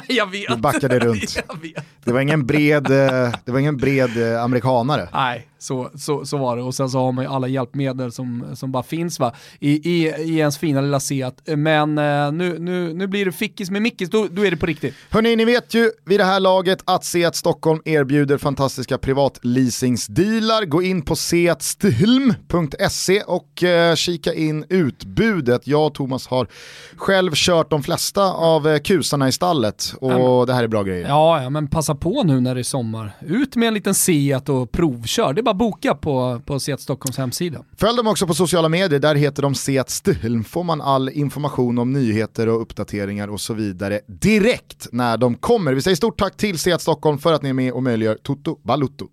du 0.49 0.57
backade 0.57 0.99
runt. 0.99 1.43
Det 2.05 2.13
var 2.13 2.21
ingen 2.21 2.47
bred, 2.47 2.91
eh, 2.91 3.35
det 3.45 3.53
var 3.53 3.59
ingen 3.59 3.77
bred 3.77 4.33
eh, 4.33 4.43
amerikanare. 4.43 5.09
Nej, 5.13 5.49
så, 5.65 5.91
så, 5.95 6.25
så 6.25 6.37
var 6.37 6.57
det. 6.57 6.63
Och 6.63 6.75
sen 6.75 6.91
så 6.91 6.99
har 6.99 7.13
man 7.13 7.25
ju 7.25 7.31
alla 7.31 7.49
hjälpmedel 7.49 8.13
som, 8.13 8.45
som 8.55 8.73
bara 8.73 8.83
finns 8.83 9.21
va? 9.21 9.33
I, 9.61 9.91
i, 9.91 10.09
i 10.09 10.39
ens 10.39 10.59
fina 10.59 10.81
lilla 10.81 11.01
Seat. 11.01 11.43
Men 11.47 11.99
eh, 11.99 12.33
nu, 12.33 12.59
nu, 12.59 12.95
nu 12.95 13.07
blir 13.07 13.25
det 13.25 13.33
fickis 13.33 13.71
med 13.71 13.83
Mickis, 13.83 14.11
då, 14.11 14.29
då 14.31 14.47
är 14.47 14.51
det 14.51 14.57
på 14.57 14.67
riktigt. 14.67 14.95
Hörni, 15.11 15.37
ni 15.37 15.45
vet 15.45 15.75
ju 15.75 15.91
vid 16.05 16.21
det 16.21 16.25
här 16.25 16.41
laget 16.41 16.79
att 16.85 17.05
Seat 17.05 17.37
Stockholm 17.37 17.81
erbjuder 17.85 18.39
fantastiska 18.39 18.99
privatleasingsdealar. 18.99 20.65
Gå 20.65 20.83
in 20.83 21.03
på 21.03 21.17
seatstilm.se 21.17 23.23
och 23.23 23.63
eh, 23.63 23.95
kika 23.95 24.35
in 24.35 24.65
utbudet. 24.69 25.67
Jag 25.67 25.87
och 25.87 25.95
Thomas 25.95 26.27
har 26.27 26.49
själv 26.97 27.33
kört 27.35 27.71
de 27.71 27.83
flesta 27.83 28.33
av 28.33 28.69
eh, 28.69 28.79
kusarna 28.79 29.29
i 29.29 29.33
stallet 29.33 29.95
och 30.01 30.13
mm. 30.13 30.47
det 30.47 30.55
här 30.55 30.65
är 30.65 30.69
bra 30.69 30.83
grejer. 30.83 31.09
Ja, 31.09 31.43
ja, 31.43 31.51
men 31.51 31.69
passa 31.69 31.95
på 31.95 32.23
nu 32.23 32.41
när 32.41 32.55
det 32.55 32.61
är 32.61 32.63
sommar. 32.63 33.11
Ut 33.21 33.57
med 33.57 33.69
en 33.69 33.75
liten 33.75 33.95
Seat 33.95 34.49
och 34.49 34.73
provkör. 34.73 35.33
Det 35.33 35.41
är 35.41 35.54
bara 35.55 35.71
boka 35.71 35.95
på, 35.95 36.43
på 36.47 36.61
Seat 36.61 36.81
Stockholms 36.81 37.19
hemsida. 37.19 37.65
Följ 37.77 37.97
dem 37.97 38.07
också 38.07 38.27
på 38.27 38.35
sociala 38.35 38.69
medier, 38.69 39.01
där 39.01 39.15
heter 39.15 39.43
de 39.43 39.55
Seat 39.55 39.91
Stilm. 39.91 40.45
får 40.45 40.65
man 40.65 40.81
all 40.81 41.09
information 41.09 41.79
om 41.79 41.93
nyheter 41.93 42.49
och 42.49 42.63
uppdateringar 42.63 43.29
och 43.29 43.41
så 43.41 43.55
vidare 43.55 44.01
direkt 44.07 44.89
när 44.93 45.17
de 45.17 45.35
kommer. 45.35 45.75
Vi 45.75 45.83
säger 45.83 45.97
stort 45.97 46.19
tack 46.19 46.37
till 46.37 46.59
Seat 46.59 46.83
Stockholm 46.83 47.19
för 47.19 47.33
att 47.33 47.43
ni 47.43 47.49
är 47.49 47.53
med 47.53 47.73
och 47.73 47.83
möjliggör 47.83 48.19
Toto 48.23 48.59
Balutto. 48.65 49.09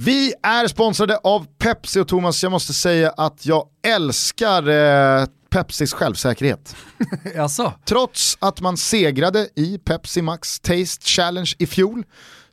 Vi 0.00 0.34
är 0.42 0.68
sponsrade 0.68 1.16
av 1.16 1.46
Pepsi 1.58 2.00
och 2.00 2.08
Thomas, 2.08 2.42
jag 2.42 2.52
måste 2.52 2.72
säga 2.72 3.10
att 3.10 3.46
jag 3.46 3.68
älskar 3.86 4.68
eh, 4.68 5.26
Pepsis 5.50 5.92
självsäkerhet. 5.92 6.76
Trots 7.84 8.36
att 8.40 8.60
man 8.60 8.76
segrade 8.76 9.48
i 9.56 9.78
Pepsi 9.78 10.22
Max 10.22 10.60
Taste 10.60 11.06
Challenge 11.06 11.52
i 11.58 11.66
fjol 11.66 12.04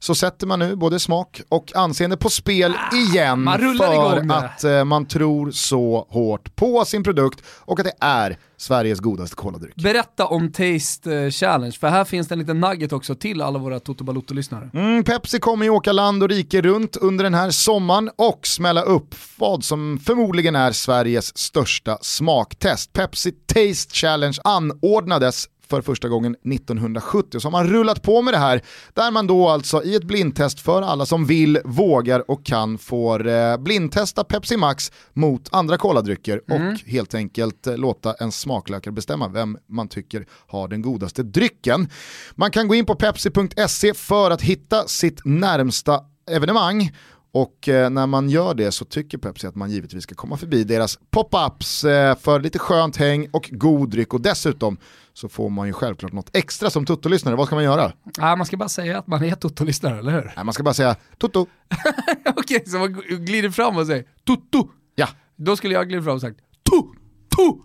så 0.05 0.15
sätter 0.15 0.47
man 0.47 0.59
nu 0.59 0.75
både 0.75 0.99
smak 0.99 1.41
och 1.49 1.75
anseende 1.75 2.17
på 2.17 2.29
spel 2.29 2.73
igen 2.93 3.43
man 3.43 3.57
rullar 3.57 4.27
för 4.27 4.35
att 4.35 4.63
eh, 4.63 4.83
man 4.83 5.05
tror 5.05 5.51
så 5.51 6.07
hårt 6.09 6.55
på 6.55 6.85
sin 6.85 7.03
produkt 7.03 7.41
och 7.47 7.79
att 7.79 7.85
det 7.85 7.93
är 7.99 8.37
Sveriges 8.57 8.99
godaste 8.99 9.35
koladryck. 9.35 9.75
Berätta 9.75 10.25
om 10.25 10.51
Taste 10.51 11.15
eh, 11.15 11.29
Challenge, 11.31 11.71
för 11.79 11.87
här 11.87 12.05
finns 12.05 12.27
det 12.27 12.35
en 12.35 12.39
liten 12.39 12.59
nugget 12.59 12.93
också 12.93 13.15
till 13.15 13.41
alla 13.41 13.59
våra 13.59 13.79
Toto 13.79 14.03
Balotto-lyssnare. 14.03 14.69
Mm, 14.73 15.03
Pepsi 15.03 15.39
kommer 15.39 15.65
ju 15.65 15.69
åka 15.71 15.91
land 15.91 16.23
och 16.23 16.29
rike 16.29 16.61
runt 16.61 16.97
under 16.97 17.23
den 17.23 17.33
här 17.33 17.51
sommaren 17.51 18.09
och 18.15 18.47
smälla 18.47 18.81
upp 18.81 19.15
vad 19.37 19.63
som 19.63 19.99
förmodligen 20.05 20.55
är 20.55 20.71
Sveriges 20.71 21.37
största 21.37 21.97
smaktest. 22.01 22.93
Pepsi 22.93 23.31
Taste 23.31 23.95
Challenge 23.95 24.37
anordnades 24.43 25.47
för 25.65 25.81
första 25.81 26.07
gången 26.07 26.35
1970. 26.35 27.39
Så 27.39 27.45
har 27.45 27.51
man 27.51 27.67
rullat 27.67 28.01
på 28.01 28.21
med 28.21 28.33
det 28.33 28.37
här, 28.37 28.61
där 28.93 29.11
man 29.11 29.27
då 29.27 29.49
alltså 29.49 29.83
i 29.83 29.95
ett 29.95 30.03
blindtest 30.03 30.59
för 30.59 30.81
alla 30.81 31.05
som 31.05 31.25
vill, 31.25 31.59
vågar 31.65 32.31
och 32.31 32.45
kan 32.45 32.77
får 32.77 33.27
eh, 33.27 33.57
blindtesta 33.57 34.23
Pepsi 34.23 34.57
Max 34.57 34.91
mot 35.13 35.49
andra 35.51 35.77
koladrycker 35.77 36.41
och 36.49 36.79
helt 36.85 37.13
enkelt 37.13 37.67
eh, 37.67 37.77
låta 37.77 38.13
en 38.13 38.31
smaklökare 38.31 38.91
bestämma 38.91 39.27
vem 39.27 39.57
man 39.69 39.87
tycker 39.87 40.25
har 40.47 40.67
den 40.67 40.81
godaste 40.81 41.23
drycken. 41.23 41.89
Man 42.35 42.51
kan 42.51 42.67
gå 42.67 42.75
in 42.75 42.85
på 42.85 42.95
pepsi.se 42.95 43.93
för 43.93 44.31
att 44.31 44.41
hitta 44.41 44.87
sitt 44.87 45.21
närmsta 45.25 46.01
evenemang 46.31 46.91
och 47.35 47.69
eh, 47.69 47.89
när 47.89 48.07
man 48.07 48.29
gör 48.29 48.53
det 48.53 48.71
så 48.71 48.85
tycker 48.85 49.17
Pepsi 49.17 49.47
att 49.47 49.55
man 49.55 49.71
givetvis 49.71 50.03
ska 50.03 50.15
komma 50.15 50.37
förbi 50.37 50.63
deras 50.63 50.99
pop-ups 51.11 51.85
eh, 51.85 52.15
för 52.15 52.39
lite 52.39 52.59
skönt 52.59 52.97
häng 52.97 53.27
och 53.31 53.49
god 53.51 53.89
dryck 53.89 54.13
och 54.13 54.21
dessutom 54.21 54.77
så 55.15 55.29
får 55.29 55.49
man 55.49 55.67
ju 55.67 55.73
självklart 55.73 56.13
något 56.13 56.35
extra 56.35 56.69
som 56.69 56.85
Toto-lyssnare. 56.85 57.35
Vad 57.35 57.47
ska 57.47 57.55
man 57.55 57.63
göra? 57.63 57.91
Nej, 58.17 58.37
man 58.37 58.45
ska 58.45 58.57
bara 58.57 58.69
säga 58.69 58.99
att 58.99 59.07
man 59.07 59.23
är 59.23 59.35
Toto-lyssnare, 59.35 59.99
eller 59.99 60.11
hur? 60.11 60.33
Nej, 60.35 60.45
man 60.45 60.53
ska 60.53 60.63
bara 60.63 60.73
säga 60.73 60.95
Toto. 61.17 61.47
Okej, 62.35 62.63
så 62.67 62.77
man 62.77 62.93
glider 63.09 63.49
fram 63.49 63.77
och 63.77 63.87
säger 63.87 64.05
Toto. 64.23 64.69
Ja, 64.95 65.07
Då 65.35 65.55
skulle 65.55 65.73
jag 65.73 65.89
glida 65.89 66.03
fram 66.03 66.15
och 66.15 66.21
sagt 66.21 66.39
Toto. 66.63 67.61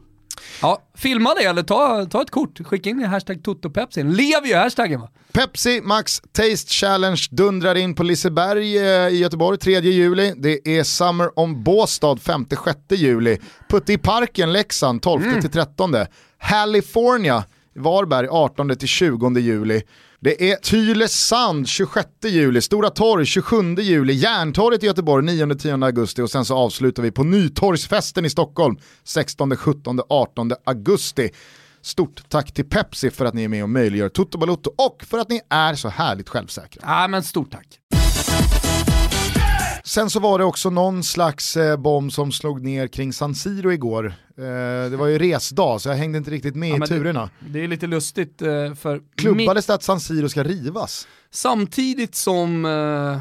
Ja, 0.62 0.82
filma 0.94 1.34
det 1.34 1.44
eller 1.44 1.62
ta, 1.62 2.06
ta 2.06 2.22
ett 2.22 2.30
kort, 2.30 2.66
skicka 2.66 2.90
in 2.90 3.00
i 3.00 3.04
hashtag 3.04 3.42
TotoPepsi. 3.42 4.02
Lever 4.02 4.46
ju 4.46 4.54
hashtaggen 4.54 5.00
va? 5.00 5.08
Pepsi 5.32 5.80
Max 5.80 6.22
Taste 6.32 6.72
Challenge 6.72 7.20
dundrar 7.30 7.74
in 7.74 7.94
på 7.94 8.02
Liseberg 8.02 8.78
eh, 8.78 9.08
i 9.08 9.18
Göteborg 9.18 9.58
3 9.58 9.80
juli. 9.80 10.34
Det 10.36 10.78
är 10.78 10.82
Summer 10.84 11.38
on 11.38 11.62
Båstad 11.62 12.14
5-6 12.14 12.94
juli. 12.94 13.38
Putte 13.68 13.92
i 13.92 13.98
parken 13.98 14.52
Leksand 14.52 15.00
12-13. 15.00 16.06
California 16.48 17.44
Varberg 17.74 18.28
18-20 18.28 19.38
juli. 19.38 19.82
Det 20.20 20.50
är 20.50 20.56
Tylösand 20.56 21.68
26 21.68 22.08
juli, 22.24 22.60
Stora 22.60 22.90
Torg 22.90 23.26
27 23.26 23.74
juli, 23.74 24.12
Järntorget 24.12 24.82
i 24.82 24.86
Göteborg 24.86 25.26
9-10 25.26 25.84
augusti 25.84 26.22
och 26.22 26.30
sen 26.30 26.44
så 26.44 26.56
avslutar 26.56 27.02
vi 27.02 27.10
på 27.10 27.24
Nytorgsfesten 27.24 28.24
i 28.24 28.30
Stockholm 28.30 28.76
16, 29.04 29.56
17, 29.56 30.00
18 30.08 30.50
augusti. 30.64 31.30
Stort 31.82 32.28
tack 32.28 32.52
till 32.54 32.68
Pepsi 32.68 33.10
för 33.10 33.24
att 33.24 33.34
ni 33.34 33.44
är 33.44 33.48
med 33.48 33.62
och 33.62 33.70
möjliggör 33.70 34.08
Toto 34.08 34.38
Balotto 34.38 34.70
och 34.78 35.04
för 35.04 35.18
att 35.18 35.28
ni 35.28 35.40
är 35.48 35.74
så 35.74 35.88
härligt 35.88 36.28
självsäkra. 36.28 36.82
Ja 36.86 37.08
men 37.08 37.22
stort 37.22 37.50
tack. 37.50 37.79
Sen 39.90 40.10
så 40.10 40.20
var 40.20 40.38
det 40.38 40.44
också 40.44 40.70
någon 40.70 41.02
slags 41.02 41.56
eh, 41.56 41.76
bomb 41.76 42.12
som 42.12 42.32
slog 42.32 42.62
ner 42.62 42.86
kring 42.88 43.12
San 43.12 43.34
Siro 43.34 43.72
igår. 43.72 44.06
Eh, 44.38 44.90
det 44.90 44.96
var 44.96 45.06
ju 45.06 45.18
resdag 45.18 45.80
så 45.80 45.88
jag 45.88 45.96
hängde 45.96 46.18
inte 46.18 46.30
riktigt 46.30 46.56
med 46.56 46.68
Ja, 46.68 46.76
i 46.76 46.78
men 46.78 46.88
det- 46.88 46.94
turerna. 46.98 47.30
Det 47.48 47.64
är 47.64 47.68
lite 47.68 47.86
lustigt 47.86 48.42
eh, 48.42 48.74
för 48.74 49.00
Klubbades 49.16 49.66
det 49.66 49.74
att 49.74 49.82
San 49.82 50.00
Siro 50.00 50.28
ska 50.28 50.42
rivas? 50.44 51.08
Samtidigt 51.30 52.14
som 52.14 52.64
eh, 52.64 53.20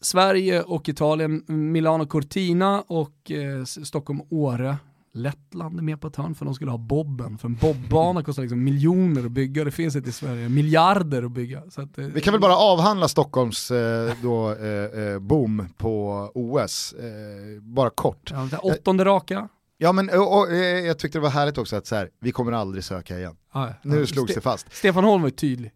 Sverige 0.00 0.62
och 0.62 0.88
Italien, 0.88 1.42
Milano 1.46 2.06
Cortina 2.06 2.80
och 2.86 3.30
eh, 3.30 3.64
Stockholm 3.64 4.20
Åre, 4.30 4.76
Lettland 5.16 5.78
är 5.78 5.82
med 5.82 6.00
på 6.00 6.06
ett 6.06 6.16
hörn 6.16 6.34
för 6.34 6.44
de 6.44 6.54
skulle 6.54 6.70
ha 6.70 6.78
bobben. 6.78 7.38
För 7.38 7.48
en 7.48 7.54
bobbana 7.54 8.22
kostar 8.22 8.42
liksom 8.42 8.64
miljoner 8.64 9.24
att 9.26 9.30
bygga, 9.30 9.64
det 9.64 9.70
finns 9.70 9.96
inte 9.96 10.08
i 10.08 10.12
Sverige, 10.12 10.48
miljarder 10.48 11.22
att 11.22 11.30
bygga. 11.30 11.62
Så 11.70 11.82
att, 11.82 11.98
eh, 11.98 12.04
Vi 12.06 12.20
kan 12.20 12.32
väl 12.32 12.40
bara 12.40 12.56
avhandla 12.56 13.08
Stockholms 13.08 13.70
eh, 13.70 14.12
då, 14.22 14.50
eh, 14.52 15.02
eh, 15.12 15.18
boom 15.18 15.68
på 15.76 16.30
OS, 16.34 16.92
eh, 16.92 17.62
bara 17.62 17.90
kort. 17.90 18.30
Ja, 18.52 18.58
åttonde 18.58 19.04
raka. 19.04 19.48
Ja 19.78 19.92
men 19.92 20.10
och, 20.10 20.38
och, 20.38 20.50
eh, 20.52 20.56
jag 20.86 20.98
tyckte 20.98 21.18
det 21.18 21.22
var 21.22 21.30
härligt 21.30 21.58
också 21.58 21.76
att 21.76 21.86
så 21.86 21.94
här, 21.96 22.08
vi 22.20 22.32
kommer 22.32 22.52
aldrig 22.52 22.84
söka 22.84 23.18
igen. 23.18 23.36
Ja, 23.54 23.68
Nu 23.82 24.00
ja. 24.00 24.06
slogs 24.06 24.32
Ste- 24.32 24.34
det 24.34 24.40
fast. 24.40 24.66
Stefan 24.76 25.04
Holm 25.04 25.22
var 25.22 25.28
ju 25.28 25.34
tydlig. 25.34 25.72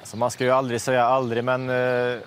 Alltså 0.00 0.16
man 0.16 0.30
ska 0.30 0.44
ju 0.44 0.50
aldrig 0.50 0.80
säga 0.80 1.04
aldrig, 1.04 1.44
men 1.44 1.60
eh, 1.62 2.18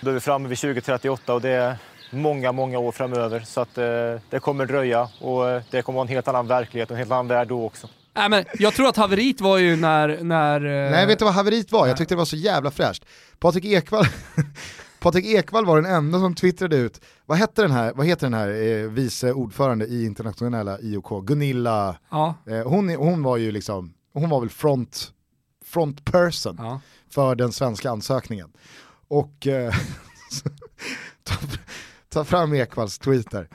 då 0.00 0.10
är 0.10 0.12
vi 0.12 0.20
framme 0.20 0.48
vid 0.48 0.58
2038 0.58 1.34
och 1.34 1.40
det 1.40 1.78
många, 2.10 2.52
många 2.52 2.78
år 2.78 2.92
framöver. 2.92 3.40
Så 3.40 3.60
att 3.60 3.78
eh, 3.78 3.84
det 4.30 4.40
kommer 4.40 4.66
dröja 4.66 5.08
och 5.20 5.50
eh, 5.50 5.62
det 5.70 5.82
kommer 5.82 5.96
vara 5.96 6.08
en 6.08 6.14
helt 6.14 6.28
annan 6.28 6.46
verklighet 6.46 6.90
och 6.90 6.94
en 6.94 6.98
helt 6.98 7.10
annan 7.10 7.28
värld 7.28 7.48
då 7.48 7.64
också. 7.66 7.88
Nej, 8.14 8.28
men 8.28 8.44
jag 8.58 8.74
tror 8.74 8.88
att 8.88 8.96
haveriet 8.96 9.40
var 9.40 9.58
ju 9.58 9.76
när... 9.76 10.18
när 10.22 10.64
eh, 10.64 10.90
nej 10.90 11.06
vet 11.06 11.18
du 11.18 11.24
vad 11.24 11.34
haveriet 11.34 11.72
var? 11.72 11.86
Jag 11.86 11.96
tyckte 11.96 12.14
det 12.14 12.18
var 12.18 12.24
så 12.24 12.36
jävla 12.36 12.70
fräscht. 12.70 13.04
Patrik 13.38 13.64
Ekwall, 13.64 14.04
Patrik 15.00 15.26
Ekwall 15.26 15.66
var 15.66 15.82
den 15.82 15.92
enda 15.92 16.18
som 16.18 16.34
twittrade 16.34 16.76
ut, 16.76 17.00
vad 17.26 17.38
hette 17.38 17.62
den 17.62 17.70
här, 17.70 17.92
vad 17.94 18.06
heter 18.06 18.26
den 18.26 18.34
här 18.34 18.48
eh, 18.48 18.90
vice 18.90 19.32
ordförande 19.32 19.86
i 19.86 20.04
internationella 20.04 20.78
IOK, 20.80 21.26
Gunilla, 21.26 21.96
Ja, 22.10 22.34
eh, 22.46 22.68
hon, 22.68 22.88
hon 22.88 23.22
var 23.22 23.36
ju 23.36 23.52
liksom, 23.52 23.94
hon 24.12 24.28
var 24.30 24.40
väl 24.40 24.50
front, 24.50 25.10
front 25.64 26.04
person. 26.04 26.56
ja. 26.58 26.80
för 27.10 27.34
den 27.34 27.52
svenska 27.52 27.90
ansökningen. 27.90 28.52
Och 29.08 29.46
eh, 29.46 29.74
ta, 32.20 32.24
fram 32.24 32.54
Ekvalls 32.54 32.98
tweet 32.98 33.30
där. 33.30 33.48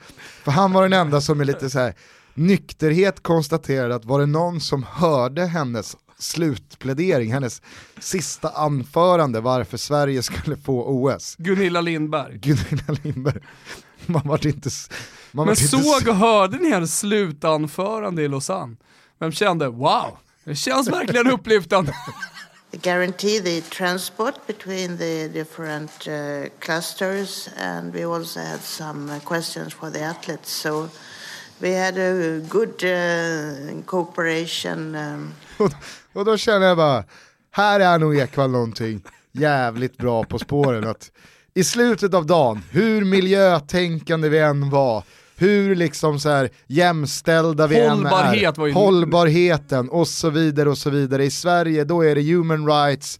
För 0.43 0.51
han 0.51 0.73
var 0.73 0.83
den 0.83 0.93
enda 0.93 1.21
som 1.21 1.37
med 1.37 1.47
lite 1.47 1.69
så 1.69 1.79
här 1.79 1.93
nykterhet 2.33 3.23
konstaterade 3.23 3.95
att 3.95 4.05
var 4.05 4.19
det 4.19 4.25
någon 4.25 4.61
som 4.61 4.83
hörde 4.91 5.45
hennes 5.45 5.97
slutplädering, 6.17 7.33
hennes 7.33 7.61
sista 7.99 8.49
anförande 8.49 9.39
varför 9.41 9.77
Sverige 9.77 10.23
skulle 10.23 10.57
få 10.57 10.83
OS. 10.85 11.35
Gunilla 11.37 11.81
Lindberg. 11.81 12.37
Gunilla 12.37 12.97
Lindberg. 13.03 13.41
Man 14.05 14.21
var 14.27 14.47
inte... 14.47 14.69
Man 15.31 15.45
Men 15.45 15.55
vart 15.55 15.61
inte 15.61 15.77
såg 15.77 16.01
s- 16.01 16.07
och 16.07 16.15
hörde 16.15 16.57
ni 16.57 16.69
hennes 16.69 16.99
slutanförande 16.99 18.21
i 18.21 18.27
Lausanne? 18.27 18.75
Vem 19.19 19.31
kände 19.31 19.67
wow, 19.67 20.17
det 20.43 20.55
känns 20.55 20.87
verkligen 20.87 21.31
upplyftande. 21.31 21.93
guarantee 22.77 23.39
the 23.39 23.61
transport 23.61 24.47
between 24.47 24.97
the 24.97 25.27
different 25.27 26.07
uh, 26.07 26.49
clusters, 26.59 27.49
and 27.57 27.93
we 27.93 28.03
also 28.05 28.39
had 28.39 28.61
some 28.61 29.09
uh, 29.09 29.19
questions 29.19 29.73
for 29.73 29.89
the 29.89 30.01
athletes. 30.01 30.51
So 30.51 30.89
we 31.59 31.71
had 31.71 31.97
a 31.97 32.39
good 32.49 32.83
uh, 32.83 33.81
cooperation. 33.85 34.95
Um, 34.95 35.33
Och, 35.57 35.71
och 36.13 36.25
då 36.25 36.37
känner 36.37 36.67
jag 36.67 36.77
bara, 36.77 37.03
här 37.51 37.79
är 37.79 37.99
nog 37.99 38.17
Ekwall 38.17 38.51
någonting 38.51 39.03
jävligt 39.31 39.97
bra 39.97 40.23
på 40.23 40.39
spåren. 40.39 40.87
Att 40.87 41.11
I 41.53 41.63
slutet 41.63 42.13
av 42.13 42.25
dagen, 42.25 42.63
hur 42.71 43.05
miljötänkande 43.05 44.29
vi 44.29 44.39
än 44.39 44.69
var, 44.69 45.03
hur 45.41 45.75
liksom 45.75 46.19
så 46.19 46.29
här 46.29 46.49
jämställda 46.67 47.67
vi 47.67 47.79
än 47.79 47.89
Hållbarhet 47.91 48.57
var 48.57 48.65
är, 48.65 48.67
ju- 48.69 48.73
hållbarheten 48.73 49.89
och 49.89 50.07
så 50.07 50.29
vidare 50.29 50.69
och 50.69 50.77
så 50.77 50.89
vidare. 50.89 51.25
I 51.25 51.31
Sverige 51.31 51.83
då 51.83 52.01
är 52.05 52.15
det 52.15 52.21
human 52.33 52.67
rights 52.67 53.19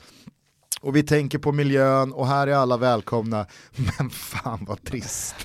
och 0.81 0.95
vi 0.95 1.03
tänker 1.03 1.37
på 1.37 1.51
miljön 1.51 2.13
och 2.13 2.27
här 2.27 2.47
är 2.47 2.53
alla 2.53 2.77
välkomna. 2.77 3.45
Men 3.97 4.09
fan 4.09 4.65
vad 4.67 4.83
trist. 4.83 5.35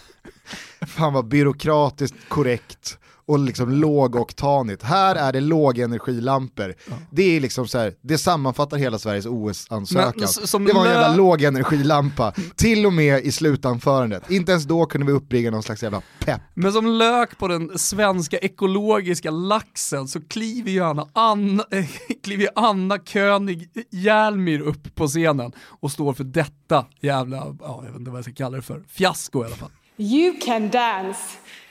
Fan 0.86 1.12
vad 1.12 1.28
byråkratiskt 1.28 2.16
korrekt 2.28 2.98
och 3.26 3.38
liksom 3.38 3.70
lågoktanigt. 3.70 4.82
Här 4.82 5.14
är 5.14 5.32
det 5.32 5.40
lågenergilampor. 5.40 6.74
Det 7.10 7.36
är 7.36 7.40
liksom 7.40 7.68
så 7.68 7.78
här, 7.78 7.94
det 8.02 8.18
sammanfattar 8.18 8.76
hela 8.76 8.98
Sveriges 8.98 9.26
OS-ansökan. 9.26 10.28
Det 10.66 10.72
var 10.72 10.86
en 10.86 10.92
jävla 10.92 11.14
lågenergilampa, 11.16 12.32
till 12.56 12.86
och 12.86 12.92
med 12.92 13.24
i 13.24 13.32
slutanförandet. 13.32 14.30
Inte 14.30 14.52
ens 14.52 14.64
då 14.64 14.86
kunde 14.86 15.06
vi 15.06 15.12
uppbringa 15.12 15.50
någon 15.50 15.62
slags 15.62 15.82
jävla 15.82 16.02
pepp. 16.24 16.40
Men 16.54 16.72
som 16.72 16.86
lök 16.86 17.38
på 17.38 17.48
den 17.48 17.78
svenska 17.78 18.38
ekologiska 18.38 19.30
laxen 19.30 20.08
så 20.08 20.20
kliver 20.20 20.70
ju 20.70 20.84
Anna, 20.84 21.08
Anna, 21.12 21.64
kliver 22.24 22.48
Anna 22.54 22.98
König 22.98 23.68
Hjelmyr 23.90 24.60
upp 24.60 24.94
på 24.94 25.06
scenen 25.06 25.52
och 25.80 25.92
står 25.92 26.14
för 26.14 26.24
detta 26.24 26.86
jävla, 27.00 27.36
ja, 27.36 27.82
jag 27.84 27.92
vet 27.92 27.98
inte 27.98 28.10
vad 28.10 28.18
jag 28.18 28.24
ska 28.24 28.34
kalla 28.34 28.56
det 28.56 28.62
för, 28.62 28.84
fiasko 28.88 29.42
i 29.42 29.46
alla 29.46 29.56
fall. 29.56 29.70
You 29.98 30.40
can 30.40 30.70
dance. 30.70 31.20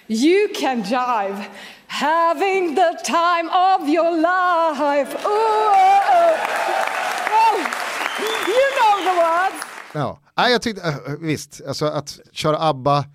You 0.08 0.48
can 0.60 0.84
jive. 0.84 1.50
Having 1.88 2.76
the 2.76 2.98
time 3.04 3.50
of 3.50 3.90
your 3.90 4.12
life. 4.12 5.16
Ooh, 5.16 5.30
oh, 5.30 6.38
oh. 7.32 7.58
You 8.48 8.66
know 8.80 8.96
the 9.04 9.16
words. 9.20 9.66
Ja, 9.94 10.20
Nej, 10.38 10.52
jag 10.52 10.62
tyckte, 10.62 10.88
äh, 10.88 10.96
visst, 11.20 11.62
alltså 11.68 11.86
att 11.86 12.20
köra 12.32 12.60
ABBA, 12.60 13.06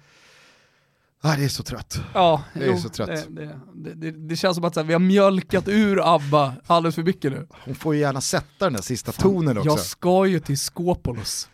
Ah, 1.23 1.37
det 1.37 1.45
är 1.45 1.49
så 1.49 1.63
trött. 1.63 2.01
Ja, 2.15 2.43
Det 2.55 2.65
är 2.65 2.77
så 2.77 2.89
trött. 2.89 3.27
Det, 3.29 3.59
det, 3.75 3.95
det, 3.95 4.11
det, 4.11 4.37
känns 4.37 4.57
som 4.57 4.65
att 4.65 4.75
så 4.75 4.81
här, 4.81 4.87
vi 4.87 4.93
har 4.93 5.01
mjölkat 5.01 5.69
ur 5.69 6.15
ABBA 6.15 6.55
alldeles 6.67 6.95
för 6.95 7.03
mycket 7.03 7.33
nu. 7.33 7.47
Hon 7.65 7.75
får 7.75 7.95
ju 7.95 8.01
gärna 8.01 8.21
sätta 8.21 8.65
den 8.65 8.73
där 8.73 8.83
sista 8.83 9.13
tonen 9.13 9.59
också. 9.59 9.71
Jag 9.71 9.81
ska 9.81 10.27
ju 10.27 10.41
till 10.41 10.59
Skopolos. 10.59 11.49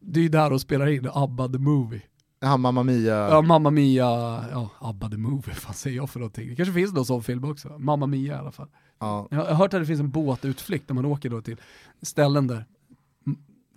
Det 0.00 0.20
är 0.20 0.22
ju 0.22 0.28
där 0.28 0.50
de 0.50 0.60
spelar 0.60 0.88
in 0.88 1.08
ABBA 1.12 1.48
the 1.48 1.58
Movie. 1.58 2.02
Ja, 2.42 2.56
Mamma 2.56 2.82
Mia. 2.82 3.14
Ja, 3.28 3.42
Mamma 3.42 3.70
Mia, 3.70 4.04
ja, 4.52 4.70
ABBA 4.78 5.08
the 5.10 5.16
Movie, 5.16 5.54
vad 5.66 5.76
säger 5.76 5.96
jag 5.96 6.10
för 6.10 6.20
någonting? 6.20 6.48
Det 6.48 6.56
kanske 6.56 6.74
finns 6.74 6.92
någon 6.92 7.06
sån 7.06 7.22
film 7.22 7.44
också, 7.44 7.68
Mamma 7.78 8.06
Mia 8.06 8.34
i 8.34 8.38
alla 8.38 8.52
fall. 8.52 8.68
Ja. 9.00 9.28
Jag 9.30 9.38
har 9.38 9.54
hört 9.54 9.74
att 9.74 9.80
det 9.80 9.86
finns 9.86 10.00
en 10.00 10.10
båtutflykt 10.10 10.88
där 10.88 10.94
man 10.94 11.04
åker 11.04 11.30
då 11.30 11.40
till 11.42 11.56
ställen 12.02 12.46
där 12.46 12.64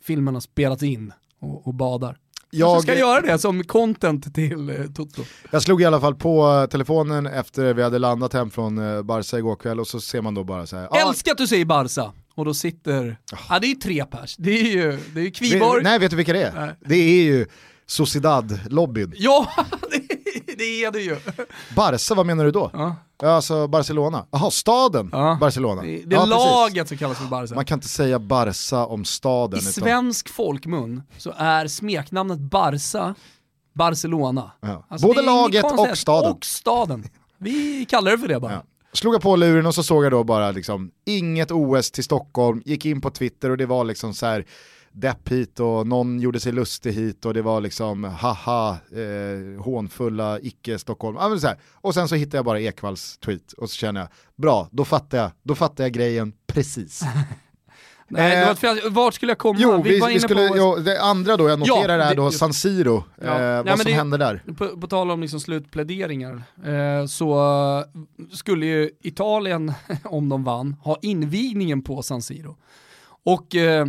filmerna 0.04 0.42
spelats 0.42 0.84
in 0.84 1.14
och, 1.40 1.68
och 1.68 1.74
badar. 1.74 2.18
Jag 2.52 2.82
ska 2.84 2.98
göra 2.98 3.22
det 3.22 3.38
som 3.40 3.64
content 3.64 4.36
till 4.36 4.70
eh, 4.70 4.86
Toto. 4.86 5.22
jag 5.52 5.62
slog 5.62 5.82
i 5.82 5.86
alla 5.86 6.00
fall 6.02 6.16
på 6.16 6.48
eh, 6.48 6.66
telefonen 6.70 7.26
efter 7.28 7.74
vi 7.74 7.84
hade 7.84 8.00
landat 8.00 8.34
hem 8.34 8.52
från 8.52 8.78
eh, 8.78 9.02
Barca 9.04 9.38
igår 9.38 9.56
kväll 9.56 9.80
och 9.80 9.88
så 9.88 10.00
ser 10.02 10.22
man 10.22 10.34
då 10.34 10.44
bara 10.44 10.68
så 10.68 10.78
här. 10.78 10.88
ah, 10.92 11.10
Älskar 11.10 11.32
att 11.32 11.38
du 11.38 11.48
säger 11.48 11.66
Barca. 11.66 12.14
Och 12.36 12.46
då 12.46 12.54
sitter, 12.54 13.18
ja 13.50 13.60
det 13.60 13.68
är 13.68 13.70
ju 13.70 13.76
tre 13.76 14.06
pers. 14.06 14.36
Det 14.38 14.52
är 14.52 14.64
ju, 14.64 15.00
det 15.14 15.20
är 15.20 15.24
ju 15.24 15.32
Kviborg. 15.32 15.78
vi, 15.78 15.84
nej, 15.84 16.00
vet 16.00 16.12
du 16.12 16.18
vilka 16.18 16.34
det 16.34 16.44
är? 16.44 16.54
Nej. 16.66 16.76
Det 16.86 16.96
är 16.96 17.24
ju 17.24 17.46
Sociedad-lobbyn. 17.88 19.14
Ja, 19.18 19.48
det, 19.92 20.56
det 20.58 20.84
är 20.86 20.92
det 20.92 21.00
ju. 21.02 21.18
Barca, 21.76 22.16
vad 22.16 22.26
menar 22.26 22.46
du 22.46 22.52
då? 22.52 22.72
Ja. 22.74 22.96
Alltså 23.24 23.68
Barcelona. 23.68 24.26
Jaha, 24.32 24.52
staden 24.52 25.10
Ja. 25.12 25.38
Barcelona. 25.42 25.82
Det, 25.82 25.88
det 25.88 26.16
är 26.16 26.20
ja, 26.20 26.26
precis. 26.26 26.30
laget 26.52 26.88
som 26.88 26.98
kallas 26.98 27.18
för 27.18 27.26
Barca. 27.26 27.56
Man 27.56 27.66
kan 27.66 27.78
inte 27.78 27.88
säga 27.90 28.20
Barca 28.20 28.86
om 28.86 29.06
staden. 29.06 29.60
I 29.60 29.62
utan- 29.62 29.74
svensk 29.74 30.30
folkmun 30.30 31.02
så 31.18 31.34
är 31.38 31.68
smeknamnet 31.68 32.40
Barca 32.40 33.16
Barcelona. 33.74 34.52
Ja. 34.62 34.86
Alltså, 34.90 35.08
Både 35.08 35.22
laget 35.22 35.64
och 35.64 35.98
staden. 35.98 36.32
Och 36.32 36.46
staden. 36.46 37.04
Vi 37.38 37.86
kallar 37.90 38.12
det 38.12 38.18
för 38.18 38.28
det 38.28 38.40
bara. 38.40 38.62
Slog 38.94 39.14
jag 39.14 39.22
på 39.22 39.36
luren 39.36 39.66
och 39.66 39.76
så 39.76 39.84
såg 39.84 40.06
jag 40.06 40.12
då 40.12 40.24
bara 40.24 40.52
liksom, 40.52 40.92
inget 41.06 41.52
OS 41.52 41.92
till 41.92 42.04
Stockholm, 42.04 42.62
gick 42.66 42.86
in 42.86 43.02
på 43.02 43.10
Twitter 43.10 43.50
och 43.50 43.58
det 43.58 43.66
var 43.66 43.84
liksom 43.84 44.14
så 44.14 44.26
här 44.26 44.46
depp 44.96 45.30
hit 45.32 45.60
och 45.60 45.88
någon 45.88 46.20
gjorde 46.20 46.40
sig 46.40 46.52
lustig 46.52 46.92
hit 46.94 47.26
och 47.26 47.34
det 47.34 47.42
var 47.42 47.62
liksom 47.62 48.04
haha, 48.04 48.70
eh, 48.92 49.64
hånfulla 49.64 50.40
icke-Stockholm. 50.40 51.40
Så 51.40 51.48
här. 51.48 51.58
Och 51.74 51.94
sen 51.94 52.08
så 52.08 52.16
hittade 52.16 52.38
jag 52.38 52.46
bara 52.46 52.60
Ekvalls 52.62 53.18
tweet 53.18 53.54
och 53.54 53.70
så 53.70 53.76
känner 53.76 54.00
jag, 54.00 54.10
bra, 54.36 54.68
då 54.72 54.86
fattar 54.86 55.18
jag, 55.18 55.32
då 55.44 55.56
fattar 55.56 55.84
jag 55.84 55.92
grejen 55.94 56.34
precis. 56.48 57.02
Nej, 58.08 58.42
Eh, 58.42 58.48
var. 58.48 58.90
Vart 58.90 59.14
skulle 59.14 59.30
jag 59.32 59.38
komma? 59.38 59.60
Jo, 59.62 59.82
vi, 59.82 60.00
var 60.00 60.08
vi 60.08 60.14
inne 60.14 60.22
skulle, 60.22 60.48
på... 60.50 60.58
jo, 60.58 60.76
det 60.76 61.02
andra 61.02 61.38
då 61.38 61.50
jag 61.50 61.60
noterar 61.60 61.98
Ja, 62.00 62.04
är 62.06 62.10
det- 62.10 62.16
då 62.16 62.32
San 62.32 62.54
Siro, 62.54 63.04
Ja. 63.22 63.26
eh, 63.26 63.40
Nej, 63.40 63.64
vad 63.64 63.80
som 63.80 63.92
det- 63.92 63.98
hände 63.98 64.18
där. 64.18 64.44
På, 64.58 64.68
på 64.82 64.88
tal 64.88 65.12
om 65.12 65.22
liksom 65.22 65.40
slutpläderingar, 65.40 66.44
eh, 66.66 67.06
så 67.06 67.84
skulle 68.32 68.66
ju 68.66 68.90
Italien, 69.02 69.74
om 70.04 70.30
de 70.30 70.44
vann, 70.44 70.76
ha 70.84 70.98
invigningen 71.02 71.82
på 71.82 72.02
San 72.02 72.22
Siro. 72.22 72.58
Och 73.24 73.56
eh, 73.56 73.86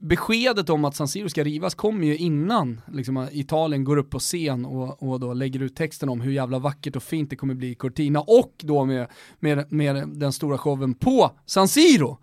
beskedet 0.00 0.70
om 0.70 0.84
att 0.84 0.96
San 0.96 1.08
Siro 1.08 1.28
ska 1.28 1.44
rivas 1.44 1.74
kommer 1.74 2.06
ju 2.06 2.16
innan 2.16 2.80
liksom, 2.92 3.28
Italien 3.32 3.84
går 3.84 3.96
upp 3.96 4.10
på 4.10 4.18
scen 4.18 4.64
och, 4.64 5.02
och 5.02 5.20
då 5.20 5.32
lägger 5.34 5.60
ut 5.62 5.76
texten 5.76 6.08
om 6.08 6.20
hur 6.20 6.32
jävla 6.32 6.58
vackert 6.58 6.96
och 6.96 7.02
fint 7.02 7.30
det 7.30 7.36
kommer 7.36 7.54
bli 7.54 7.70
i 7.70 7.74
Cortina 7.74 8.20
och 8.20 8.52
då 8.62 8.84
med, 8.84 9.06
med, 9.40 9.72
med 9.72 10.08
den 10.08 10.32
stora 10.32 10.58
showen 10.58 10.94
på 10.94 11.30
San 11.46 11.68
Siro. 11.68 12.18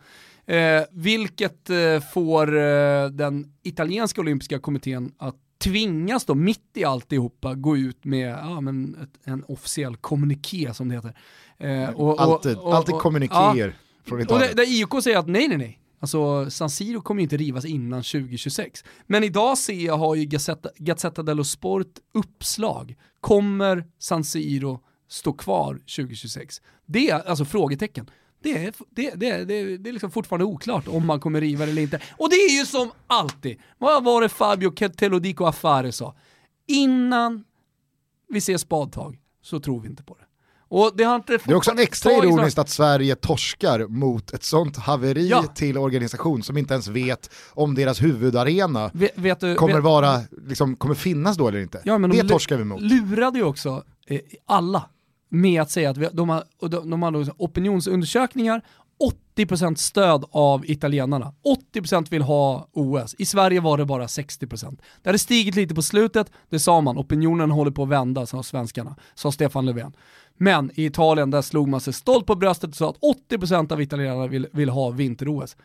Eh, 0.47 0.81
vilket 0.91 1.69
eh, 1.69 1.99
får 2.13 2.57
eh, 2.57 3.07
den 3.09 3.53
italienska 3.63 4.21
olympiska 4.21 4.59
kommittén 4.59 5.11
att 5.17 5.35
tvingas 5.57 6.25
då 6.25 6.35
mitt 6.35 6.71
i 6.73 6.83
alltihopa 6.83 7.53
gå 7.55 7.77
ut 7.77 8.05
med 8.05 8.29
ja, 8.29 8.61
men 8.61 8.95
ett, 9.03 9.27
en 9.29 9.43
officiell 9.47 9.95
kommuniké 9.95 10.73
som 10.73 10.89
det 10.89 10.95
heter. 10.95 11.13
Eh, 11.57 11.89
och- 11.89 12.09
och- 12.13 12.21
Alltid, 12.21 12.57
och- 12.57 12.75
alltid 12.75 12.95
kommunikéer 12.95 13.75
från 14.03 14.19
och 14.21 14.39
där 14.39 14.79
IOK 14.79 15.03
säger 15.03 15.17
att 15.17 15.27
nej, 15.27 15.47
nej, 15.47 15.57
nej. 15.57 15.79
Alltså 16.05 16.49
San 16.49 16.69
Siro 16.69 17.01
kommer 17.01 17.21
ju 17.21 17.23
inte 17.23 17.37
rivas 17.37 17.65
innan 17.65 18.03
2026. 18.03 18.83
Men 19.07 19.23
idag 19.23 19.57
ser 19.57 19.85
jag 19.85 19.97
har 19.97 20.15
ju 20.15 20.25
Gazzetta, 20.25 20.69
Gazzetta 20.77 21.23
dello 21.23 21.43
Sport 21.43 21.99
uppslag. 22.13 22.95
Kommer 23.19 23.85
San 23.99 24.23
Siro 24.23 24.79
stå 25.07 25.33
kvar 25.33 25.73
2026? 25.73 26.61
Det 26.85 27.09
är 27.09 27.29
alltså 27.29 27.45
frågetecken. 27.45 28.09
Det 28.43 28.65
är, 28.65 28.73
det, 28.89 29.11
det, 29.15 29.43
det, 29.45 29.77
det 29.77 29.89
är 29.89 29.93
liksom 29.93 30.11
fortfarande 30.11 30.45
oklart 30.45 30.87
om 30.87 31.05
man 31.05 31.19
kommer 31.19 31.41
riva 31.41 31.65
det 31.65 31.71
eller 31.71 31.81
inte. 31.81 32.01
Och 32.17 32.29
det 32.29 32.35
är 32.35 32.59
ju 32.59 32.65
som 32.65 32.91
alltid. 33.07 33.59
Vad 33.77 34.03
var 34.03 34.21
det 34.21 34.29
Fabio 34.29 34.71
Telodico 34.89 35.45
Affare 35.45 35.91
sa? 35.91 36.15
Innan 36.67 37.43
vi 38.29 38.41
ser 38.41 38.57
spadtag 38.57 39.19
så 39.41 39.59
tror 39.59 39.79
vi 39.81 39.89
inte 39.89 40.03
på 40.03 40.15
det. 40.15 40.24
Och 40.77 40.91
det 40.95 41.03
har 41.03 41.15
inte 41.15 41.37
Det 41.45 41.51
är 41.51 41.55
också 41.55 41.71
extra 41.71 42.11
ironiskt 42.11 42.57
att 42.59 42.69
Sverige 42.69 43.15
torskar 43.15 43.87
mot 43.87 44.33
ett 44.33 44.43
sånt 44.43 44.77
haveri 44.77 45.27
Ja. 45.29 45.43
till 45.43 45.77
organisation 45.77 46.43
som 46.43 46.57
inte 46.57 46.73
ens 46.73 46.87
vet 46.87 47.29
om 47.53 47.75
deras 47.75 48.01
huvudarena 48.03 48.91
Vet, 48.93 49.11
vet 49.17 49.39
du, 49.39 49.55
kommer, 49.55 49.73
vet, 49.73 49.83
vara, 49.83 50.21
liksom, 50.47 50.75
kommer 50.75 50.95
finnas 50.95 51.37
då 51.37 51.47
eller 51.47 51.59
inte. 51.59 51.81
Ja, 51.83 51.97
men 51.97 52.09
de 52.09 52.17
det 52.17 52.23
lu- 52.23 52.29
torskar 52.29 52.57
vi 52.57 52.63
mot. 52.63 52.81
lurade 52.81 53.37
ju 53.39 53.43
också 53.45 53.83
eh, 54.07 54.19
alla 54.45 54.89
med 55.29 55.61
att 55.61 55.71
säga 55.71 55.89
att 55.89 55.97
vi, 55.97 56.07
de 56.13 56.29
har, 56.29 56.43
de, 56.69 56.89
de 56.89 57.03
har 57.03 57.11
då 57.11 57.25
opinionsundersökningar, 57.37 58.61
80% 59.37 59.75
stöd 59.75 60.25
av 60.31 60.69
italienarna. 60.69 61.33
80% 61.73 62.11
vill 62.11 62.21
ha 62.21 62.69
OS. 62.73 63.15
I 63.17 63.25
Sverige 63.25 63.59
var 63.59 63.77
det 63.77 63.85
bara 63.85 64.07
60%. 64.07 64.77
Det 65.03 65.09
hade 65.09 65.19
stigit 65.19 65.55
lite 65.55 65.75
på 65.75 65.81
slutet, 65.81 66.31
det 66.49 66.59
sa 66.59 66.81
man. 66.81 66.97
Opinionen 66.97 67.51
håller 67.51 67.71
på 67.71 67.83
att 67.83 67.89
vända, 67.89 68.25
sa 68.25 68.43
svenskarna, 68.43 68.95
sa 69.15 69.31
Stefan 69.31 69.65
Löfven. 69.65 69.93
Men 70.37 70.71
i 70.75 70.85
Italien 70.85 71.31
där 71.31 71.41
slog 71.41 71.67
man 71.67 71.81
sig 71.81 71.93
stolt 71.93 72.25
på 72.25 72.35
bröstet 72.35 72.69
och 72.69 72.75
sa 72.75 72.89
att 72.89 72.99
80% 73.29 73.73
av 73.73 73.81
italienarna 73.81 74.27
vill, 74.27 74.47
vill 74.51 74.69
ha 74.69 74.89
vinter-OS. 74.89 75.55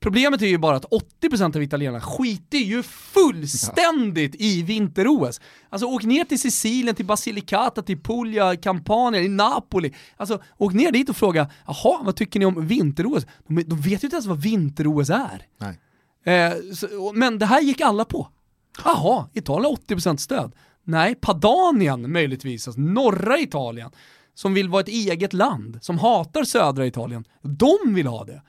Problemet 0.00 0.42
är 0.42 0.46
ju 0.46 0.58
bara 0.58 0.76
att 0.76 0.84
80% 1.22 1.56
av 1.56 1.62
italienarna 1.62 2.00
skiter 2.00 2.58
ju 2.58 2.82
fullständigt 2.82 4.34
i 4.38 4.62
vinter-OS. 4.62 5.40
Alltså 5.68 5.86
åk 5.86 6.02
ner 6.02 6.24
till 6.24 6.40
Sicilien, 6.40 6.96
till 6.96 7.06
Basilicata, 7.06 7.82
till 7.82 8.00
Puglia, 8.00 8.56
Campania, 8.56 9.20
i 9.20 9.28
Napoli. 9.28 9.94
Alltså 10.16 10.42
åk 10.58 10.72
ner 10.72 10.92
dit 10.92 11.08
och 11.08 11.16
fråga, 11.16 11.50
jaha, 11.66 12.00
vad 12.02 12.16
tycker 12.16 12.40
ni 12.40 12.46
om 12.46 12.66
vinter-OS? 12.66 13.26
De, 13.48 13.62
de 13.62 13.80
vet 13.80 14.02
ju 14.02 14.06
inte 14.06 14.16
ens 14.16 14.26
vad 14.26 14.42
vinter-OS 14.42 15.10
är. 15.10 15.46
Eh, 16.24 16.52
så, 16.74 17.12
men 17.14 17.38
det 17.38 17.46
här 17.46 17.60
gick 17.60 17.80
alla 17.80 18.04
på. 18.04 18.28
Jaha, 18.84 19.28
Italien 19.32 19.64
har 19.88 19.96
80% 19.96 20.16
stöd. 20.16 20.52
Nej, 20.84 21.14
Padanien 21.14 22.12
möjligtvis, 22.12 22.68
alltså 22.68 22.80
norra 22.80 23.38
Italien, 23.38 23.90
som 24.34 24.54
vill 24.54 24.68
vara 24.68 24.80
ett 24.80 24.88
eget 24.88 25.32
land, 25.32 25.78
som 25.80 25.98
hatar 25.98 26.44
södra 26.44 26.86
Italien, 26.86 27.24
de 27.42 27.94
vill 27.94 28.06
ha 28.06 28.24
det. 28.24 28.42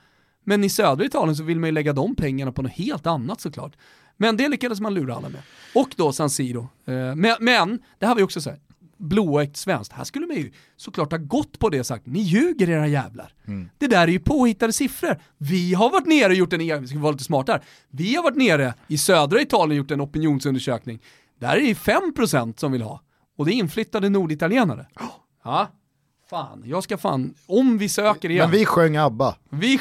Men 0.48 0.64
i 0.64 0.68
södra 0.68 1.04
Italien 1.04 1.36
så 1.36 1.42
vill 1.42 1.60
man 1.60 1.68
ju 1.68 1.72
lägga 1.72 1.92
de 1.92 2.16
pengarna 2.16 2.52
på 2.52 2.62
något 2.62 2.72
helt 2.72 3.06
annat 3.06 3.40
såklart. 3.40 3.72
Men 4.16 4.36
det 4.36 4.48
lyckades 4.48 4.80
man 4.80 4.94
lura 4.94 5.14
alla 5.14 5.28
med. 5.28 5.40
Och 5.74 5.88
då 5.96 6.12
San 6.12 6.30
Siro. 6.30 6.68
Eh, 6.84 7.14
men, 7.14 7.36
men, 7.40 7.78
det 7.98 8.06
här 8.06 8.14
var 8.14 8.20
ju 8.20 8.24
också 8.24 8.40
så 8.40 8.50
här, 8.50 8.58
blåögt 8.96 9.56
svenskt. 9.56 9.92
Här 9.92 10.04
skulle 10.04 10.26
man 10.26 10.36
ju 10.36 10.52
såklart 10.76 11.12
ha 11.12 11.18
gått 11.18 11.58
på 11.58 11.68
det 11.68 11.80
och 11.80 11.86
sagt, 11.86 12.06
ni 12.06 12.20
ljuger 12.20 12.70
era 12.70 12.88
jävlar. 12.88 13.32
Det 13.78 13.86
där 13.86 14.02
är 14.02 14.12
ju 14.12 14.18
påhittade 14.18 14.72
siffror. 14.72 15.20
Vi 15.38 15.74
har 15.74 15.90
varit 15.90 16.06
nere 16.06 16.28
och 16.28 16.34
gjort 16.34 16.52
en 16.52 16.80
vi 16.80 16.88
ska 16.88 16.98
vara 16.98 17.12
lite 17.12 17.24
smart 17.24 17.48
här. 17.48 17.62
Vi 17.90 18.14
har 18.14 18.22
varit 18.22 18.36
nere 18.36 18.74
i 18.88 18.98
södra 18.98 19.40
Italien 19.40 19.70
och 19.70 19.76
gjort 19.76 19.90
en 19.90 20.00
opinionsundersökning. 20.00 21.02
Där 21.38 21.56
är 21.56 21.60
det 21.60 21.74
5% 21.74 22.60
som 22.60 22.72
vill 22.72 22.82
ha. 22.82 23.00
Och 23.36 23.46
det 23.46 23.52
är 23.52 23.54
inflyttade 23.54 24.08
norditalienare. 24.08 24.86
Ja, 25.44 25.68
fan, 26.30 26.62
jag 26.66 26.84
ska 26.84 26.98
fan, 26.98 27.34
om 27.46 27.78
vi 27.78 27.88
söker 27.88 28.30
igen. 28.30 28.50
Men 28.50 28.58
vi 28.58 28.64
sjöng 28.64 28.96
ABBA. 28.96 29.36
Vi, 29.50 29.80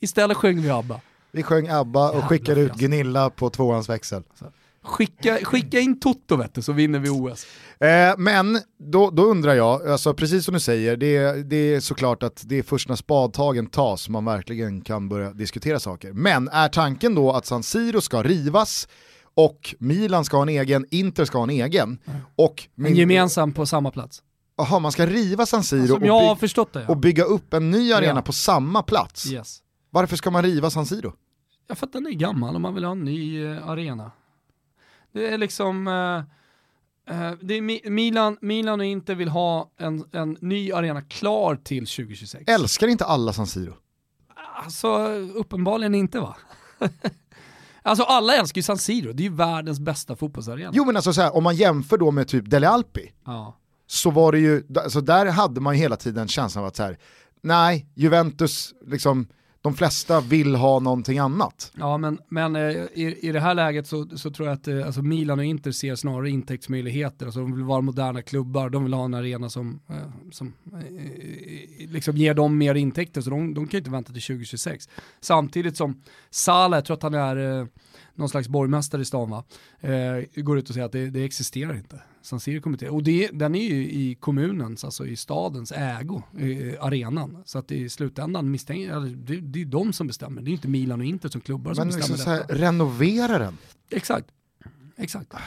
istället 0.00 0.36
sjöng 0.36 0.62
vi 0.62 0.70
ABBA. 0.70 1.00
Vi 1.32 1.42
sjöng 1.42 1.68
ABBA 1.68 2.10
och 2.10 2.24
skickade 2.24 2.60
ut 2.60 2.74
Gunilla 2.74 3.30
på 3.30 3.50
tvåans 3.50 3.88
växel. 3.88 4.22
Skicka, 4.82 5.38
skicka 5.42 5.80
in 5.80 6.00
Toto 6.00 6.36
vet 6.36 6.54
du, 6.54 6.62
så 6.62 6.72
vinner 6.72 6.98
vi 6.98 7.08
OS. 7.08 7.46
Eh, 7.80 8.14
men 8.18 8.58
då, 8.78 9.10
då 9.10 9.22
undrar 9.24 9.54
jag, 9.54 9.88
alltså, 9.88 10.14
precis 10.14 10.44
som 10.44 10.54
du 10.54 10.60
säger, 10.60 10.96
det, 10.96 11.42
det 11.50 11.56
är 11.74 11.80
såklart 11.80 12.22
att 12.22 12.42
det 12.46 12.58
är 12.58 12.62
först 12.62 12.88
när 12.88 12.96
spadtagen 12.96 13.66
tas 13.66 14.02
som 14.02 14.12
man 14.12 14.24
verkligen 14.24 14.80
kan 14.80 15.08
börja 15.08 15.30
diskutera 15.32 15.80
saker. 15.80 16.12
Men 16.12 16.48
är 16.48 16.68
tanken 16.68 17.14
då 17.14 17.32
att 17.32 17.46
San 17.46 17.62
Siro 17.62 18.00
ska 18.00 18.22
rivas 18.22 18.88
och 19.34 19.74
Milan 19.78 20.24
ska 20.24 20.36
ha 20.36 20.42
en 20.42 20.48
egen, 20.48 20.86
Inter 20.90 21.24
ska 21.24 21.38
ha 21.38 21.42
en 21.44 21.50
egen 21.50 21.98
och 22.36 22.68
En 22.76 22.96
gemensam 22.96 23.52
på 23.52 23.66
samma 23.66 23.90
plats. 23.90 24.22
Aha, 24.58 24.78
man 24.78 24.92
ska 24.92 25.06
riva 25.06 25.46
San 25.46 25.64
Siro 25.64 25.86
Som 25.86 25.94
och, 25.94 26.00
by- 26.00 26.06
det 26.72 26.80
ja. 26.80 26.88
och 26.88 26.96
bygga 26.96 27.24
upp 27.24 27.54
en 27.54 27.70
ny 27.70 27.92
arena 27.92 28.18
Ja. 28.18 28.22
på 28.22 28.32
samma 28.32 28.82
plats. 28.82 29.32
Yes. 29.32 29.58
Varför 29.90 30.16
ska 30.16 30.30
man 30.30 30.42
riva 30.42 30.70
San 30.70 30.86
Siro? 30.86 31.12
Ja, 31.66 31.74
för 31.74 31.86
att 31.86 31.92
den 31.92 32.06
är 32.06 32.10
gammal 32.10 32.54
och 32.54 32.60
man 32.60 32.74
vill 32.74 32.84
ha 32.84 32.92
en 32.92 33.04
ny 33.04 33.44
eh, 33.44 33.68
arena. 33.68 34.10
Det 35.12 35.28
är 35.28 35.38
liksom, 35.38 35.88
eh, 35.88 37.32
det 37.40 37.54
är 37.54 37.60
Mi- 37.60 37.90
Milan, 37.90 38.36
Milan 38.40 38.80
och 38.80 38.86
Inter 38.86 39.14
vill 39.14 39.28
ha 39.28 39.70
en, 39.76 40.04
en 40.12 40.36
ny 40.40 40.72
arena 40.72 41.02
klar 41.02 41.56
till 41.56 41.86
2026. 41.86 42.44
Älskar 42.46 42.88
inte 42.88 43.04
alla 43.04 43.32
San 43.32 43.46
Siro? 43.46 43.74
Alltså 44.64 44.88
uppenbarligen 45.34 45.94
inte 45.94 46.20
va? 46.20 46.36
Alltså 47.82 48.04
alla 48.04 48.34
älskar 48.36 48.58
ju 48.58 48.62
San 48.62 48.78
Siro, 48.78 49.12
det 49.12 49.22
är 49.22 49.24
ju 49.28 49.34
världens 49.34 49.80
bästa 49.80 50.16
fotbollsarena. 50.16 50.70
Jo 50.74 50.84
men 50.84 50.96
alltså 50.96 51.12
så 51.12 51.20
här, 51.20 51.36
om 51.36 51.44
man 51.44 51.56
jämför 51.56 51.98
då 51.98 52.10
med 52.10 52.28
typ 52.28 52.50
Dele 52.50 52.68
Alpi, 52.68 53.12
Ja. 53.24 53.56
så 53.86 54.10
var 54.10 54.32
det 54.32 54.38
ju, 54.38 54.62
alltså 54.76 55.00
där 55.00 55.26
hade 55.26 55.60
man 55.60 55.74
ju 55.74 55.80
hela 55.80 55.96
tiden 55.96 56.28
känslan 56.28 56.64
av 56.64 56.68
att 56.68 56.76
så 56.76 56.82
här, 56.82 56.98
nej, 57.42 57.86
Juventus, 57.94 58.74
liksom, 58.86 59.26
de 59.62 59.74
flesta 59.74 60.20
vill 60.20 60.54
ha 60.54 60.80
någonting 60.80 61.18
annat. 61.18 61.72
Ja, 61.76 61.98
men, 61.98 62.18
men 62.28 62.56
eh, 62.56 62.62
i, 62.94 63.18
i 63.22 63.32
det 63.32 63.40
här 63.40 63.54
läget 63.54 63.86
så, 63.86 64.08
så 64.16 64.30
tror 64.30 64.48
jag 64.48 64.54
att 64.54 64.68
eh, 64.68 64.86
alltså 64.86 65.02
Milan 65.02 65.38
och 65.38 65.44
Inter 65.44 65.72
ser 65.72 65.94
snarare 65.94 66.30
intäktsmöjligheter. 66.30 67.26
Alltså 67.26 67.40
de 67.40 67.56
vill 67.56 67.64
vara 67.64 67.80
moderna 67.80 68.22
klubbar, 68.22 68.70
de 68.70 68.84
vill 68.84 68.94
ha 68.94 69.04
en 69.04 69.14
arena 69.14 69.50
som, 69.50 69.80
eh, 69.88 69.96
som 70.30 70.52
liksom 71.78 72.16
ger 72.16 72.34
dem 72.34 72.58
mer 72.58 72.74
intäkter, 72.74 73.20
så 73.20 73.30
de, 73.30 73.54
de 73.54 73.66
kan 73.66 73.72
ju 73.72 73.78
inte 73.78 73.90
vänta 73.90 74.12
till 74.12 74.22
2026. 74.22 74.88
Samtidigt 75.20 75.76
som 75.76 76.02
Salah, 76.30 76.76
jag 76.76 76.84
tror 76.84 76.96
att 76.96 77.02
han 77.02 77.14
är 77.14 77.68
någon 78.14 78.28
slags 78.28 78.48
borgmästare 78.48 79.02
i 79.02 79.04
stan 79.04 79.30
va, 79.30 79.44
eh, 79.80 80.42
går 80.42 80.58
ut 80.58 80.68
och 80.68 80.74
säger 80.74 80.86
att 80.86 80.92
det, 80.92 81.10
det 81.10 81.24
existerar 81.24 81.76
inte. 81.76 82.00
San 82.22 82.40
Siro 82.40 82.60
kommer 82.62 82.78
till. 82.78 82.88
Och 82.88 83.02
det, 83.02 83.28
den 83.32 83.54
är 83.54 83.68
ju 83.68 83.82
i 83.90 84.16
kommunens, 84.20 84.84
alltså 84.84 85.06
i 85.06 85.16
stadens 85.16 85.72
ägo, 85.72 86.22
eh, 86.38 86.84
arenan. 86.84 87.42
Så 87.44 87.58
att 87.58 87.72
i 87.72 87.88
slutändan 87.88 88.50
misstänker 88.50 89.00
det, 89.16 89.36
det 89.40 89.60
är 89.60 89.64
de 89.64 89.92
som 89.92 90.06
bestämmer, 90.06 90.42
det 90.42 90.50
är 90.50 90.52
inte 90.52 90.68
Milan 90.68 91.00
och 91.00 91.06
Inter 91.06 91.28
som 91.28 91.40
klubbar 91.40 91.74
som 91.74 91.80
Men 91.88 91.96
bestämmer 91.96 92.16
liksom 92.16 92.24
så 92.24 92.30
här, 92.30 92.38
detta. 92.48 92.54
renovera 92.54 93.38
den. 93.38 93.58
Exakt. 93.90 94.26
Exakt. 94.96 95.32
Ja, 95.32 95.38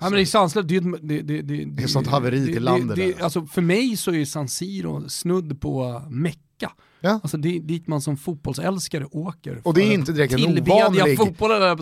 men 0.00 0.12
det 0.12 0.20
är 0.20 0.24
sanslöst. 0.26 0.68
Det, 0.68 0.80
det, 0.80 1.22
det, 1.22 1.42
det, 1.42 1.64
Det 1.64 1.82
är 1.82 1.86
sånt 1.86 2.06
haveri 2.06 2.46
till 2.46 2.62
landet 2.62 2.96
Det, 2.96 3.06
det, 3.12 3.22
alltså 3.22 3.46
för 3.46 3.62
mig 3.62 3.96
så 3.96 4.12
är 4.12 4.24
San 4.24 4.48
Siro 4.48 5.08
snudd 5.08 5.60
på 5.60 6.02
Mecka. 6.10 6.72
Ja. 7.00 7.20
Alltså 7.22 7.36
det 7.36 7.56
är 7.56 7.60
dit 7.60 7.86
man 7.86 8.00
som 8.00 8.16
fotbollsälskare 8.16 9.04
åker. 9.10 9.60
Och 9.64 9.74
det 9.74 9.82
är 9.82 9.92
inte 9.92 10.12
direkt 10.12 10.32
en 10.34 10.40
ovanlig- 10.40 11.16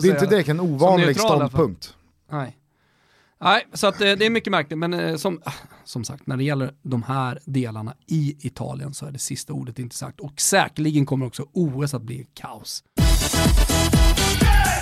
Det 0.01 0.07
är 0.09 0.13
inte 0.13 0.25
direkt 0.25 0.49
en 0.49 0.59
ovanlig 0.59 1.09
i 1.09 1.13
ståndpunkt. 1.13 1.95
Nej. 2.31 2.57
Nej, 3.43 3.67
så 3.73 3.87
att, 3.87 4.01
eh, 4.01 4.11
det 4.11 4.25
är 4.25 4.29
mycket 4.29 4.51
märkligt, 4.51 4.79
men 4.79 4.93
eh, 4.93 5.15
som, 5.15 5.41
ah, 5.45 5.53
som 5.83 6.03
sagt, 6.03 6.27
när 6.27 6.37
det 6.37 6.43
gäller 6.43 6.73
de 6.81 7.03
här 7.03 7.39
delarna 7.45 7.93
i 8.07 8.35
Italien 8.39 8.93
så 8.93 9.05
är 9.05 9.11
det 9.11 9.19
sista 9.19 9.53
ordet 9.53 9.79
inte 9.79 9.95
sagt 9.95 10.19
och 10.19 10.41
säkerligen 10.41 11.05
kommer 11.05 11.25
också 11.25 11.45
OS 11.53 11.93
att 11.93 12.01
bli 12.01 12.27
kaos. 12.33 12.83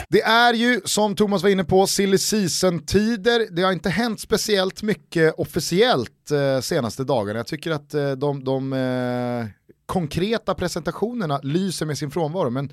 Det 0.10 0.22
är 0.22 0.54
ju, 0.54 0.82
som 0.86 1.16
Thomas 1.16 1.44
var 1.44 1.50
inne 1.50 1.64
på, 1.64 1.88
silly 1.88 2.18
season-tider. 2.18 3.48
Det 3.52 3.62
har 3.62 3.72
inte 3.72 3.90
hänt 3.90 4.20
speciellt 4.20 4.84
mycket 4.84 5.34
officiellt 5.38 6.32
eh, 6.32 6.62
senaste 6.62 7.04
dagarna. 7.04 7.40
Jag 7.40 7.48
tycker 7.48 7.72
att 7.72 7.94
eh, 7.94 8.12
de, 8.12 8.44
de 8.44 8.74
eh, 8.74 9.46
konkreta 9.86 10.56
presentationerna 10.56 11.40
lyser 11.44 11.86
med 11.86 11.98
sin 11.98 12.12
frånvaro. 12.12 12.50
Men 12.50 12.72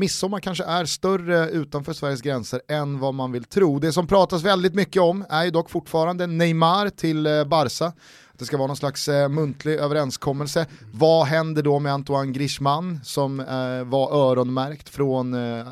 midsommar 0.00 0.40
kanske 0.40 0.64
är 0.64 0.84
större 0.84 1.50
utanför 1.50 1.92
Sveriges 1.92 2.22
gränser 2.22 2.60
än 2.68 2.98
vad 2.98 3.14
man 3.14 3.32
vill 3.32 3.44
tro. 3.44 3.78
Det 3.78 3.92
som 3.92 4.06
pratas 4.06 4.42
väldigt 4.42 4.74
mycket 4.74 5.02
om 5.02 5.24
är 5.30 5.44
ju 5.44 5.50
dock 5.50 5.70
fortfarande 5.70 6.26
Neymar 6.26 6.88
till 6.88 7.26
eh, 7.26 7.44
Barca. 7.44 7.92
Det 8.38 8.44
ska 8.44 8.56
vara 8.56 8.66
någon 8.66 8.76
slags 8.76 9.08
eh, 9.08 9.28
muntlig 9.28 9.74
överenskommelse. 9.74 10.66
Vad 10.92 11.26
händer 11.26 11.62
då 11.62 11.78
med 11.78 11.92
Antoine 11.92 12.32
Griezmann 12.32 13.00
som 13.04 13.40
eh, 13.40 13.84
var 13.84 14.30
öronmärkt 14.30 14.88
från 14.88 15.34
eh, 15.34 15.58
eh, 15.58 15.64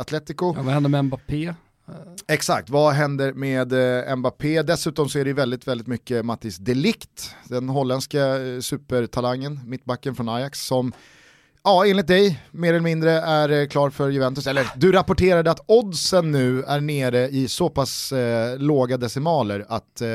Atletico? 0.00 0.54
Ja, 0.56 0.62
vad 0.62 0.74
händer 0.74 0.90
med 0.90 1.04
Mbappé? 1.04 1.54
Exakt, 2.28 2.70
vad 2.70 2.92
händer 2.92 3.32
med 3.32 3.72
eh, 4.08 4.16
Mbappé? 4.16 4.62
Dessutom 4.62 5.08
så 5.08 5.18
är 5.18 5.24
det 5.24 5.32
väldigt, 5.32 5.68
väldigt 5.68 5.86
mycket 5.86 6.24
Mattis 6.24 6.56
Delikt, 6.56 7.34
den 7.44 7.68
holländska 7.68 8.36
eh, 8.36 8.60
supertalangen, 8.60 9.60
mittbacken 9.66 10.14
från 10.14 10.28
Ajax, 10.28 10.66
som 10.66 10.92
ja, 11.66 11.86
enligt 11.86 12.06
dig 12.06 12.40
mer 12.50 12.68
eller 12.68 12.80
mindre 12.80 13.10
är 13.12 13.48
eh, 13.60 13.66
klar 13.66 13.90
för 13.90 14.08
Juventus. 14.08 14.46
Eller 14.46 14.66
du 14.76 14.92
rapporterade 14.92 15.50
att 15.50 15.60
oddsen 15.66 16.30
nu 16.32 16.62
är 16.62 16.80
nere 16.80 17.28
i 17.28 17.48
så 17.48 17.68
pass 17.68 18.12
eh, 18.12 18.58
låga 18.58 18.96
decimaler 18.96 19.64
att 19.68 20.00
eh, 20.00 20.08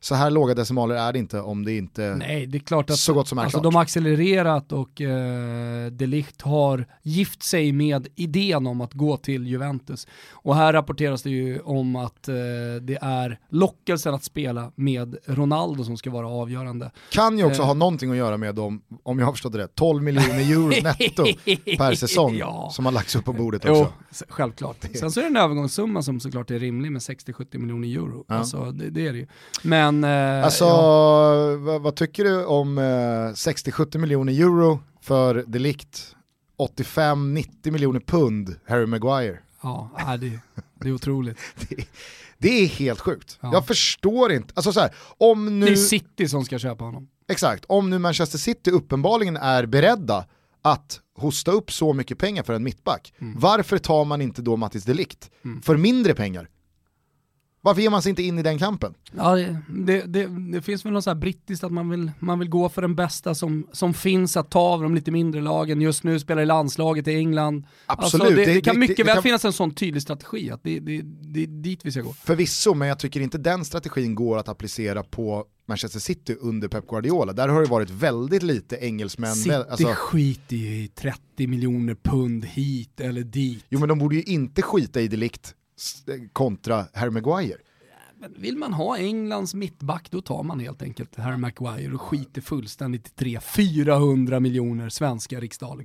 så 0.00 0.14
här 0.14 0.30
låga 0.30 0.54
decimaler 0.54 0.94
är 0.94 1.12
det 1.12 1.18
inte 1.18 1.40
om 1.40 1.64
det 1.64 1.76
inte 1.76 2.14
Nej, 2.18 2.46
det 2.46 2.58
är 2.58 2.60
klart 2.60 2.90
att 2.90 2.96
så 2.96 3.14
gott 3.14 3.28
som 3.28 3.38
är 3.38 3.42
alltså, 3.42 3.56
klart. 3.58 3.62
de 3.72 3.74
har 3.74 3.82
accelererat 3.82 4.72
och 4.72 5.00
eh, 5.00 5.86
De 5.90 6.06
Ligt 6.06 6.42
har 6.42 6.86
gift 7.02 7.42
sig 7.42 7.72
med 7.72 8.08
idén 8.16 8.66
om 8.66 8.80
att 8.80 8.92
gå 8.92 9.16
till 9.16 9.46
Juventus. 9.46 10.06
Och 10.32 10.56
här 10.56 10.72
rapporteras 10.72 11.22
det 11.22 11.30
ju 11.30 11.60
om 11.60 11.96
att 11.96 12.28
eh, 12.28 12.34
det 12.82 12.98
är 13.02 13.38
lockelsen 13.50 14.14
att 14.14 14.24
spela 14.24 14.72
med 14.74 15.16
Ronaldo 15.26 15.84
som 15.84 15.96
ska 15.96 16.10
vara 16.10 16.28
avgörande. 16.28 16.90
Kan 17.10 17.38
ju 17.38 17.44
också 17.44 17.62
Eh. 17.62 17.66
ha 17.66 17.74
någonting 17.74 18.10
att 18.10 18.16
göra 18.16 18.36
med 18.36 18.54
dem, 18.54 18.82
om 19.02 19.18
jag 19.18 19.26
har 19.26 19.32
förstått 19.32 19.52
det 19.52 19.58
rätt, 19.58 19.74
12 19.74 20.02
miljoner 20.02 20.50
euro 20.52 20.72
netto 20.98 21.24
per 21.78 21.94
säsong 21.94 22.36
Ja. 22.36 22.70
som 22.72 22.84
har 22.84 22.92
lagts 22.92 23.16
upp 23.16 23.24
på 23.24 23.32
bordet 23.32 23.62
Jo, 23.66 23.72
också. 23.72 23.92
s- 24.10 24.22
självklart. 24.28 24.76
Sen 24.94 25.10
så 25.10 25.20
är 25.20 25.24
det 25.24 25.28
en 25.30 25.36
övergångssumma 25.36 26.02
som 26.02 26.20
såklart 26.20 26.50
är 26.50 26.58
rimlig 26.58 26.92
med 26.92 27.00
60-70 27.00 27.58
miljoner 27.58 27.88
euro. 27.88 28.24
Ja. 28.28 28.34
Alltså, 28.34 28.70
det, 28.70 28.90
det 28.90 29.06
är 29.06 29.12
det 29.12 29.18
ju. 29.18 29.26
Men... 29.62 30.04
Eh, 30.04 30.44
Alltså, 30.44 30.64
ja. 30.64 31.56
vad, 31.56 31.82
vad 31.82 31.96
tycker 31.96 32.24
du 32.24 32.44
om 32.44 32.78
eh, 32.78 32.82
60-70 32.82 33.98
miljoner 33.98 34.32
euro 34.32 34.80
för 35.00 35.44
delikt? 35.46 36.10
85-90 36.58 37.70
miljoner 37.70 38.00
pund, 38.00 38.56
Harry 38.68 38.86
Maguire. 38.86 39.38
Ja, 39.62 39.90
nej, 40.06 40.18
det, 40.18 40.38
det 40.80 40.88
är 40.88 40.92
otroligt. 40.92 41.38
Det, 41.68 41.84
det 42.38 42.62
är 42.62 42.66
helt 42.66 43.00
sjukt. 43.00 43.38
Ja. 43.40 43.50
Jag 43.52 43.66
förstår 43.66 44.32
inte, 44.32 44.52
alltså 44.56 44.72
så 44.72 44.80
här, 44.80 44.90
om 45.18 45.44
Det 45.44 45.50
nu, 45.50 45.66
är 45.72 45.76
City 45.76 46.28
som 46.28 46.44
ska 46.44 46.58
köpa 46.58 46.84
honom. 46.84 47.08
exakt, 47.28 47.64
om 47.68 47.90
nu 47.90 47.98
Manchester 47.98 48.38
City 48.38 48.70
uppenbarligen 48.70 49.36
är 49.36 49.66
beredda 49.66 50.24
att 50.64 51.00
hosta 51.16 51.50
upp 51.50 51.72
så 51.72 51.92
mycket 51.92 52.18
pengar 52.18 52.42
för 52.42 52.52
en 52.52 52.64
mittback, 52.64 53.12
Mm. 53.20 53.34
varför 53.40 53.78
tar 53.78 54.04
man 54.04 54.20
inte 54.20 54.42
då 54.42 54.56
Mattis 54.56 54.84
Delikt 54.84 55.30
för 55.62 55.76
mindre 55.76 56.14
pengar? 56.14 56.48
Varför 57.64 57.82
ger 57.82 57.90
man 57.90 58.02
sig 58.02 58.10
inte 58.10 58.22
in 58.22 58.38
i 58.38 58.42
den 58.42 58.58
kampen? 58.58 58.94
Ja, 59.16 59.36
det, 59.68 60.02
det, 60.06 60.26
det, 60.52 60.62
finns 60.62 60.84
väl 60.84 60.92
något 60.92 61.04
så 61.04 61.10
här 61.10 61.14
brittiskt 61.14 61.64
att 61.64 61.72
man 61.72 61.90
vill, 61.90 62.10
man 62.18 62.38
vill 62.38 62.48
gå 62.48 62.68
för 62.68 62.82
den 62.82 62.94
bästa 62.94 63.34
som, 63.34 63.66
som 63.72 63.94
finns 63.94 64.36
att 64.36 64.50
ta 64.50 64.60
av 64.60 64.82
de 64.82 64.94
lite 64.94 65.10
mindre 65.10 65.40
lagen. 65.40 65.80
Just 65.80 66.04
nu 66.04 66.20
spelar 66.20 66.42
i 66.42 66.46
landslaget 66.46 67.08
i 67.08 67.14
England. 67.14 67.66
Absolut, 67.86 68.24
Alltså, 68.24 68.36
det, 68.36 68.54
det- 68.54 68.60
kan 68.60 68.78
mycket 68.78 68.96
det 68.96 69.02
väl 69.02 69.14
kan- 69.14 69.22
finnas 69.22 69.44
en 69.44 69.52
sån 69.52 69.74
tydlig 69.74 70.02
strategi, 70.02 70.50
att 70.50 70.60
det, 70.62 70.80
det, 70.80 71.02
det 71.04 71.42
är 71.42 71.46
dit 71.46 71.80
vi 71.84 71.92
ska 71.92 72.00
gå. 72.00 72.12
Förvisso, 72.12 72.74
men 72.74 72.88
jag 72.88 72.98
tycker 72.98 73.20
inte 73.20 73.38
den 73.38 73.64
strategin 73.64 74.14
går 74.14 74.38
att 74.38 74.48
applicera 74.48 75.02
på 75.02 75.44
Manchester 75.68 76.00
City 76.00 76.36
under 76.40 76.68
Pep 76.68 76.86
Guardiola. 76.88 77.32
Där 77.32 77.48
har 77.48 77.62
det 77.62 77.68
varit 77.68 77.90
väldigt 77.90 78.42
lite 78.42 78.76
engelsmän. 78.76 79.34
City 79.34 79.54
alltså, 79.54 79.86
skiter 79.96 80.56
ju 80.56 80.84
i 80.84 80.88
30 80.88 81.46
miljoner 81.46 81.94
pund 81.94 82.44
hit 82.44 83.00
eller 83.00 83.22
dit. 83.22 83.64
jo 83.68 83.78
men 83.78 83.88
de 83.88 83.98
borde 83.98 84.16
ju 84.16 84.22
inte 84.22 84.62
skita 84.62 85.00
i 85.00 85.08
delikt 85.08 85.54
kontra 86.32 86.84
Harry 86.92 87.10
Maguire. 87.10 87.58
Men 88.24 88.42
vill 88.42 88.56
man 88.56 88.72
ha 88.72 88.98
Englands 88.98 89.54
mittback 89.54 90.10
då 90.10 90.20
tar 90.20 90.42
man 90.42 90.60
helt 90.60 90.82
enkelt 90.82 91.16
Harry 91.16 91.36
Maguire 91.36 91.94
och 91.94 92.00
skiter 92.00 92.40
fullständigt 92.40 93.22
i 93.22 93.24
300-400 93.24 94.40
miljoner 94.40 94.88
svenska 94.88 95.40
riksdaler. 95.40 95.84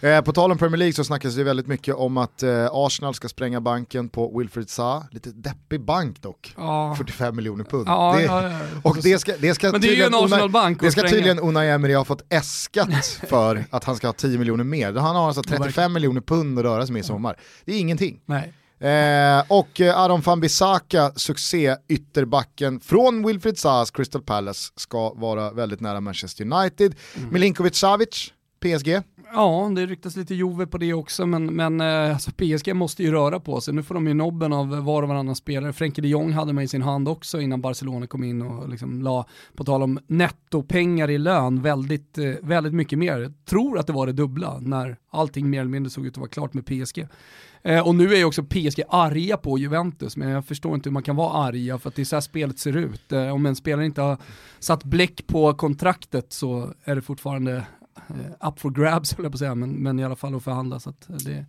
Eh, 0.00 0.20
på 0.20 0.32
tal 0.32 0.52
om 0.52 0.58
Premier 0.58 0.76
League 0.76 0.92
så 0.92 1.04
snackas 1.04 1.34
det 1.34 1.44
väldigt 1.44 1.66
mycket 1.66 1.94
om 1.94 2.16
att 2.16 2.42
eh, 2.42 2.68
Arsenal 2.72 3.14
ska 3.14 3.28
spränga 3.28 3.60
banken 3.60 4.08
på 4.08 4.38
Wilfred 4.38 4.70
Zaha. 4.70 5.06
Lite 5.10 5.30
deppig 5.30 5.84
bank 5.84 6.22
dock. 6.22 6.54
Ja. 6.56 6.94
45 6.98 7.36
miljoner 7.36 7.64
pund. 7.64 7.88
Ja, 7.88 8.14
det, 8.16 8.22
ja, 8.22 8.50
ja. 8.50 8.58
Och 8.82 8.96
det 9.02 9.18
ska, 9.18 9.36
det 9.40 9.54
ska 9.54 9.72
Men 9.72 9.80
det 9.80 9.88
är 9.88 9.96
ju 9.96 10.02
en 10.02 10.14
Arsenal-bank 10.14 10.80
Det 10.80 10.90
ska 10.90 11.08
tydligen 11.08 11.38
Unai 11.38 11.68
Emery 11.68 11.94
ha 11.94 12.04
fått 12.04 12.22
äskat 12.32 13.06
för 13.28 13.64
att 13.70 13.84
han 13.84 13.96
ska 13.96 14.08
ha 14.08 14.12
10 14.12 14.38
miljoner 14.38 14.64
mer. 14.64 14.92
Han 14.92 15.16
har 15.16 15.26
alltså 15.26 15.42
35 15.42 15.92
miljoner 15.92 16.20
pund 16.20 16.58
att 16.58 16.64
röra 16.64 16.86
sig 16.86 16.92
med 16.92 17.00
i 17.00 17.04
sommar. 17.04 17.36
Det 17.64 17.72
är 17.72 17.80
ingenting. 17.80 18.20
Nej. 18.26 18.52
Eh, 18.80 19.44
och 19.48 19.80
eh, 19.80 19.98
Aron 19.98 20.20
van 20.20 20.40
Bissaka, 20.40 21.12
succé 21.16 21.76
ytterbacken 21.88 22.80
från 22.80 23.26
Wilfried 23.26 23.58
Zahas 23.58 23.90
Crystal 23.90 24.22
Palace, 24.22 24.72
ska 24.76 25.14
vara 25.14 25.52
väldigt 25.52 25.80
nära 25.80 26.00
Manchester 26.00 26.44
United. 26.44 26.94
Mm. 27.16 27.32
Milinkovic 27.32 27.76
Savic, 27.76 28.32
PSG. 28.60 29.02
Ja, 29.32 29.72
det 29.76 29.86
ryktas 29.86 30.16
lite 30.16 30.34
Jove 30.34 30.66
på 30.66 30.78
det 30.78 30.94
också, 30.94 31.26
men, 31.26 31.46
men 31.46 31.80
eh, 31.80 32.12
alltså 32.12 32.30
PSG 32.30 32.74
måste 32.74 33.02
ju 33.02 33.10
röra 33.10 33.40
på 33.40 33.60
sig. 33.60 33.74
Nu 33.74 33.82
får 33.82 33.94
de 33.94 34.06
ju 34.06 34.14
nobben 34.14 34.52
av 34.52 34.74
eh, 34.74 34.84
var 34.84 35.02
och 35.02 35.08
varannan 35.08 35.34
spelare. 35.34 35.72
Frenkie 35.72 36.02
de 36.02 36.08
Jong 36.08 36.32
hade 36.32 36.52
man 36.52 36.64
i 36.64 36.68
sin 36.68 36.82
hand 36.82 37.08
också 37.08 37.40
innan 37.40 37.60
Barcelona 37.60 38.06
kom 38.06 38.24
in 38.24 38.42
och 38.42 38.68
liksom 38.68 39.02
la, 39.02 39.26
på 39.54 39.64
tal 39.64 39.82
om 39.82 39.98
nettopengar 40.06 41.10
i 41.10 41.18
lön, 41.18 41.62
väldigt, 41.62 42.18
eh, 42.18 42.32
väldigt 42.42 42.74
mycket 42.74 42.98
mer. 42.98 43.18
Jag 43.18 43.44
tror 43.44 43.78
att 43.78 43.86
det 43.86 43.92
var 43.92 44.06
det 44.06 44.12
dubbla 44.12 44.58
när 44.60 44.96
allting 45.10 45.50
mer 45.50 45.60
eller 45.60 45.70
mindre 45.70 45.90
såg 45.90 46.06
ut 46.06 46.12
att 46.12 46.18
vara 46.18 46.28
klart 46.28 46.54
med 46.54 46.66
PSG. 46.66 47.08
Eh, 47.62 47.86
och 47.86 47.94
nu 47.94 48.12
är 48.12 48.16
ju 48.16 48.24
också 48.24 48.42
PSG 48.42 48.82
arga 48.88 49.36
på 49.36 49.58
Juventus, 49.58 50.16
men 50.16 50.28
jag 50.28 50.44
förstår 50.46 50.74
inte 50.74 50.88
hur 50.88 50.92
man 50.92 51.02
kan 51.02 51.16
vara 51.16 51.32
arga 51.32 51.78
för 51.78 51.88
att 51.88 51.94
det 51.94 52.02
är 52.02 52.04
så 52.04 52.16
här 52.16 52.20
spelet 52.20 52.58
ser 52.58 52.76
ut. 52.76 53.12
Eh, 53.12 53.28
om 53.28 53.46
en 53.46 53.56
spelare 53.56 53.86
inte 53.86 54.00
har 54.00 54.16
satt 54.58 54.84
bläck 54.84 55.26
på 55.26 55.54
kontraktet 55.54 56.32
så 56.32 56.74
är 56.84 56.94
det 56.94 57.02
fortfarande 57.02 57.66
Eh, 58.08 58.48
up 58.48 58.60
for 58.60 58.70
grabs 58.70 59.12
höll 59.16 59.24
jag 59.24 59.32
på 59.32 59.36
att 59.36 59.38
säga, 59.38 59.54
men, 59.54 59.70
men 59.70 59.98
i 59.98 60.04
alla 60.04 60.16
fall 60.16 60.34
att 60.34 60.44
förhandla. 60.44 60.80
Så 60.80 60.90
att 60.90 61.10
eh, 61.10 61.16
det, 61.16 61.46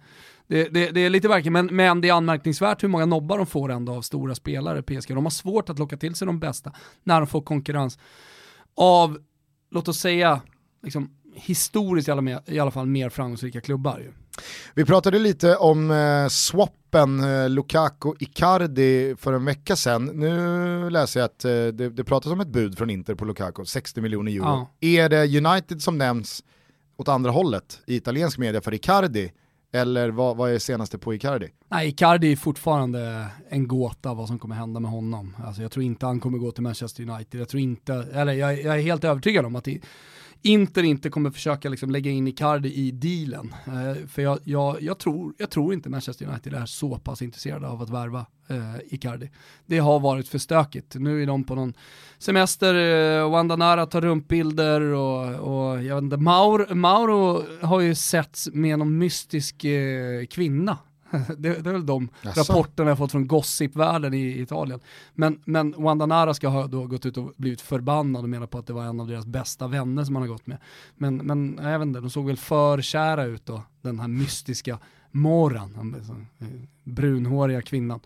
det, 0.48 0.70
det, 0.70 0.92
det 0.92 1.02
är 1.02 1.10
lite 1.10 1.28
verkligen, 1.28 1.54
men, 1.54 1.76
men 1.76 2.02
det 2.02 2.10
är 2.10 2.14
anmärkningsvärt 2.14 2.84
hur 2.84 2.88
många 2.88 3.06
nobbar 3.06 3.38
de 3.38 3.48
får 3.48 3.72
ändå 3.72 3.94
av 3.94 4.02
stora 4.02 4.36
spelare, 4.36 4.82
PSG. 4.82 5.16
De 5.16 5.26
har 5.26 5.30
svårt 5.30 5.70
att 5.70 5.80
locka 5.80 5.98
till 5.98 6.16
sig 6.16 6.26
de 6.26 6.40
bästa 6.40 6.74
när 7.04 7.20
de 7.20 7.28
får 7.28 7.42
konkurrens 7.42 8.00
av, 8.76 9.20
låt 9.72 9.88
oss 9.88 10.00
säga, 10.00 10.42
liksom, 10.84 11.10
historiskt 11.34 12.08
i 12.08 12.12
alla, 12.12 12.42
i 12.46 12.60
alla 12.60 12.72
fall 12.72 12.86
mer 12.86 13.10
framgångsrika 13.10 13.62
klubbar. 13.62 14.00
Ju. 14.00 14.12
Vi 14.74 14.86
pratade 14.86 15.20
lite 15.20 15.56
om 15.56 15.92
eh, 15.92 16.28
swappen 16.28 17.20
eh, 17.20 17.50
Lukaku-Icardi 17.50 19.16
för 19.16 19.34
en 19.34 19.46
vecka 19.46 19.76
sedan. 19.76 20.06
Nu 20.06 20.90
läser 20.90 21.20
jag 21.20 21.26
att 21.26 21.46
eh, 21.46 21.52
det, 21.52 21.90
det 21.90 22.04
pratas 22.04 22.32
om 22.32 22.40
ett 22.40 22.48
bud 22.48 22.78
från 22.78 22.90
Inter 22.90 23.16
på 23.16 23.26
Lukaku, 23.26 23.66
60 23.66 24.02
miljoner 24.02 24.32
euro. 24.32 24.44
Ja. 24.46 24.70
Är 24.80 25.10
det 25.10 25.38
United 25.46 25.82
som 25.82 25.98
nämns 25.98 26.44
åt 26.98 27.08
andra 27.08 27.32
hållet 27.32 27.80
i 27.86 27.96
italiensk 27.96 28.38
media 28.38 28.62
för 28.62 28.74
Icardi? 28.74 29.32
Eller 29.72 30.10
vad, 30.10 30.38
vad 30.38 30.52
är 30.52 30.60
senaste 30.60 30.98
på 30.98 31.14
Icardi? 31.14 31.48
Nej, 31.70 31.88
Icardi 31.88 32.32
är 32.32 32.36
fortfarande 32.36 33.28
en 33.50 33.68
gåta 33.68 34.14
vad 34.14 34.28
som 34.28 34.40
kommer 34.40 34.56
hända 34.56 34.80
med 34.80 34.92
honom. 34.92 35.36
Alltså, 35.46 35.62
jag 35.62 35.72
tror 35.72 35.86
inte 35.86 36.06
han 36.06 36.20
kommer 36.20 36.38
gå 36.38 36.52
till 36.52 36.64
Manchester 36.64 37.10
United. 37.10 37.42
Jag 37.42 37.50
tror 37.50 37.62
inte, 37.62 37.94
eller 37.94 38.34
jag, 38.34 38.62
jag 38.64 38.78
är 38.78 38.82
helt 38.82 39.04
övertygad 39.04 39.46
om 39.46 39.56
att 39.56 39.68
i, 39.68 39.82
Inter 40.42 40.84
inte 40.84 41.10
kommer 41.10 41.32
försöka 41.32 41.70
liksom 41.70 41.92
lägga 41.92 42.12
in 42.12 42.28
Icardi 42.28 42.74
i 42.74 42.92
dealen. 42.92 43.54
Eh, 43.68 44.08
för 44.08 44.22
jag, 44.22 44.40
jag, 44.44 44.82
jag, 44.82 44.98
tror, 44.98 45.34
jag 45.38 45.50
tror 45.50 45.74
inte 45.74 45.90
Manchester 45.90 46.26
United 46.26 46.54
är 46.54 46.66
så 46.66 46.98
pass 46.98 47.22
intresserade 47.22 47.68
av 47.68 47.82
att 47.82 47.90
värva 47.90 48.26
eh, 48.48 48.76
Icardi. 48.90 49.32
Det 49.66 49.80
har 49.80 50.00
varit 50.00 50.28
för 50.28 50.38
stökigt. 50.38 50.96
Nu 50.96 51.24
är 51.24 51.28
de 51.28 51.44
på 51.44 51.56
någon 51.56 51.74
semester, 52.18 52.76
eh, 52.76 53.32
Wanda 53.32 53.56
Nara 53.56 53.86
tar 53.86 54.02
rumpbilder 54.02 54.82
och, 54.82 55.36
och 55.36 55.84
jag 55.84 55.96
vet 55.96 56.04
inte, 56.04 56.18
Mauro, 56.18 56.76
Mauro 56.76 57.44
har 57.62 57.80
ju 57.80 57.96
setts 57.96 58.50
med 58.54 58.80
någon 58.80 58.98
mystisk 58.98 59.64
eh, 59.64 60.26
kvinna 60.26 60.78
det, 61.38 61.64
det 61.64 61.70
är 61.70 61.74
väl 61.74 61.86
de 61.86 62.10
Jaså? 62.22 62.42
rapporterna 62.42 62.90
jag 62.90 62.98
fått 62.98 63.12
från 63.12 63.28
gossipvärlden 63.28 64.14
i 64.14 64.42
Italien. 64.42 64.80
Men, 65.14 65.42
men 65.46 65.76
Wanda 65.78 66.06
Nara 66.06 66.34
ska 66.34 66.48
ha 66.48 66.68
då 66.68 66.88
gått 66.88 67.06
ut 67.06 67.18
och 67.18 67.34
blivit 67.38 67.62
förbannad 67.62 68.24
och 68.24 68.30
menar 68.30 68.48
på 68.48 68.58
att 68.58 68.68
det 68.68 68.74
var 68.74 68.84
en 68.84 69.00
av 69.00 69.08
deras 69.08 69.26
bästa 69.26 69.68
vänner 69.68 70.04
som 70.04 70.16
han 70.16 70.24
har 70.24 70.30
gått 70.30 70.48
med. 70.48 70.58
Men, 70.96 71.16
men 71.16 71.60
jag 71.64 71.80
vet 71.80 71.86
inte, 71.86 72.00
de 72.00 72.10
såg 72.10 72.28
väl 72.28 72.38
för 72.38 72.82
kära 72.82 73.24
ut 73.24 73.46
då, 73.46 73.62
den 73.82 74.00
här 74.00 74.08
mystiska 74.08 74.80
Moran, 75.12 75.74
den 75.74 76.28
eh, 76.40 76.48
brunhåriga 76.84 77.62
kvinnan. 77.62 78.00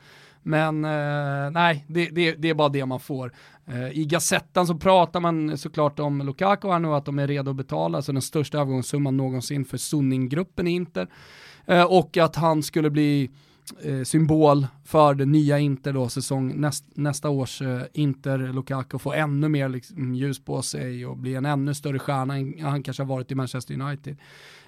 Men 0.44 0.86
eh, 0.86 1.52
nej, 1.52 1.86
det, 1.88 2.10
det, 2.10 2.32
det 2.32 2.50
är 2.50 2.54
bara 2.54 2.70
det 2.70 2.86
man 2.86 3.00
får. 3.00 3.32
Eh, 3.66 3.90
I 3.90 4.06
Gazettan 4.06 4.68
så 4.68 4.76
pratar 4.76 5.20
man 5.20 5.58
såklart 5.58 6.00
om 6.00 6.22
Lukaku 6.22 6.68
här 6.68 6.80
nu, 6.80 6.88
att 6.88 7.06
de 7.06 7.20
är 7.20 7.28
redo 7.28 7.52
att 7.52 7.58
betala, 7.58 7.98
alltså 7.98 8.12
den 8.12 8.22
största 8.22 8.58
övergångssumman 8.58 9.18
någonsin 9.18 9.66
för 9.66 9.78
Sunning-gruppen 9.78 10.68
i 10.68 10.72
Inter. 10.72 11.08
Eh, 11.66 11.84
och 11.84 12.18
att 12.18 12.36
han 12.36 12.64
skulle 12.64 12.90
bli 12.90 13.30
eh, 13.82 14.04
symbol 14.04 14.68
för 14.86 15.14
det 15.14 15.26
nya 15.26 15.60
Inter 15.60 15.94
då, 15.94 16.10
säsong 16.10 16.54
näst, 16.56 16.86
nästa 16.94 17.30
års 17.30 17.62
eh, 17.62 17.82
Inter, 17.94 18.54
Lukaku 18.54 19.00
få 19.00 19.14
ännu 19.14 19.50
mer 19.50 19.70
liksom, 19.70 20.16
ljus 20.16 20.46
på 20.46 20.62
sig 20.62 21.06
och 21.06 21.18
bli 21.18 21.36
en 21.36 21.46
ännu 21.46 21.74
större 21.74 22.00
stjärna 22.00 22.38
än 22.38 22.56
han 22.62 22.84
kanske 22.84 23.04
har 23.04 23.08
varit 23.08 23.32
i 23.32 23.36
Manchester 23.36 23.82
United. 23.82 24.18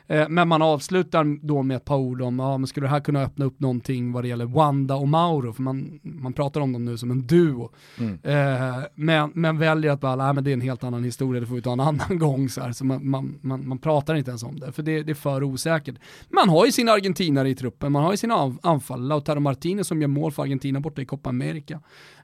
Eh, 0.08 0.30
men 0.30 0.48
man 0.48 0.62
avslutar 0.62 1.46
då 1.48 1.64
med 1.64 1.78
ett 1.78 1.86
par 1.86 1.98
ord 1.98 2.22
om, 2.22 2.40
ja 2.40 2.58
men 2.58 2.68
skulle 2.68 2.86
det 2.86 2.92
här 2.92 3.00
kunna 3.00 3.22
öppna 3.22 3.46
upp 3.46 3.60
någonting 3.60 4.12
vad 4.12 4.24
det 4.24 4.28
gäller 4.28 4.46
Wanda 4.46 4.96
och 4.96 5.08
Mauro, 5.08 5.54
för 5.54 5.62
man, 5.62 6.00
man 6.04 6.34
pratar 6.34 6.62
om 6.62 6.74
dem 6.74 6.86
nu 6.86 6.98
som 6.98 7.12
en 7.12 7.28
duo. 7.28 7.72
Mm. 8.00 8.20
Eh, 8.24 8.84
men, 8.96 9.32
men 9.34 9.58
väljer 9.58 9.92
att 9.92 10.02
bara, 10.02 10.16
nej 10.16 10.34
men 10.34 10.44
det 10.44 10.52
är 10.52 10.54
en 10.54 10.62
helt 10.62 10.84
annan 10.84 11.04
historia, 11.04 11.42
det 11.42 11.48
får 11.48 11.56
vi 11.56 11.62
ta 11.62 11.74
en 11.74 11.80
annan 11.80 12.20
gång 12.20 12.50
så 12.50 12.62
här. 12.62 12.72
Så 12.72 12.86
man, 12.86 13.10
man, 13.10 13.40
man, 13.42 13.68
man 13.68 13.78
pratar 13.78 14.16
inte 14.16 14.32
ens 14.32 14.44
om 14.44 14.60
det, 14.60 14.72
för 14.72 14.84
det, 14.84 15.04
det 15.04 15.12
är 15.12 15.16
för 15.16 15.44
osäkert. 15.44 15.96
Man 16.30 16.50
har 16.50 16.66
ju 16.66 16.72
sina 16.72 16.92
argentinare 16.92 17.50
i 17.50 17.56
truppen, 17.56 17.92
man 17.92 18.04
har 18.04 18.12
ju 18.12 18.18
sina 18.18 18.56
anfall, 18.62 19.08
Lautaro 19.08 19.40
Martinez 19.40 19.88
som 19.88 20.02
gör 20.02 20.08
mål 20.08 20.32
för 20.32 20.44
Argentina 20.44 20.80
borta 20.80 21.02
i 21.02 21.06
Copa 21.06 21.30
America. 21.30 21.80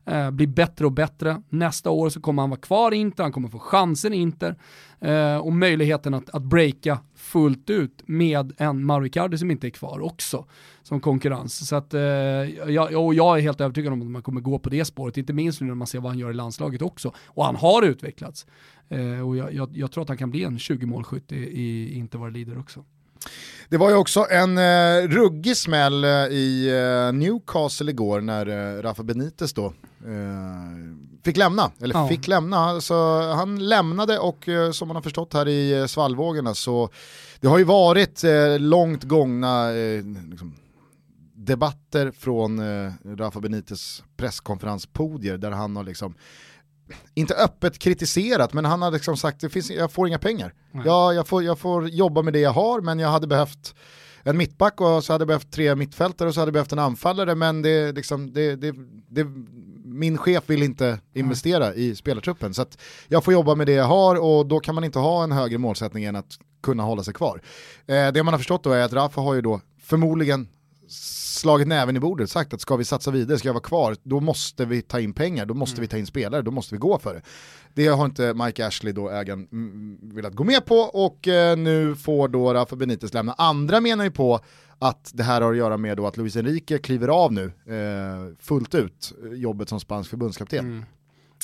Eh, 0.05 0.31
blir 0.31 0.47
bättre 0.47 0.85
och 0.85 0.91
bättre. 0.91 1.41
Nästa 1.49 1.89
år 1.89 2.09
så 2.09 2.21
kommer 2.21 2.41
han 2.41 2.49
vara 2.49 2.59
kvar 2.59 2.93
i 2.93 2.97
Inter, 2.97 3.23
han 3.23 3.31
kommer 3.31 3.47
få 3.47 3.59
chansen 3.59 4.13
i 4.13 4.17
Inter 4.17 4.55
eh, 5.01 5.37
och 5.37 5.53
möjligheten 5.53 6.13
att, 6.13 6.29
att 6.29 6.43
breaka 6.43 6.99
fullt 7.15 7.69
ut 7.69 8.03
med 8.05 8.53
en 8.57 8.85
Mauro 8.85 9.05
Icardi 9.05 9.37
som 9.37 9.51
inte 9.51 9.67
är 9.67 9.71
kvar 9.71 9.99
också 9.99 10.45
som 10.83 10.99
konkurrens. 10.99 11.67
Så 11.67 11.75
att, 11.75 11.93
eh, 11.93 12.01
jag, 12.01 13.05
och 13.05 13.13
jag 13.13 13.37
är 13.37 13.41
helt 13.41 13.61
övertygad 13.61 13.93
om 13.93 14.01
att 14.01 14.07
man 14.07 14.21
kommer 14.21 14.41
gå 14.41 14.59
på 14.59 14.69
det 14.69 14.85
spåret, 14.85 15.17
inte 15.17 15.33
minst 15.33 15.61
nu 15.61 15.67
när 15.67 15.75
man 15.75 15.87
ser 15.87 15.99
vad 15.99 16.11
han 16.11 16.19
gör 16.19 16.29
i 16.29 16.33
landslaget 16.33 16.81
också. 16.81 17.13
Och 17.25 17.45
han 17.45 17.55
har 17.55 17.81
utvecklats. 17.83 18.45
Eh, 18.89 19.27
och 19.27 19.37
jag, 19.37 19.53
jag, 19.53 19.69
jag 19.73 19.91
tror 19.91 20.01
att 20.01 20.07
han 20.07 20.17
kan 20.17 20.31
bli 20.31 20.43
en 20.43 20.57
20-målskytt 20.57 21.33
i, 21.33 21.35
i 21.35 21.93
Inter 21.93 22.17
vad 22.17 22.29
det 22.29 22.33
lider 22.33 22.59
också. 22.59 22.83
Det 23.69 23.77
var 23.77 23.89
ju 23.89 23.95
också 23.95 24.25
en 24.29 24.57
eh, 24.57 25.07
ruggig 25.07 25.57
smäll 25.57 26.03
eh, 26.03 26.09
i 26.09 26.69
eh, 26.69 27.13
Newcastle 27.13 27.91
igår 27.91 28.21
när 28.21 28.47
eh, 28.47 28.81
Rafa 28.81 29.03
Benitez 29.03 29.53
då 29.53 29.65
eh, 30.05 31.10
fick 31.23 31.37
lämna, 31.37 31.71
eller 31.81 31.95
Ja. 31.95 32.07
fick 32.07 32.27
lämna, 32.27 32.57
alltså, 32.57 33.19
han 33.35 33.67
lämnade 33.69 34.19
och 34.19 34.49
eh, 34.49 34.71
som 34.71 34.87
man 34.87 34.95
har 34.95 35.03
förstått 35.03 35.33
här 35.33 35.47
i 35.47 35.79
eh, 35.79 35.85
svallvågorna 35.85 36.53
så 36.53 36.89
det 37.39 37.47
har 37.47 37.57
ju 37.57 37.63
varit 37.63 38.23
eh, 38.23 38.59
långt 38.59 39.03
gångna 39.03 39.71
eh, 39.71 40.03
liksom, 40.29 40.55
debatter 41.35 42.11
från 42.11 42.59
eh, 42.59 42.91
Rafa 43.05 43.39
Benites 43.39 44.03
presskonferenspodier 44.17 45.37
där 45.37 45.51
han 45.51 45.75
har 45.75 45.83
liksom 45.83 46.15
inte 47.13 47.35
öppet 47.35 47.79
kritiserat, 47.79 48.53
men 48.53 48.65
han 48.65 48.81
har 48.81 48.91
liksom 48.91 49.17
sagt 49.17 49.41
det 49.41 49.49
finns, 49.49 49.69
jag 49.71 49.91
får 49.91 50.07
inga 50.07 50.19
pengar. 50.19 50.53
Nej. 50.71 50.85
Jag, 50.85 51.13
jag, 51.15 51.27
får, 51.27 51.43
jag 51.43 51.59
får 51.59 51.89
jobba 51.89 52.21
med 52.21 52.33
det 52.33 52.39
jag 52.39 52.51
har, 52.51 52.81
men 52.81 52.99
jag 52.99 53.09
hade 53.09 53.27
behövt 53.27 53.75
en 54.23 54.37
mittback 54.37 54.81
och 54.81 55.03
så 55.03 55.13
hade 55.13 55.21
jag 55.21 55.27
behövt 55.27 55.51
tre 55.51 55.75
mittfältare 55.75 56.27
och 56.27 56.33
så 56.33 56.41
hade 56.41 56.49
jag 56.49 56.53
behövt 56.53 56.71
en 56.71 56.79
anfallare, 56.79 57.35
men 57.35 57.61
det, 57.61 57.91
liksom, 57.91 58.33
det, 58.33 58.55
det, 58.55 58.73
det, 59.09 59.27
min 59.99 60.17
chef 60.17 60.43
vill 60.47 60.63
inte 60.63 60.99
investera 61.13 61.73
i 61.73 61.95
spelartruppen. 61.95 62.53
Så 62.53 62.61
att 62.61 62.77
jag 63.07 63.23
får 63.23 63.33
jobba 63.33 63.55
med 63.55 63.67
det 63.67 63.73
jag 63.73 63.85
har 63.85 64.15
och 64.15 64.45
då 64.45 64.59
kan 64.59 64.75
man 64.75 64.83
inte 64.83 64.99
ha 64.99 65.23
en 65.23 65.31
högre 65.31 65.57
målsättning 65.57 66.03
än 66.03 66.15
att 66.15 66.37
kunna 66.63 66.83
hålla 66.83 67.03
sig 67.03 67.13
kvar. 67.13 67.41
Eh, 67.87 68.11
det 68.11 68.23
man 68.23 68.33
har 68.33 68.39
förstått 68.39 68.63
då 68.63 68.71
är 68.71 68.83
att 68.83 68.93
Rafa 68.93 69.21
har 69.21 69.33
ju 69.33 69.41
då 69.41 69.61
förmodligen 69.83 70.47
slagit 71.41 71.67
näven 71.67 71.97
i 71.97 71.99
bordet, 71.99 72.29
sagt 72.29 72.53
att 72.53 72.61
ska 72.61 72.75
vi 72.75 72.85
satsa 72.85 73.11
vidare, 73.11 73.37
ska 73.37 73.47
jag 73.47 73.53
vara 73.53 73.63
kvar, 73.63 73.95
då 74.03 74.19
måste 74.19 74.65
vi 74.65 74.81
ta 74.81 74.99
in 74.99 75.13
pengar, 75.13 75.45
då 75.45 75.53
måste 75.53 75.81
vi 75.81 75.87
ta 75.87 75.97
in 75.97 76.05
spelare, 76.05 76.41
då 76.41 76.51
måste 76.51 76.75
vi 76.75 76.79
gå 76.79 76.99
för 76.99 77.13
det. 77.13 77.21
Det 77.73 77.87
har 77.87 78.05
inte 78.05 78.33
Mike 78.33 78.67
Ashley, 78.67 78.93
då 78.93 79.09
ägaren, 79.09 79.47
mm, 79.51 79.71
mm, 79.71 80.15
velat 80.15 80.33
gå 80.33 80.43
med 80.43 80.65
på 80.65 80.75
och 80.75 81.27
eh, 81.27 81.57
nu 81.57 81.95
får 81.95 82.27
då 82.27 82.53
Rafa 82.53 82.75
Benitez 82.75 83.13
lämna. 83.13 83.33
Andra 83.33 83.81
menar 83.81 84.03
ju 84.03 84.11
på 84.11 84.39
att 84.81 85.11
det 85.13 85.23
här 85.23 85.41
har 85.41 85.51
att 85.51 85.57
göra 85.57 85.77
med 85.77 85.97
då 85.97 86.07
att 86.07 86.17
Luis 86.17 86.35
Enrique 86.35 86.77
kliver 86.77 87.07
av 87.07 87.33
nu 87.33 87.45
eh, 87.45 88.35
fullt 88.39 88.75
ut 88.75 89.13
eh, 89.25 89.31
jobbet 89.39 89.69
som 89.69 89.79
spansk 89.79 90.09
förbundskapten. 90.09 90.85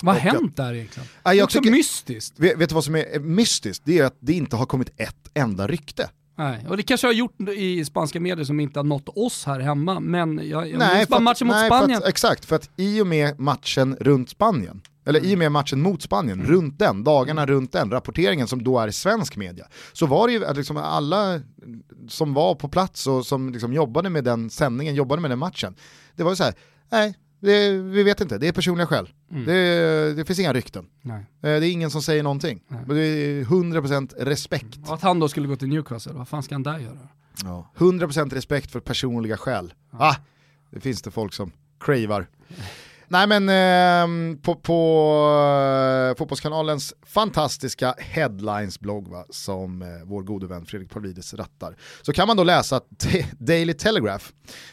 Vad 0.01 0.15
har 0.15 0.21
hänt 0.21 0.55
där 0.57 0.73
egentligen? 0.73 1.07
Ja, 1.23 1.29
Det 1.29 1.35
är 1.35 1.37
jag 1.37 1.43
också 1.43 1.59
tycker- 1.59 1.71
mystiskt. 1.71 2.39
Vet, 2.39 2.57
vet 2.57 2.69
du 2.69 2.75
vad 2.75 2.83
som 2.83 2.95
är 2.95 3.19
mystiskt? 3.19 3.83
Det 3.85 3.99
är 3.99 4.05
att 4.05 4.17
det 4.19 4.33
inte 4.33 4.55
har 4.55 4.65
kommit 4.65 4.89
ett 4.97 5.29
enda 5.33 5.67
rykte. 5.67 6.09
Nej, 6.37 6.65
och 6.69 6.77
det 6.77 6.83
kanske 6.83 7.07
har 7.07 7.13
gjort 7.13 7.39
i 7.55 7.85
spanska 7.85 8.19
medier 8.19 8.45
som 8.45 8.59
inte 8.59 8.79
har 8.79 8.83
nått 8.83 9.09
oss 9.09 9.45
här 9.45 9.59
hemma, 9.59 9.99
men 9.99 10.37
jag, 10.49 10.69
jag 10.69 10.79
Nej, 10.79 10.95
minns 10.97 11.09
bara 11.09 11.19
matchen 11.19 11.47
mot 11.47 11.55
nej, 11.55 11.67
Spanien. 11.69 11.97
Att, 11.97 12.07
exakt, 12.09 12.45
för 12.45 12.55
att 12.55 12.69
i 12.75 13.01
och 13.01 13.07
med 13.07 13.39
matchen 13.39 13.97
runt 13.99 14.29
Spanien, 14.29 14.81
eller 15.07 15.25
i 15.25 15.35
och 15.35 15.39
med 15.39 15.51
matchen 15.51 15.81
mot 15.81 16.01
Spanien, 16.01 16.43
runt 16.45 16.79
den, 16.79 17.03
dagarna 17.03 17.45
runt 17.45 17.71
den, 17.71 17.91
rapporteringen 17.91 18.47
som 18.47 18.63
då 18.63 18.79
är 18.79 18.91
svensk 18.91 19.35
media, 19.37 19.67
så 19.93 20.05
var 20.05 20.27
det 20.27 20.33
ju 20.33 20.45
att 20.45 20.57
liksom 20.57 20.77
alla 20.77 21.41
som 22.07 22.33
var 22.33 22.55
på 22.55 22.69
plats 22.69 23.07
och 23.07 23.25
som 23.25 23.49
liksom 23.49 23.73
jobbade 23.73 24.09
med 24.09 24.23
den 24.23 24.49
sändningen, 24.49 24.95
jobbade 24.95 25.21
med 25.21 25.31
den 25.31 25.39
matchen, 25.39 25.75
det 26.15 26.23
var 26.23 26.31
ju 26.31 26.35
så 26.35 26.43
här, 26.43 26.53
nej, 26.91 27.15
det, 27.39 27.69
vi 27.69 28.03
vet 28.03 28.21
inte, 28.21 28.37
det 28.37 28.47
är 28.47 28.51
personliga 28.51 28.87
skäl. 28.87 29.09
Det, 29.45 30.13
det 30.13 30.25
finns 30.25 30.39
inga 30.39 30.53
rykten. 30.53 30.85
Nej. 31.01 31.17
Eh, 31.19 31.25
Det 31.41 31.67
är 31.67 31.71
ingen 31.71 31.91
som 31.91 32.01
säger 32.01 32.23
någonting. 32.23 32.59
Men 32.67 32.87
det 32.87 33.01
är 33.03 33.43
100% 33.43 34.13
respekt. 34.19 34.77
Och 34.87 34.93
att 34.93 35.01
han 35.01 35.19
då 35.19 35.29
skulle 35.29 35.47
gå 35.47 35.55
till 35.55 35.67
Newcastle, 35.69 36.13
vad 36.13 36.27
fan 36.27 36.43
ska 36.43 36.55
han 36.55 36.63
där 36.63 36.79
göra? 36.79 36.99
Ja. 37.43 37.71
100% 37.77 38.33
respekt 38.33 38.71
för 38.71 38.79
personliga 38.79 39.37
skäl. 39.37 39.73
Ah, 39.91 40.15
det 40.71 40.79
finns 40.79 41.01
det 41.01 41.11
folk 41.11 41.33
som 41.33 41.51
cravar. 41.79 42.27
Nej 43.09 43.27
men 43.27 43.49
ehm, 43.49 44.37
på, 44.41 44.55
på 44.55 44.79
eh, 46.11 46.17
Fotbollskanalens 46.17 46.93
fantastiska 47.05 47.95
headlines-blogg 47.97 49.07
som 49.29 49.81
eh, 49.81 49.87
vår 50.03 50.23
gode 50.23 50.47
vän 50.47 50.65
Fredrik 50.65 50.89
Pavlidis 50.89 51.33
rattar, 51.33 51.75
så 52.01 52.13
kan 52.13 52.27
man 52.27 52.37
då 52.37 52.43
läsa 52.43 52.75
att 52.75 53.07
Daily 53.39 53.73
Telegraph, 53.73 54.25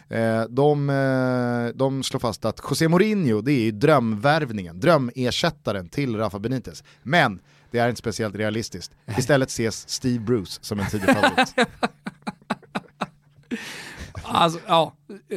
eh, 0.09 0.43
de, 0.43 0.91
eh, 0.91 1.77
de 1.77 2.03
slår 2.03 2.21
fast 2.21 2.45
att 2.45 2.61
José 2.71 2.89
Mourinho 2.89 3.41
det 3.41 3.53
är 3.53 3.65
ju 3.65 3.71
drömvärvningen, 3.71 4.81
drömersättaren 4.81 5.89
till 5.89 6.17
Rafa 6.17 6.39
Benitez. 6.39 6.85
Men 7.03 7.41
det 7.71 7.79
är 7.79 7.89
inte 7.89 7.99
speciellt 7.99 8.35
realistiskt. 8.35 8.93
Istället 9.19 9.49
ses 9.49 9.89
Steve 9.89 10.19
Bruce 10.19 10.59
som 10.61 10.81
en 10.81 10.91
tidig 10.91 11.09
favorit. 11.09 11.55
Alltså, 14.27 14.59
ja, 14.67 14.93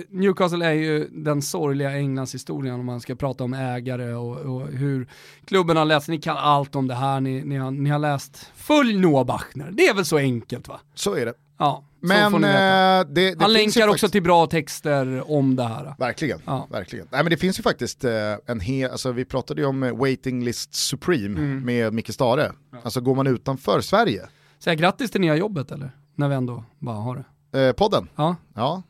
Newcastle 0.09 0.65
är 0.65 0.73
ju 0.73 1.07
den 1.11 1.41
sorgliga 1.41 1.91
Englandshistorien 1.91 2.75
om 2.79 2.85
man 2.85 3.01
ska 3.01 3.15
prata 3.15 3.43
om 3.43 3.53
ägare 3.53 4.13
och, 4.13 4.37
och 4.37 4.67
hur 4.67 5.07
klubben 5.45 5.77
har 5.77 5.85
läst. 5.85 6.07
Ni 6.07 6.17
kan 6.17 6.37
allt 6.37 6.75
om 6.75 6.87
det 6.87 6.95
här, 6.95 7.19
ni, 7.21 7.43
ni, 7.43 7.57
har, 7.57 7.71
ni 7.71 7.89
har 7.89 7.99
läst 7.99 8.51
full 8.55 8.99
Noah 8.99 9.25
Bachner. 9.25 9.69
Det 9.71 9.87
är 9.87 9.93
väl 9.93 10.05
så 10.05 10.17
enkelt 10.17 10.67
va? 10.67 10.79
Så 10.95 11.13
är 11.15 11.25
det. 11.25 11.33
Ja, 11.59 11.83
Men 11.99 12.33
eh, 12.33 12.39
det, 12.39 13.05
det 13.13 13.35
Han 13.39 13.53
länkar 13.53 13.87
också 13.87 13.91
faktiskt- 13.93 14.11
till 14.11 14.23
bra 14.23 14.47
texter 14.47 15.31
om 15.31 15.55
det 15.55 15.63
här. 15.63 15.95
Verkligen, 15.99 16.39
Ja. 16.45 16.67
verkligen. 16.71 17.07
Nej 17.11 17.23
men 17.23 17.29
det 17.29 17.37
finns 17.37 17.59
ju 17.59 17.63
faktiskt 17.63 18.03
eh, 18.03 18.11
en 18.45 18.59
hel, 18.59 18.91
alltså 18.91 19.11
vi 19.11 19.25
pratade 19.25 19.61
ju 19.61 19.67
om 19.67 19.83
eh, 19.83 19.97
Waiting 19.97 20.43
List 20.43 20.73
Supreme 20.75 21.39
Mm. 21.39 21.65
med 21.65 21.93
Micke 21.93 22.13
Stare. 22.13 22.51
Alltså 22.83 23.01
går 23.01 23.15
man 23.15 23.27
utanför 23.27 23.81
Sverige, 23.81 24.21
Säg 24.59 24.75
grattis 24.75 25.11
till 25.11 25.21
nya 25.21 25.35
jobbet 25.35 25.71
eller? 25.71 25.91
När 26.15 26.29
vi 26.29 26.35
ändå 26.35 26.63
bara 26.79 26.95
har 26.95 27.15
det. 27.15 27.23
Eh, 27.53 27.71
podden. 27.71 28.09
Ja, 28.15 28.35
Ja, 28.55 28.83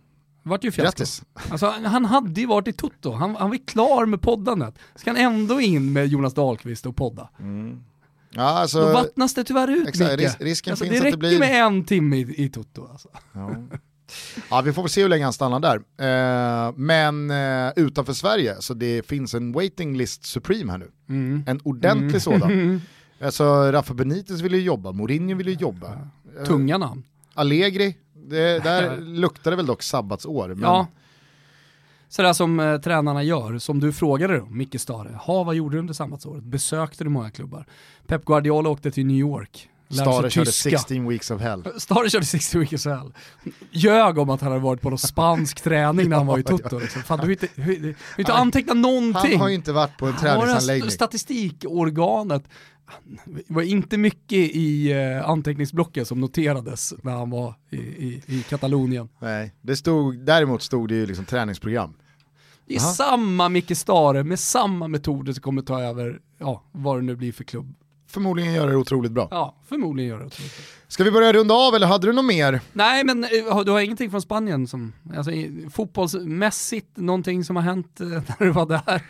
vart 0.43 0.63
ju 0.63 0.71
fiasko. 0.71 0.83
grattis. 0.83 1.23
Alltså, 1.51 1.73
han 1.85 2.05
hade 2.05 2.41
ju 2.41 2.47
varit 2.47 2.67
i 2.67 2.73
Toto, 2.73 3.11
han, 3.11 3.35
han 3.35 3.49
var 3.49 3.67
klar 3.67 4.05
med 4.05 4.21
poddandet. 4.21 4.75
Ska 4.95 5.09
han 5.09 5.17
ändå 5.17 5.61
in 5.61 5.93
med 5.93 6.07
Jonas 6.07 6.33
Dahlqvist 6.33 6.85
och 6.85 6.95
podda? 6.95 7.29
Ja, 8.29 8.43
alltså, 8.43 8.79
Då 8.81 8.93
vattnas 8.93 9.33
det 9.33 9.43
tyvärr 9.43 9.67
ut 9.67 9.87
exakt, 9.87 10.11
ris- 10.19 10.35
risken 10.39 10.71
alltså, 10.71 10.85
finns 10.85 10.91
det 10.93 10.97
att 10.97 11.03
det 11.03 11.07
räcker 11.07 11.17
blir- 11.17 11.39
med 11.39 11.63
en 11.65 11.83
timme 11.83 12.15
i, 12.17 12.43
i 12.45 12.49
Toto. 12.49 12.87
Alltså. 12.91 13.09
Ja. 13.33 13.49
ja, 14.49 14.61
vi 14.61 14.73
får 14.73 14.81
väl 14.83 14.89
se 14.89 15.01
hur 15.01 15.09
länge 15.09 15.23
han 15.23 15.33
stannar 15.33 15.59
där. 15.59 15.77
Eh, 15.77 16.73
men 16.75 17.31
eh, 17.31 17.71
utanför 17.75 18.13
Sverige, 18.13 18.55
så 18.59 18.73
det 18.73 19.05
finns 19.05 19.33
en 19.33 19.51
waiting 19.51 19.97
list 19.97 20.25
supreme 20.25 20.71
här 20.71 20.77
nu. 20.77 20.91
Mm. 21.09 21.43
En 21.47 21.59
ordentlig 21.63 22.21
sådan. 22.21 22.81
Alltså 23.21 23.71
Rafa 23.71 23.93
Benitez 23.93 24.41
vill 24.41 24.53
ju 24.53 24.61
jobba, 24.61 24.91
Mourinho 24.91 25.35
vill 25.37 25.47
ju 25.47 25.53
jobba. 25.53 25.87
Eh, 26.39 26.45
Tunga 26.45 26.77
namn. 26.77 27.03
Allegri, 27.33 27.97
det, 28.29 28.59
där 28.63 28.97
luktar 28.97 29.51
det 29.51 29.57
väl 29.57 29.65
dock 29.65 29.83
sabbatsår. 29.83 30.47
Men 30.47 30.61
Ja. 30.61 30.87
Sådär 32.09 32.33
som 32.33 32.59
eh, 32.59 32.77
tränarna 32.77 33.23
gör, 33.23 33.57
som 33.57 33.79
du 33.79 33.93
frågade 33.93 34.37
då, 34.37 34.45
Micke 34.45 34.81
Stare. 34.81 35.19
Ha, 35.21 35.43
vad 35.43 35.55
gjorde 35.55 35.75
du 35.75 35.79
under 35.79 35.93
sabbatsåret? 35.93 36.43
Besökte 36.43 37.03
du 37.03 37.09
många 37.09 37.31
klubbar? 37.31 37.65
Pep 38.07 38.25
Guardiola 38.25 38.69
åkte 38.69 38.91
till 38.91 39.05
New 39.05 39.17
York. 39.17 39.69
Stare 39.89 40.29
körde 40.29 40.45
tyska. 40.45 40.69
16 40.69 41.07
weeks 41.09 41.31
of 41.31 41.41
hell. 41.41 41.63
Stare 41.77 42.09
körde 42.09 42.25
60 42.25 42.57
weeks 42.59 42.85
of 42.85 42.91
hell. 42.91 43.13
Ljög 43.71 44.17
om 44.17 44.29
att 44.29 44.41
han 44.41 44.51
hade 44.51 44.63
varit 44.63 44.81
på 44.81 44.89
någon 44.89 44.97
spansk 44.97 45.61
träning 45.61 46.09
när 46.09 46.17
han 46.17 46.27
var 46.27 46.37
i 46.37 46.43
Toto. 46.43 46.79
Liksom. 46.79 47.03
Fan, 47.03 47.19
du 47.19 47.25
har 47.25 47.31
inte, 47.31 47.47
du 47.55 47.95
inte 48.17 48.33
antecknat 48.33 48.77
någonting. 48.77 49.31
Han 49.31 49.41
har 49.41 49.49
ju 49.49 49.55
inte 49.55 49.71
varit 49.71 49.97
på 49.97 50.05
en 50.05 50.17
träningsanläggning. 50.17 50.91
statistikorganet. 50.91 52.43
Det 53.25 53.43
var 53.47 53.61
inte 53.61 53.97
mycket 53.97 54.37
i 54.37 54.91
eh, 54.91 55.29
anteckningsblocket 55.29 56.07
som 56.07 56.19
noterades 56.19 56.93
när 57.03 57.11
han 57.11 57.29
var 57.29 57.55
i, 57.69 57.77
i, 57.77 58.21
i 58.27 58.43
Katalonien. 58.49 59.09
Nej, 59.19 59.53
det 59.61 59.75
stod, 59.75 60.25
däremot 60.25 60.61
stod 60.61 60.89
det 60.89 60.95
ju 60.95 61.05
liksom 61.05 61.25
träningsprogram. 61.25 61.93
Det 62.65 62.75
är 62.75 62.79
Aha. 62.79 62.93
samma 62.93 63.49
Micke 63.49 63.77
Stare 63.77 64.23
med 64.23 64.39
samma 64.39 64.87
metoder 64.87 65.33
som 65.33 65.41
kommer 65.41 65.61
ta 65.61 65.81
över, 65.81 66.19
ja, 66.37 66.63
vad 66.71 66.97
det 66.97 67.01
nu 67.01 67.15
blir 67.15 67.31
för 67.31 67.43
klubb. 67.43 67.73
Förmodligen 68.07 68.53
gör 68.53 68.67
det 68.67 68.75
otroligt 68.75 69.11
bra. 69.11 69.27
Ja, 69.31 69.55
förmodligen 69.69 70.09
gör 70.09 70.19
det 70.19 70.25
otroligt. 70.25 70.53
Ska 70.87 71.03
vi 71.03 71.11
börja 71.11 71.33
runda 71.33 71.53
av 71.53 71.75
eller 71.75 71.87
hade 71.87 72.07
du 72.07 72.13
något 72.13 72.25
mer? 72.25 72.61
Nej 72.73 73.03
men 73.03 73.23
eh, 73.23 73.59
du 73.65 73.71
har 73.71 73.79
ingenting 73.79 74.11
från 74.11 74.21
Spanien 74.21 74.67
som, 74.67 74.93
alltså 75.17 75.31
fotbollsmässigt, 75.71 76.97
någonting 76.97 77.43
som 77.43 77.55
har 77.55 77.63
hänt 77.63 77.99
eh, 77.99 78.07
när 78.07 78.45
du 78.45 78.51
var 78.51 78.65
där? 78.65 79.01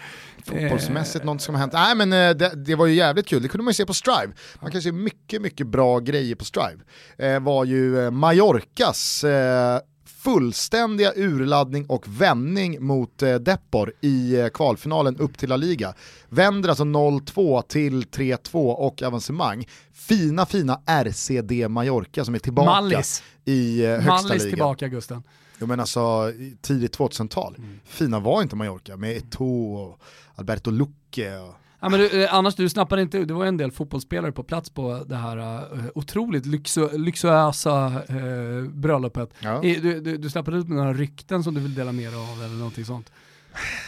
Fotbollsmässigt, 0.45 1.25
något 1.25 1.41
som 1.41 1.55
har 1.55 1.59
hänt. 1.59 1.73
Nej 1.73 1.95
men 1.95 2.13
eh, 2.13 2.29
det, 2.29 2.65
det 2.65 2.75
var 2.75 2.85
ju 2.85 2.93
jävligt 2.93 3.27
kul, 3.27 3.41
det 3.41 3.47
kunde 3.47 3.63
man 3.63 3.71
ju 3.71 3.75
se 3.75 3.85
på 3.85 3.93
Strive. 3.93 4.33
Man 4.61 4.71
kan 4.71 4.81
se 4.81 4.91
mycket, 4.91 5.41
mycket 5.41 5.67
bra 5.67 5.99
grejer 5.99 6.35
på 6.35 6.45
Strive. 6.45 6.79
Eh, 7.17 7.39
var 7.39 7.65
ju 7.65 8.05
eh, 8.05 8.11
Mallorcas 8.11 9.23
eh, 9.23 9.79
fullständiga 10.27 11.13
urladdning 11.15 11.85
och 11.85 12.05
vändning 12.07 12.85
mot 12.85 13.23
eh, 13.23 13.35
Depor 13.35 13.93
i 14.01 14.39
eh, 14.39 14.47
kvalfinalen 14.47 15.17
upp 15.17 15.37
till 15.37 15.49
La 15.49 15.55
Liga. 15.55 15.93
Vänder 16.29 16.69
alltså 16.69 16.83
0-2 16.83 17.61
till 17.61 18.03
3-2 18.03 18.71
och 18.71 19.03
avancemang. 19.03 19.67
Fina, 19.93 20.45
fina 20.45 20.81
RCD 20.85 21.69
Mallorca 21.69 22.25
som 22.25 22.35
är 22.35 22.39
tillbaka 22.39 22.69
Mallis. 22.69 23.23
i 23.45 23.85
eh, 23.85 23.91
högsta 23.91 24.11
Mallis 24.11 24.29
ligan. 24.31 24.49
tillbaka 24.49 24.87
Gusten. 24.87 25.23
Jo 25.59 25.67
men 25.67 25.79
alltså 25.79 26.31
tidigt 26.61 26.97
2000-tal. 26.97 27.55
Fina 27.85 28.19
var 28.19 28.41
inte 28.41 28.55
Mallorca 28.55 28.97
med 28.97 29.17
Eto'o 29.17 29.75
och 29.75 30.01
Alberto 30.35 30.71
Lucche. 30.71 31.37
Och... 31.39 31.55
Ja, 31.79 31.89
men 31.89 31.99
du, 31.99 32.23
eh, 32.23 32.33
annars, 32.33 32.55
du 32.55 32.69
snappade 32.69 33.01
inte 33.01 33.19
det 33.25 33.33
var 33.33 33.45
en 33.45 33.57
del 33.57 33.71
fotbollsspelare 33.71 34.31
på 34.31 34.43
plats 34.43 34.69
på 34.69 35.03
det 35.07 35.15
här 35.15 35.37
eh, 35.37 35.85
otroligt 35.95 36.45
lyxo, 36.45 36.89
lyxösa 36.97 37.85
eh, 38.09 38.69
bröllopet. 38.69 39.29
Ja. 39.39 39.59
Du, 39.61 39.99
du, 40.01 40.17
du 40.17 40.29
snappade 40.29 40.57
ut 40.57 40.69
några 40.69 40.93
rykten 40.93 41.43
som 41.43 41.53
du 41.53 41.61
vill 41.61 41.75
dela 41.75 41.91
med 41.91 42.11
dig 42.13 42.19
av 42.19 42.43
eller 42.43 42.55
någonting 42.55 42.85
sånt. 42.85 43.11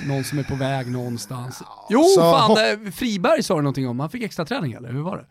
Någon 0.07 0.23
som 0.23 0.39
är 0.39 0.43
på 0.43 0.55
väg 0.55 0.91
någonstans. 0.91 1.61
Jo, 1.89 2.03
så 2.03 2.21
fan, 2.21 2.51
hopp- 2.51 2.91
Friberg 2.93 3.43
sa 3.43 3.55
du 3.55 3.61
någonting 3.61 3.87
om, 3.87 3.99
han 3.99 4.09
fick 4.09 4.23
extra 4.23 4.45
träning 4.45 4.73
eller 4.73 4.91
hur 4.91 5.01
var 5.01 5.17
det? 5.17 5.25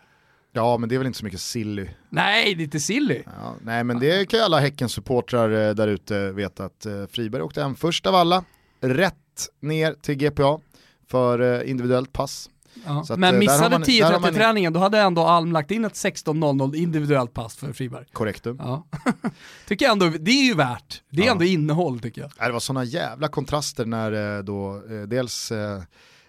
Ja 0.52 0.78
men 0.78 0.88
det 0.88 0.94
är 0.94 0.98
väl 0.98 1.06
inte 1.06 1.18
så 1.18 1.24
mycket 1.24 1.40
silly. 1.40 1.88
Nej, 2.11 2.54
det 2.54 2.62
är 2.62 2.64
inte 2.64 2.80
silly. 2.80 3.22
Ja, 3.26 3.54
nej 3.62 3.84
men 3.84 3.98
det 4.00 4.28
kan 4.28 4.38
ju 4.38 4.44
alla 4.44 4.61
Häcken-supportrar 4.61 5.74
där 5.74 5.88
ute 5.88 6.32
veta 6.32 6.64
att 6.64 6.86
Friberg 7.11 7.42
åkte 7.42 7.62
hem 7.62 7.76
först 7.76 8.06
av 8.06 8.14
alla, 8.14 8.44
rätt 8.80 9.14
ner 9.61 9.92
till 10.02 10.14
GPA 10.14 10.59
för 11.11 11.61
eh, 11.64 11.70
individuellt 11.70 12.12
pass. 12.12 12.50
Ja. 12.86 13.00
Att, 13.11 13.18
Men 13.18 13.34
eh, 13.34 13.38
missade 13.38 13.70
man- 13.70 13.80
där 13.82 14.02
har 14.04 14.20
man- 14.20 14.30
10.30-träningen, 14.30 14.72
då 14.72 14.80
hade 14.80 14.98
ändå 14.98 15.22
Alm 15.22 15.52
lagt 15.52 15.70
in 15.70 15.84
ett 15.84 15.92
16.00 15.94 16.74
individuellt 16.76 17.34
pass 17.34 17.56
för 17.56 17.72
Friberg. 17.72 18.04
Korrektum. 18.12 18.56
Ja. 18.62 18.86
tycker 19.68 19.84
jag 19.84 19.92
ändå, 19.92 20.06
det 20.20 20.30
är 20.30 20.44
ju 20.44 20.54
värt. 20.54 21.02
Det 21.11 21.22
är 21.22 21.26
Ja. 21.26 21.32
ändå 21.32 21.44
innehåll 21.44 22.00
tycker 22.00 22.20
jag. 22.20 22.30
Ja, 22.38 22.46
Det 22.46 22.52
var 22.52 22.61
sådana 22.61 22.84
jävla 22.84 23.28
kontraster 23.28 23.84
när 23.86 24.36
eh, 24.38 24.42
då 24.44 24.82
dels 25.06 25.50
eh, 25.52 25.76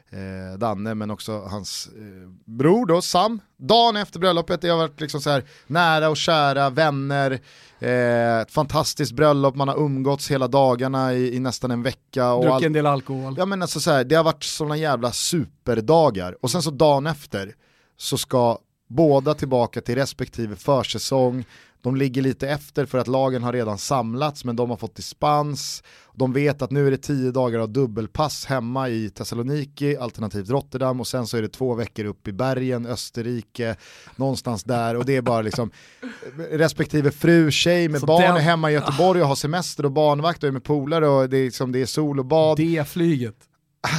eh, 0.09 0.57
Danne 0.57 0.95
men 0.95 1.11
också 1.11 1.41
hans 1.41 1.89
eh, 1.97 2.30
bror 2.45 2.86
då, 2.86 3.01
Sam, 3.01 3.39
dagen 3.57 3.95
efter 3.95 4.19
bröllopet, 4.19 4.61
det 4.61 4.69
har 4.69 4.77
varit 4.77 5.01
liksom 5.01 5.21
så 5.21 5.30
här 5.30 5.43
nära 5.67 6.09
och 6.09 6.17
kära, 6.17 6.69
vänner, 6.69 7.39
eh, 7.80 8.39
ett 8.39 8.51
fantastiskt 8.51 9.11
bröllop, 9.11 9.55
man 9.55 9.67
har 9.67 9.80
umgåtts 9.80 10.32
hela 10.32 10.47
dagarna 10.47 11.13
i, 11.13 11.36
i 11.36 11.39
nästan 11.39 11.71
en 11.71 11.84
vecka. 11.84 12.34
Och 12.34 12.45
Druckit 12.45 12.65
en 12.65 12.73
del 12.73 12.86
alkohol. 12.86 13.36
Ja 13.38 13.45
men 13.45 13.61
alltså 13.61 13.80
så 13.80 13.91
här, 13.91 14.03
det 14.03 14.15
har 14.15 14.23
varit 14.23 14.43
sådana 14.43 14.77
jävla 14.77 15.11
superdagar 15.11 16.38
och 16.41 16.51
sen 16.51 16.61
så 16.61 16.71
dagen 16.71 17.07
efter 17.07 17.55
så 17.97 18.17
ska 18.17 18.57
båda 18.89 19.34
tillbaka 19.34 19.82
till 19.82 19.95
respektive 19.95 20.55
försäsong. 20.55 21.45
De 21.82 21.95
ligger 21.95 22.21
lite 22.21 22.49
efter 22.49 22.86
för 22.86 22.97
att 22.97 23.07
lagen 23.07 23.43
har 23.43 23.53
redan 23.53 23.77
samlats 23.77 24.45
men 24.45 24.55
de 24.55 24.69
har 24.69 24.77
fått 24.77 24.95
dispens. 24.95 25.84
De 26.13 26.34
vet 26.34 26.61
att 26.61 26.71
nu 26.71 26.88
är 26.88 26.91
det 26.91 26.97
tio 26.97 27.32
dagar 27.32 27.59
av 27.59 27.69
dubbelpass 27.69 28.45
hemma 28.45 28.89
i 28.89 29.09
Thessaloniki, 29.09 29.97
alternativt 29.97 30.49
Rotterdam 30.49 30.99
och 30.99 31.07
sen 31.07 31.27
så 31.27 31.38
är 31.38 31.41
det 31.41 31.47
två 31.49 31.75
veckor 31.75 32.05
upp 32.05 32.27
i 32.27 32.32
bergen, 32.34 32.86
Österrike, 32.86 33.75
någonstans 34.15 34.63
där 34.63 34.95
och 34.95 35.05
det 35.05 35.15
är 35.15 35.21
bara 35.21 35.41
liksom 35.41 35.71
respektive 36.51 37.11
fru, 37.11 37.51
tjej 37.51 37.89
med 37.89 37.99
Så 37.99 38.05
barn 38.07 38.21
den- 38.21 38.36
är 38.36 38.39
hemma 38.39 38.71
i 38.71 38.73
Göteborg 38.73 39.21
och 39.21 39.27
har 39.27 39.36
semester 39.36 39.86
och 39.86 39.91
barnvakt 39.91 40.43
och 40.43 40.47
är 40.47 40.51
med 40.53 40.63
polare 40.63 41.07
och 41.07 41.30
det 41.30 41.38
är, 41.38 41.45
liksom, 41.45 41.71
det 41.71 41.82
är 41.82 41.86
sol 41.86 42.19
och 42.19 42.25
bad. 42.25 42.57
Det 42.57 42.88
flyget. 42.88 43.36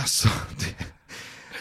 Alltså, 0.02 0.28
det, 0.58 0.84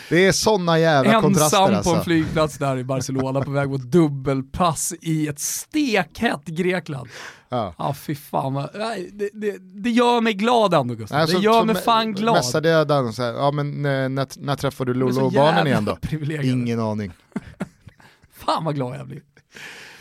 det 0.10 0.28
är 0.28 0.32
sådana 0.32 0.80
jävla 0.80 1.22
kontraster 1.22 1.58
Ensam 1.58 1.76
alltså. 1.76 1.92
på 1.92 1.98
en 1.98 2.04
flygplats 2.04 2.58
där 2.58 2.78
i 2.78 2.84
Barcelona 2.84 3.42
på 3.42 3.52
väg 3.52 3.70
mot 3.70 3.82
dubbelpass 3.82 4.94
i 5.02 5.28
ett 5.28 5.40
stekhett 5.40 6.46
Grekland. 6.46 7.10
Ja. 7.50 7.74
Ja 7.78 7.94
fy 7.94 8.16
fan 8.16 8.54
vad, 8.54 8.74
det, 9.12 9.30
det, 9.34 9.58
det 9.60 9.90
gör 9.90 10.22
mig 10.22 10.34
glad 10.34 10.74
ändå 10.74 10.96
Gustav. 10.96 11.18
Nej, 11.18 11.28
det 11.28 11.44
gör 11.44 11.66
mig 11.66 11.76
fan 11.76 12.14
glad. 12.14 12.36
Messade 12.36 12.70
jag 12.70 12.88
Dan 12.88 13.14
så 13.14 13.24
här, 13.24 13.34
ja 13.34 13.52
men 13.52 13.86
eh, 13.86 14.10
när, 14.10 14.28
när 14.46 14.56
träffar 14.56 14.86
du 14.86 14.94
Lolo 14.94 15.26
och 15.26 15.32
barnen 15.32 15.68
igen 15.68 15.86
då? 15.86 15.98
Ingen 16.44 16.80
aning. 16.80 17.12
Fan 18.32 18.64
vad 18.64 18.76
glad 18.76 18.96
jag 19.00 19.08
blir. 19.08 19.22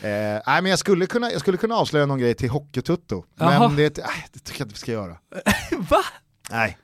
Eh, 0.01 0.41
nej 0.47 0.61
men 0.61 0.65
jag 0.65 0.79
skulle, 0.79 1.05
kunna, 1.05 1.31
jag 1.31 1.41
skulle 1.41 1.57
kunna 1.57 1.75
avslöja 1.75 2.05
någon 2.05 2.19
grej 2.19 2.33
till 2.33 2.49
Hockeytutto, 2.49 3.23
men 3.35 3.75
det, 3.75 3.97
nej, 3.97 4.27
det 4.33 4.39
tycker 4.39 4.61
jag 4.61 4.65
inte 4.65 4.73
vi 4.73 4.79
ska 4.79 4.91
göra. 4.91 5.17
Va? 5.77 6.03
Nej. 6.49 6.77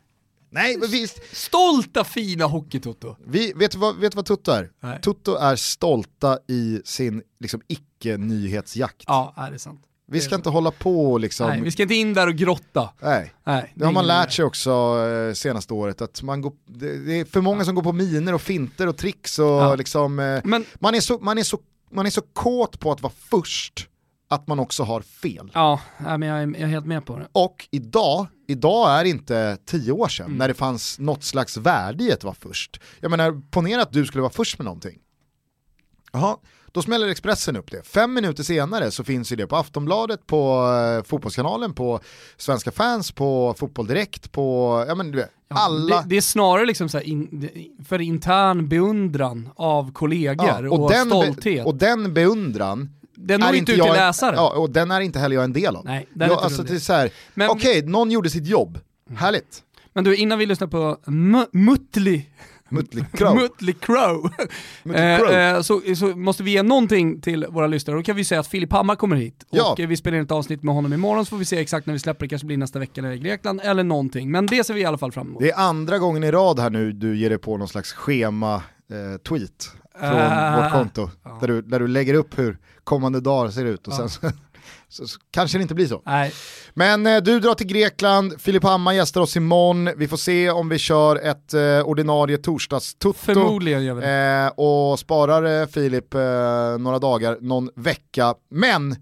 Nej, 0.55 0.77
men 0.77 0.89
visst. 0.89 1.35
Stolta 1.35 2.03
fina 2.03 2.45
Hockeytoto. 2.45 3.15
Vi, 3.27 3.53
vet, 3.55 3.71
du 3.71 3.77
vad, 3.77 3.95
vet 3.95 4.15
vad 4.15 4.25
Tutto 4.25 4.51
är? 4.51 4.71
Nej. 4.79 5.01
Tutto 5.01 5.35
är 5.35 5.55
stolta 5.55 6.39
i 6.47 6.81
sin 6.85 7.21
liksom, 7.39 7.61
icke-nyhetsjakt. 7.67 9.03
Ja, 9.07 9.33
är 9.37 9.51
det 9.51 9.59
sant. 9.59 9.81
vi 10.07 10.21
ska 10.21 10.35
inte 10.35 10.49
hålla 10.49 10.71
på 10.71 11.11
och 11.11 11.19
liksom... 11.19 11.49
Nej, 11.49 11.61
vi 11.61 11.71
ska 11.71 11.81
inte 11.81 11.95
in 11.95 12.13
där 12.13 12.27
och 12.27 12.35
grotta. 12.35 12.89
nej. 13.01 13.33
Nej, 13.45 13.73
Det 13.75 13.85
har 13.85 13.91
man 13.91 14.07
lärt 14.07 14.31
sig 14.31 14.45
också 14.45 14.71
eh, 15.29 15.33
senaste 15.33 15.73
året, 15.73 16.01
att 16.01 16.21
man 16.23 16.41
går, 16.41 16.53
det, 16.65 16.97
det 16.97 17.19
är 17.19 17.25
för 17.25 17.41
många 17.41 17.65
som 17.65 17.75
går 17.75 17.83
på 17.83 17.91
miner 17.93 18.33
och 18.33 18.41
finter 18.41 18.87
och 18.87 18.97
tricks 18.97 19.39
och 19.39 19.45
Ja. 19.45 19.75
liksom, 19.75 20.19
eh, 20.19 20.41
Men 20.43 20.65
man, 20.79 20.95
är 20.95 20.99
så, 20.99 21.19
man, 21.19 21.37
är 21.37 21.43
så, 21.43 21.59
man 21.91 22.05
är 22.05 22.09
så 22.09 22.21
kåt 22.21 22.79
på 22.79 22.91
att 22.91 23.01
vara 23.01 23.13
först, 23.29 23.89
att 24.27 24.47
man 24.47 24.59
också 24.59 24.83
har 24.83 25.01
fel. 25.01 25.51
ja, 25.53 25.79
men 25.97 26.21
jag 26.21 26.37
är, 26.41 26.47
jag 26.47 26.61
är 26.61 26.65
helt 26.67 26.85
med 26.85 27.05
på 27.05 27.19
det. 27.19 27.27
Och 27.31 27.67
idag, 27.71 28.27
idag 28.47 28.99
är 28.99 29.05
inte 29.05 29.57
tio 29.65 29.91
år 29.91 30.07
sedan, 30.07 30.25
Mm. 30.25 30.37
när 30.37 30.47
det 30.47 30.53
fanns 30.53 30.99
något 30.99 31.23
slags 31.23 31.57
värde 31.57 32.03
i 32.03 32.11
att 32.11 32.23
vara 32.23 32.35
först. 32.39 32.79
Jag 32.99 33.11
menar, 33.11 33.41
ponera 33.51 33.81
att 33.81 33.91
du 33.91 34.05
skulle 34.05 34.21
vara 34.21 34.33
först 34.33 34.59
med 34.59 34.65
någonting. 34.65 34.99
Jaha, 36.11 36.37
då 36.71 36.81
smäller 36.81 37.07
Expressen 37.07 37.55
upp 37.55 37.71
det. 37.71 37.87
Fem 37.87 38.13
minuter 38.13 38.43
senare 38.43 38.91
så 38.91 39.03
finns 39.03 39.31
ju 39.31 39.35
det 39.35 39.47
på 39.47 39.55
Aftonbladet, 39.55 40.27
på 40.27 40.67
eh, 40.97 41.03
Fotbollskanalen, 41.07 41.73
på 41.73 41.99
Svenska 42.37 42.71
fans, 42.71 43.11
på 43.11 43.55
Fotboll 43.57 43.87
Direkt, 43.87 44.31
på, 44.31 44.85
ja 44.87 44.95
men 44.95 45.11
du 45.11 45.17
vet, 45.17 45.31
Ja, 45.47 45.55
alla. 45.59 46.01
det, 46.01 46.09
det 46.09 46.17
är 46.17 46.21
snarare 46.21 46.65
liksom 46.65 46.89
så 46.89 46.97
här 46.97 47.05
in, 47.05 47.49
för 47.85 48.01
intern 48.01 48.69
beundran 48.69 49.49
av 49.55 49.91
kollegor 49.93 50.47
Ja, 50.47 50.69
och, 50.69 50.91
den 50.91 51.09
be- 51.09 51.15
stolthet. 51.23 51.65
och 51.65 51.75
den 51.75 52.13
beundran 52.13 52.89
den 53.15 53.39
når 53.39 53.55
inte 53.55 53.71
ut 53.71 53.81
till 53.81 53.91
läsaren. 53.93 54.35
Ja, 54.35 54.49
och 54.57 54.69
den 54.69 54.91
är 54.91 55.01
inte 55.01 55.19
heller 55.19 55.35
jag 55.35 55.43
en 55.43 55.53
del 55.53 55.75
av. 55.75 55.85
Nej, 55.85 56.07
den 56.13 56.21
är 56.21 56.27
jag, 56.27 56.35
inte 56.35 56.43
alltså, 56.45 56.63
det 56.63 56.69
är 56.69 56.73
det. 56.73 56.79
så 56.79 56.93
här, 56.93 57.09
Men- 57.33 57.49
okej, 57.49 57.81
någon 57.85 58.11
gjorde 58.11 58.29
sitt 58.29 58.47
jobb, 58.47 58.79
härligt. 59.17 59.61
Men 59.93 60.03
du, 60.03 60.15
innan 60.15 60.39
vi 60.39 60.45
lyssnar 60.45 60.67
på 60.67 60.97
Mutli 61.51 62.25
Crüe. 63.11 63.33
Mötley 63.35 63.73
Crüe. 63.81 64.29
Mötley 64.83 65.35
Eh, 65.35 65.55
eh, 65.55 65.61
så, 65.61 65.81
så 65.97 66.05
måste 66.07 66.43
vi 66.43 66.51
ge 66.51 66.63
någonting 66.63 67.21
till 67.21 67.45
våra 67.49 67.67
lyssnare. 67.67 67.97
Då 67.97 68.03
kan 68.03 68.15
vi 68.15 68.23
säga 68.23 68.39
att 68.39 68.47
Filip 68.47 68.71
Hammar 68.71 68.95
kommer 68.95 69.15
hit. 69.15 69.45
Ja. 69.49 69.71
Och 69.71 69.79
eh, 69.79 69.87
vi 69.87 69.97
spelar 69.97 70.17
in 70.17 70.23
ett 70.23 70.31
avsnitt 70.31 70.63
med 70.63 70.75
honom 70.75 70.93
imorgon 70.93 71.25
så 71.25 71.29
får 71.29 71.37
vi 71.37 71.45
se 71.45 71.57
exakt 71.59 71.87
när 71.87 71.93
vi 71.93 71.99
släpper 71.99 72.25
det. 72.25 72.29
kanske 72.29 72.45
blir 72.45 72.57
nästa 72.57 72.79
vecka 72.79 73.01
när 73.01 73.09
är 73.09 73.13
i 73.13 73.19
Grekland 73.19 73.61
eller 73.63 73.83
någonting. 73.83 74.31
Men 74.31 74.45
det 74.45 74.63
ser 74.63 74.73
vi 74.73 74.81
i 74.81 74.85
alla 74.85 74.97
fall 74.97 75.11
fram 75.11 75.27
emot. 75.27 75.41
Det 75.41 75.51
är 75.51 75.59
andra 75.59 75.99
gången 75.99 76.23
i 76.23 76.31
rad 76.31 76.59
här 76.59 76.69
nu 76.69 76.91
du 76.91 77.17
ger 77.17 77.29
dig 77.29 77.39
på 77.39 77.57
någon 77.57 77.67
slags 77.67 77.93
schema-tweet 77.93 79.71
från 79.99 80.09
Ah. 80.21 80.61
vårt 80.63 80.71
konto. 80.71 81.09
Där, 81.41 81.47
du, 81.47 81.61
där 81.61 81.79
du 81.79 81.87
lägger 81.87 82.13
upp 82.13 82.37
hur 82.39 82.57
kommande 82.85 83.19
dagar 83.19 83.51
ser 83.51 83.65
ut 83.65 83.87
och 83.87 83.93
sen 83.93 84.09
så, 84.09 84.19
så, 84.89 85.07
så 85.07 85.19
kanske 85.31 85.57
det 85.57 85.61
inte 85.61 85.75
blir 85.75 85.87
så. 85.87 86.01
Nej, 86.05 86.33
Men 86.73 87.07
eh, 87.07 87.17
du 87.17 87.39
drar 87.39 87.53
till 87.53 87.67
Grekland, 87.67 88.41
Filip 88.41 88.63
Hammar 88.63 88.93
gästar 88.93 89.21
oss 89.21 89.35
imorgon, 89.37 89.89
vi 89.97 90.07
får 90.07 90.17
se 90.17 90.49
om 90.49 90.69
vi 90.69 90.77
kör 90.77 91.15
ett 91.15 91.53
eh, 91.53 91.61
ordinarie 91.87 92.37
torsdagstutto. 92.37 93.13
förmodligen 93.13 93.83
gör 93.83 93.93
vi 93.93 94.01
det. 94.01 94.11
Eh, 94.11 94.47
och 94.65 94.99
sparar 94.99 95.61
eh, 95.61 95.67
Filip 95.67 96.13
eh, 96.13 96.19
några 96.79 96.99
dagar, 96.99 97.37
någon 97.41 97.69
vecka. 97.75 98.35
Men 98.49 98.95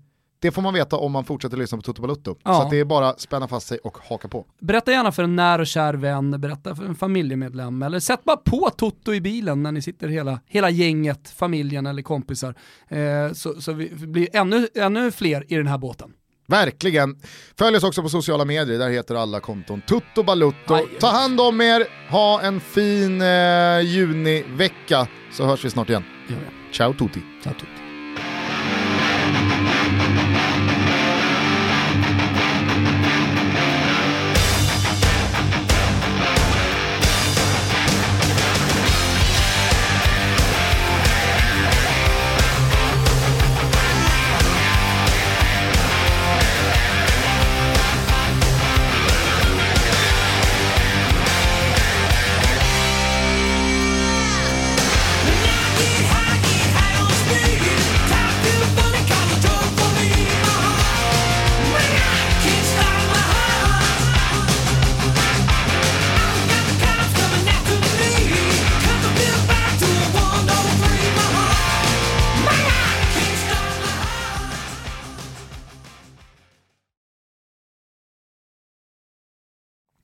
det 0.44 0.52
får 0.52 0.62
man 0.62 0.74
veta 0.74 0.98
om 0.98 1.12
man 1.12 1.26
fortsätter 1.26 1.58
lyssna 1.58 1.78
på 1.78 1.82
Toto 1.82 2.02
Balutto. 2.02 2.36
Ja. 2.44 2.62
Så 2.62 2.70
det 2.70 2.80
är 2.80 2.86
bara 2.86 3.10
att 3.10 3.22
spänna 3.22 3.48
fast 3.48 3.68
sig 3.68 3.78
och 3.78 3.98
haka 4.10 4.28
på. 4.28 4.46
Berätta 4.60 4.92
gärna 4.92 5.12
för 5.12 5.24
en 5.24 5.36
när 5.36 5.60
och 5.60 5.68
kär 5.68 5.94
vän, 5.94 6.42
berätta 6.42 6.76
för 6.76 6.86
en 6.86 6.96
familjemedlem 6.96 7.84
eller 7.84 8.00
sätt 8.00 8.24
bara 8.24 8.38
på 8.38 8.70
Toto 8.78 9.14
i 9.14 9.22
bilen 9.22 9.64
när 9.64 9.72
ni 9.72 9.82
sitter 9.82 10.08
hela, 10.08 10.40
hela 10.46 10.70
gänget, 10.70 11.30
familjen 11.30 11.86
eller 11.86 12.02
kompisar. 12.02 12.56
Eh, 12.88 13.34
så, 13.34 13.62
så 13.62 13.74
vi 13.74 13.90
blir 13.90 14.36
ännu, 14.36 14.68
ännu 14.76 15.12
fler 15.12 15.54
i 15.54 15.56
den 15.56 15.68
här 15.68 15.78
båten. 15.78 16.14
Verkligen. 16.48 17.16
Följ 17.58 17.78
oss 17.78 17.84
också 17.84 18.02
på 18.02 18.10
sociala 18.10 18.46
medier, 18.46 18.80
där 18.80 18.90
heter 18.90 19.16
alla 19.16 19.40
konton 19.40 19.82
Tutto 19.82 20.24
Balutto. 20.24 20.74
Aj. 20.74 20.88
Ta 21.00 21.08
hand 21.08 21.42
om 21.42 21.62
er, 21.62 21.86
ha 22.10 22.42
en 22.42 22.60
fin 22.60 23.22
eh, 23.22 23.80
junivecka 23.82 25.08
så 25.32 25.46
hörs 25.46 25.66
vi 25.66 25.70
snart 25.70 25.90
igen. 25.90 26.04
Ciao 26.74 26.94
tutti. 26.94 27.22
Ciao, 27.44 27.54
Toto. 27.54 27.83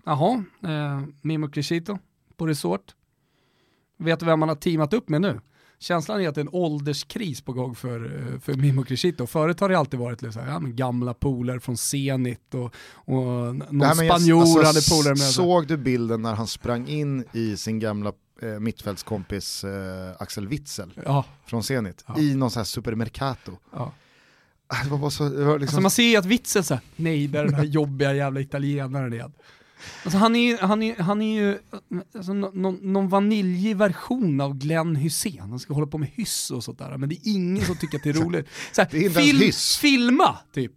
Jaha, 0.09 0.43
eh, 0.63 1.01
Mimo 1.21 1.49
Crescito 1.49 1.97
på 2.37 2.47
resort. 2.47 2.95
Vet 3.97 4.19
du 4.19 4.25
vem 4.25 4.39
man 4.39 4.49
har 4.49 4.55
teamat 4.55 4.93
upp 4.93 5.09
med 5.09 5.21
nu? 5.21 5.39
Känslan 5.79 6.21
är 6.21 6.29
att 6.29 6.35
det 6.35 6.41
är 6.41 6.45
en 6.45 6.49
ålderskris 6.53 7.41
på 7.41 7.53
gång 7.53 7.75
för, 7.75 8.05
eh, 8.33 8.39
för 8.39 8.53
Mimo 8.53 8.83
Crescito. 8.83 9.27
Förut 9.27 9.59
har 9.59 9.69
det 9.69 9.77
alltid 9.79 9.99
varit 9.99 10.21
liksom, 10.21 10.41
ja, 10.47 10.59
gamla 10.59 11.13
polare 11.13 11.59
från 11.59 11.77
Zenit 11.77 12.53
och, 12.53 12.75
och 12.95 13.15
någon 13.55 13.67
Nej, 13.71 13.95
spanjor 14.09 14.41
alltså, 14.41 14.57
hade 14.63 14.81
polare 14.89 15.09
med. 15.15 15.19
Såg 15.19 15.67
du 15.67 15.77
bilden 15.77 16.21
när 16.21 16.33
han 16.35 16.47
sprang 16.47 16.87
in 16.87 17.25
i 17.33 17.57
sin 17.57 17.79
gamla 17.79 18.11
eh, 18.41 18.59
mittfältskompis 18.59 19.63
eh, 19.63 20.11
Axel 20.19 20.47
Witzel 20.47 20.93
Ja, 21.05 21.25
från 21.45 21.63
Zenit 21.63 22.03
Ja. 22.07 22.19
i 22.19 22.35
någon 22.35 22.51
sån 22.51 22.59
här 22.59 22.65
supermercato? 22.65 23.51
ja. 23.73 23.91
Ah, 24.67 24.83
Det 24.83 24.89
var 24.89 24.97
bara 24.97 25.11
så, 25.11 25.29
det 25.29 25.45
var 25.45 25.59
liksom, 25.59 25.73
Alltså 25.75 25.81
man 25.81 25.91
ser 25.91 26.03
ju 26.03 26.15
att 26.15 26.25
Witzel 26.25 26.63
såhär, 26.63 26.81
nej 26.95 27.27
där 27.27 27.39
är 27.39 27.45
den 27.45 27.53
här 27.55 27.63
jobbiga 27.63 28.13
jävla 28.13 28.39
italienaren 28.39 29.13
igen. 29.13 29.31
Alltså 30.03 30.17
han 30.17 30.35
är 30.35 30.39
ju, 30.51 30.57
han 30.57 30.83
är, 30.83 30.95
han 31.01 31.21
är 31.21 31.39
ju 31.41 31.57
alltså, 32.15 32.33
nå- 32.33 32.51
någon, 32.53 32.93
någon 32.93 33.09
vaniljig 33.09 33.77
version 33.77 34.41
av 34.41 34.57
Glenn 34.57 34.95
Hussein. 34.95 35.39
Han 35.39 35.59
ska 35.59 35.73
hålla 35.73 35.87
på 35.87 35.97
med 35.97 36.09
hyss 36.13 36.51
och 36.51 36.63
sånt 36.63 36.79
där, 36.79 36.97
men 36.97 37.09
det 37.09 37.15
är 37.15 37.19
ingen 37.33 37.65
som 37.65 37.75
tycker 37.77 37.97
att 37.97 38.03
det 38.03 38.09
är 38.09 38.13
roligt. 38.23 38.47
Så 38.71 38.81
här, 38.81 38.89
Det 38.91 38.97
hyss. 39.45 39.77
Filma, 39.77 40.37
typ. 40.53 40.71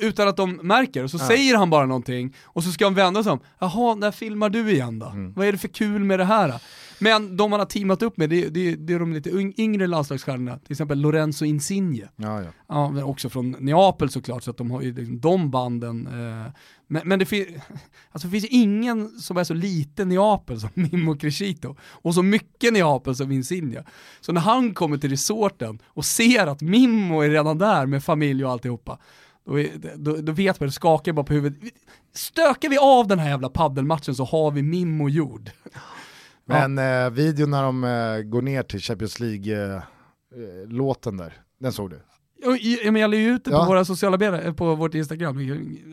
Utan 0.00 0.28
att 0.28 0.36
de 0.36 0.52
märker, 0.52 1.04
och 1.04 1.10
så 1.10 1.18
säger 1.18 1.56
han 1.56 1.70
bara 1.70 1.86
någonting, 1.86 2.34
och 2.44 2.64
så 2.64 2.72
ska 2.72 2.84
han 2.86 2.94
vända 2.94 3.22
sig 3.24 3.32
om. 3.32 3.40
Jaha, 3.58 3.94
när 3.94 4.10
filmar 4.10 4.50
du 4.50 4.70
igen 4.72 4.98
då? 4.98 5.06
Mm. 5.06 5.32
Vad 5.32 5.46
är 5.46 5.52
det 5.52 5.58
för 5.58 5.68
kul 5.68 6.04
med 6.04 6.18
det 6.20 6.24
här? 6.24 6.60
Men 7.00 7.36
de 7.36 7.50
man 7.50 7.60
har 7.60 7.66
teamat 7.66 8.02
upp 8.02 8.16
med, 8.16 8.30
det, 8.30 8.48
det, 8.48 8.76
det 8.76 8.92
är 8.94 8.98
de 8.98 9.12
lite 9.12 9.30
yng- 9.30 9.54
yngre 9.58 9.86
landslagsstjärnorna, 9.86 10.58
till 10.58 10.72
exempel 10.72 10.98
Lorenzo 11.00 11.44
Insigne. 11.44 12.08
ja, 12.16 12.42
ja. 12.42 12.50
Ja, 12.68 13.04
också 13.04 13.28
från 13.30 13.50
Neapel 13.60 14.10
såklart, 14.10 14.42
så 14.42 14.50
att 14.50 14.56
de 14.56 14.70
har 14.70 14.82
ju 14.82 14.94
liksom 14.94 15.20
de 15.20 15.50
banden. 15.50 16.06
Eh, 16.06 16.52
men, 16.86 17.02
men 17.08 17.18
det, 17.18 17.24
fin- 17.26 17.60
alltså, 18.12 18.28
det 18.28 18.32
finns 18.32 18.44
ingen 18.50 19.08
som 19.08 19.36
är 19.36 19.44
så 19.44 19.54
lite 19.54 20.04
Neapel 20.04 20.60
som 20.60 20.68
Mimmo 20.74 21.16
Crescito 21.16 21.76
och 21.82 22.14
så 22.14 22.22
mycket 22.22 22.72
Neapel 22.72 23.16
som 23.16 23.32
Insigne. 23.32 23.84
Så 24.20 24.32
när 24.32 24.40
han 24.40 24.74
kommer 24.74 24.96
till 24.98 25.10
resorten 25.10 25.78
och 25.86 26.04
ser 26.04 26.46
att 26.46 26.60
Mimmo 26.62 27.20
är 27.20 27.28
redan 27.30 27.58
där 27.58 27.86
med 27.86 28.04
familj 28.04 28.44
och 28.44 28.50
alltihopa, 28.50 28.98
då, 29.46 29.60
är, 29.60 29.68
då, 29.96 30.16
då 30.16 30.32
vet 30.32 30.60
man, 30.60 30.66
det 30.66 30.72
skakar 30.72 31.12
bara 31.12 31.24
på 31.26 31.32
huvudet. 31.32 31.72
Stökar 32.12 32.68
vi 32.68 32.78
av 32.78 33.06
den 33.06 33.18
här 33.18 33.28
jävla 33.28 33.48
paddelmatchen 33.48 34.14
så 34.14 34.24
har 34.24 34.50
vi 34.50 34.62
Mimmo 34.62 35.08
gjord. 35.08 35.50
Men 36.50 36.78
eh, 37.04 37.10
videon 37.10 37.50
när 37.50 37.62
de 37.62 37.84
eh, 37.84 38.22
går 38.22 38.42
ner 38.42 38.62
till 38.62 38.80
Champions 38.80 39.20
League-låten 39.20 41.16
där, 41.16 41.32
den 41.60 41.72
såg 41.72 41.90
du? 41.90 42.00
Ja, 42.84 42.92
men 42.92 43.00
jag 43.02 43.10
la 43.10 43.16
ju 43.16 43.28
ut 43.34 43.44
det 43.44 43.50
på 43.50 43.56
Ja. 43.56 43.64
våra 43.66 43.84
sociala 43.84 44.16
medier, 44.18 44.52
på 44.52 44.74
vårt 44.74 44.94
Instagram. 44.94 45.38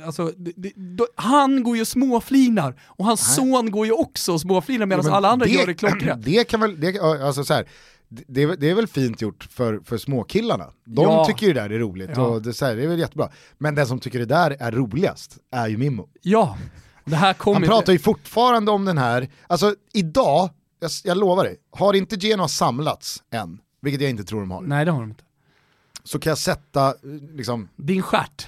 Alltså, 0.06 0.32
det, 0.38 0.52
det, 0.56 0.72
då, 0.76 1.08
han 1.16 1.64
går 1.64 1.78
ju 1.78 1.86
småflinar 1.86 2.82
och 2.86 3.06
hans 3.06 3.36
son 3.36 3.72
går 3.72 3.86
ju 3.86 3.92
också 3.92 4.40
småflinar 4.40 4.86
medan 4.86 5.06
Ja, 5.06 5.12
alla 5.16 5.30
andra 5.30 5.48
gör 5.48 5.66
det 5.68 5.74
klockrent. 5.74 6.26
Det 6.26 6.44
kan 6.48 6.60
väl, 6.62 6.80
det, 6.80 7.00
alltså 7.00 7.44
så 7.44 7.54
här, 7.54 7.66
det, 8.10 8.24
det 8.28 8.42
är 8.70 8.74
väl- 8.76 8.86
det 8.86 8.92
fint 8.92 9.22
gjort 9.22 9.48
för, 9.52 9.80
för 9.86 9.98
småkillarna. 9.98 10.66
De 10.86 11.02
Ja. 11.04 11.26
tycker 11.26 11.48
ju 11.48 11.54
det 11.54 11.62
där 11.62 11.70
är 11.70 11.80
roligt 11.80 12.10
Ja. 12.16 12.22
och 12.28 12.42
det, 12.42 12.54
så 12.54 12.66
här, 12.66 12.76
det 12.76 12.84
är 12.84 12.88
väl 12.88 13.00
jättebra. 13.00 13.30
Men 13.58 13.76
den 13.76 13.88
som 13.88 14.00
tycker 14.00 14.20
det 14.20 14.26
där 14.26 14.56
är 14.60 14.72
roligast 14.72 15.38
är 15.52 15.68
ju 15.68 15.78
Mimmo. 15.78 16.10
Ja, 16.22 16.58
det 16.62 16.68
Han 17.16 17.56
inte- 17.56 17.68
pratar 17.68 17.94
ju 17.94 18.00
fortfarande 18.00 18.72
om 18.72 18.86
den 18.86 18.98
här, 18.98 19.30
alltså 19.48 19.76
idag, 19.94 20.50
jag, 20.80 20.92
jag 21.04 21.18
lovar 21.18 21.44
dig, 21.44 21.58
har 21.72 21.94
inte 21.94 22.16
Genoa 22.16 22.48
samlats 22.48 23.24
än, 23.32 23.60
vilket 23.82 24.02
jag 24.02 24.10
inte 24.10 24.24
tror 24.24 24.40
de 24.40 24.52
har, 24.52 24.62
Nej 24.62 24.86
det 24.86 24.92
har 24.92 25.00
de 25.02 25.10
inte. 25.10 25.24
så 26.04 26.20
kan 26.20 26.32
jag 26.32 26.38
sätta 26.38 26.88
eh, 26.88 26.94
liksom, 27.34 27.70
Din 27.76 28.02
stjärt. 28.02 28.48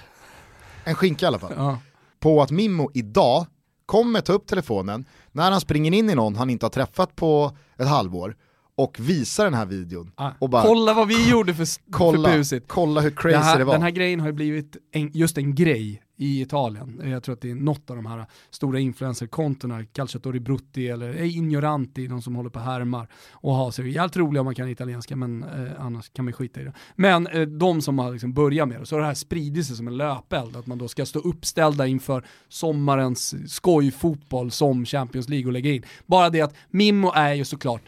en 0.84 0.94
skinka 0.94 1.26
i 1.26 1.28
alla 1.28 1.38
fall. 1.38 1.52
Ja. 1.56 1.78
på 2.20 2.42
att 2.42 2.50
Mimmo 2.50 2.90
idag 2.94 3.46
kommer 3.86 4.20
ta 4.20 4.32
upp 4.32 4.46
telefonen 4.46 5.04
när 5.32 5.50
han 5.50 5.60
springer 5.60 5.92
in 5.94 6.10
i 6.10 6.14
någon 6.14 6.36
han 6.36 6.50
inte 6.50 6.66
har 6.66 6.70
träffat 6.70 7.16
på 7.16 7.56
ett 7.78 7.88
halvår 7.88 8.36
och 8.82 9.00
visar 9.00 9.44
den 9.44 9.54
här 9.54 9.66
videon. 9.66 10.12
Ah, 10.14 10.30
Och 10.38 10.50
bara, 10.50 10.62
kolla 10.62 10.94
vad 10.94 11.08
vi 11.08 11.30
gjorde 11.30 11.54
för, 11.54 11.64
för 11.64 11.82
kolla, 11.90 12.36
busigt. 12.36 12.68
kolla 12.68 13.00
hur 13.00 13.10
crazy 13.10 13.32
Det 13.32 13.38
här, 13.38 13.58
det 13.58 13.64
var. 13.64 13.72
Den 13.72 13.82
här 13.82 13.90
grejen 13.90 14.20
har 14.20 14.26
ju 14.26 14.32
blivit 14.32 14.76
en, 14.92 15.10
just 15.14 15.38
en 15.38 15.54
grej 15.54 16.02
i 16.16 16.40
Italien. 16.40 17.00
Jag 17.04 17.22
tror 17.22 17.32
att 17.32 17.40
det 17.40 17.50
är 17.50 17.54
något 17.54 17.90
av 17.90 17.96
de 17.96 18.06
här 18.06 18.26
stora 18.50 18.78
influencerkontona, 18.78 19.84
Calciatori 19.84 20.40
Brutti 20.40 20.88
eller 20.88 21.14
eh, 21.14 21.36
Ignoranti, 21.36 22.06
de 22.06 22.22
som 22.22 22.34
håller 22.36 22.50
på 22.50 22.58
härmar 22.58 23.08
och 23.32 23.54
har 23.54 23.70
sig 23.70 23.90
jävligt 23.90 24.16
roliga 24.16 24.40
om 24.40 24.44
man 24.44 24.54
kan 24.54 24.68
italienska, 24.68 25.16
men 25.16 25.42
eh, 25.42 25.72
annars 25.78 26.08
kan 26.12 26.24
man 26.24 26.34
skita 26.34 26.60
i 26.60 26.64
det. 26.64 26.72
Men 26.96 27.26
eh, 27.26 27.42
de 27.42 27.82
som 27.82 27.98
har 27.98 28.12
liksom 28.12 28.32
börjat 28.32 28.68
med 28.68 28.80
det, 28.80 28.86
så 28.86 28.94
har 28.96 29.00
det 29.00 29.06
här 29.06 29.14
spridit 29.14 29.66
sig 29.66 29.76
som 29.76 29.88
en 29.88 29.96
löpeld, 29.96 30.56
att 30.56 30.66
man 30.66 30.78
då 30.78 30.88
ska 30.88 31.06
stå 31.06 31.18
uppställda 31.18 31.86
inför 31.86 32.24
sommarens 32.48 33.34
skojfotboll 33.54 34.50
som 34.50 34.84
Champions 34.84 35.28
League 35.28 35.46
och 35.46 35.52
lägga 35.52 35.70
in. 35.72 35.82
Bara 36.06 36.30
det 36.30 36.40
att 36.40 36.54
Mimmo 36.70 37.12
är 37.14 37.34
ju 37.34 37.44
såklart, 37.44 37.82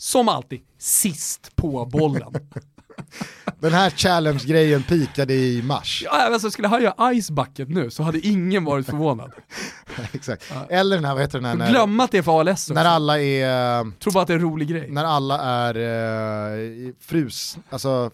som 0.00 0.28
alltid, 0.28 0.60
sist 0.78 1.56
på 1.56 1.84
bollen. 1.86 2.32
Den 3.60 3.72
här 3.72 3.90
challenge-grejen 3.90 4.82
pikade 4.82 5.34
i 5.34 5.62
mars. 5.62 6.02
Ja, 6.06 6.10
alltså 6.32 6.50
skulle 6.50 6.68
han 6.68 6.82
göra 6.82 7.14
Ice 7.20 7.30
Bucket 7.30 7.68
nu 7.68 7.90
så 7.90 8.02
hade 8.02 8.26
ingen 8.26 8.64
varit 8.64 8.86
förvånad. 8.86 9.32
Exakt. 10.12 10.52
Eller 10.68 10.96
den 10.96 11.04
här, 11.04 11.12
vad 11.14 11.22
heter 11.22 11.38
den 11.38 11.44
här, 11.44 11.54
när, 11.54 11.70
glömma 11.70 12.04
att 12.04 12.10
det 12.10 12.18
är 12.18 12.22
för 12.22 12.40
ALS 12.40 12.50
också. 12.50 12.74
när 12.74 12.84
alla 12.84 13.20
är, 13.20 13.80
eh, 13.80 13.86
Tror 13.98 14.12
bara 14.12 14.22
att 14.22 14.26
det 14.26 14.32
är 14.32 14.38
en 14.38 14.42
rolig 14.42 14.68
grej. 14.68 14.90
när 14.90 15.04
alla 15.04 15.38
är 15.40 15.74
eh, 15.76 16.92
frus, 17.00 17.58
alltså 17.70 18.10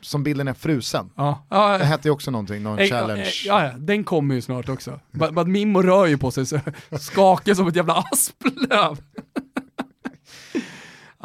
som 0.00 0.22
bilden 0.22 0.48
är 0.48 0.54
frusen. 0.54 1.10
Ja, 1.16 1.46
ja, 1.50 1.78
Det 1.78 1.84
hette 1.84 2.08
ju 2.08 2.12
också 2.12 2.30
någonting, 2.30 2.62
någon 2.62 2.78
Eh, 2.78 2.88
challenge. 2.88 3.32
Ja, 3.44 3.64
ja, 3.64 3.72
den 3.78 4.04
kommer 4.04 4.34
ju 4.34 4.42
snart 4.42 4.68
också. 4.68 5.00
Bara 5.10 5.40
att 5.40 5.48
Mimmo 5.48 5.82
rör 5.82 6.06
ju 6.06 6.18
på 6.18 6.30
sig 6.30 6.46
så 6.46 6.60
skakar 7.00 7.54
som 7.54 7.68
ett 7.68 7.76
jävla 7.76 7.94
asplöv. 7.94 8.98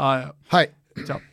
Ja, 0.01 0.19
ja. 0.19 0.33
Hej! 0.49 0.71
Ciao. 1.05 1.30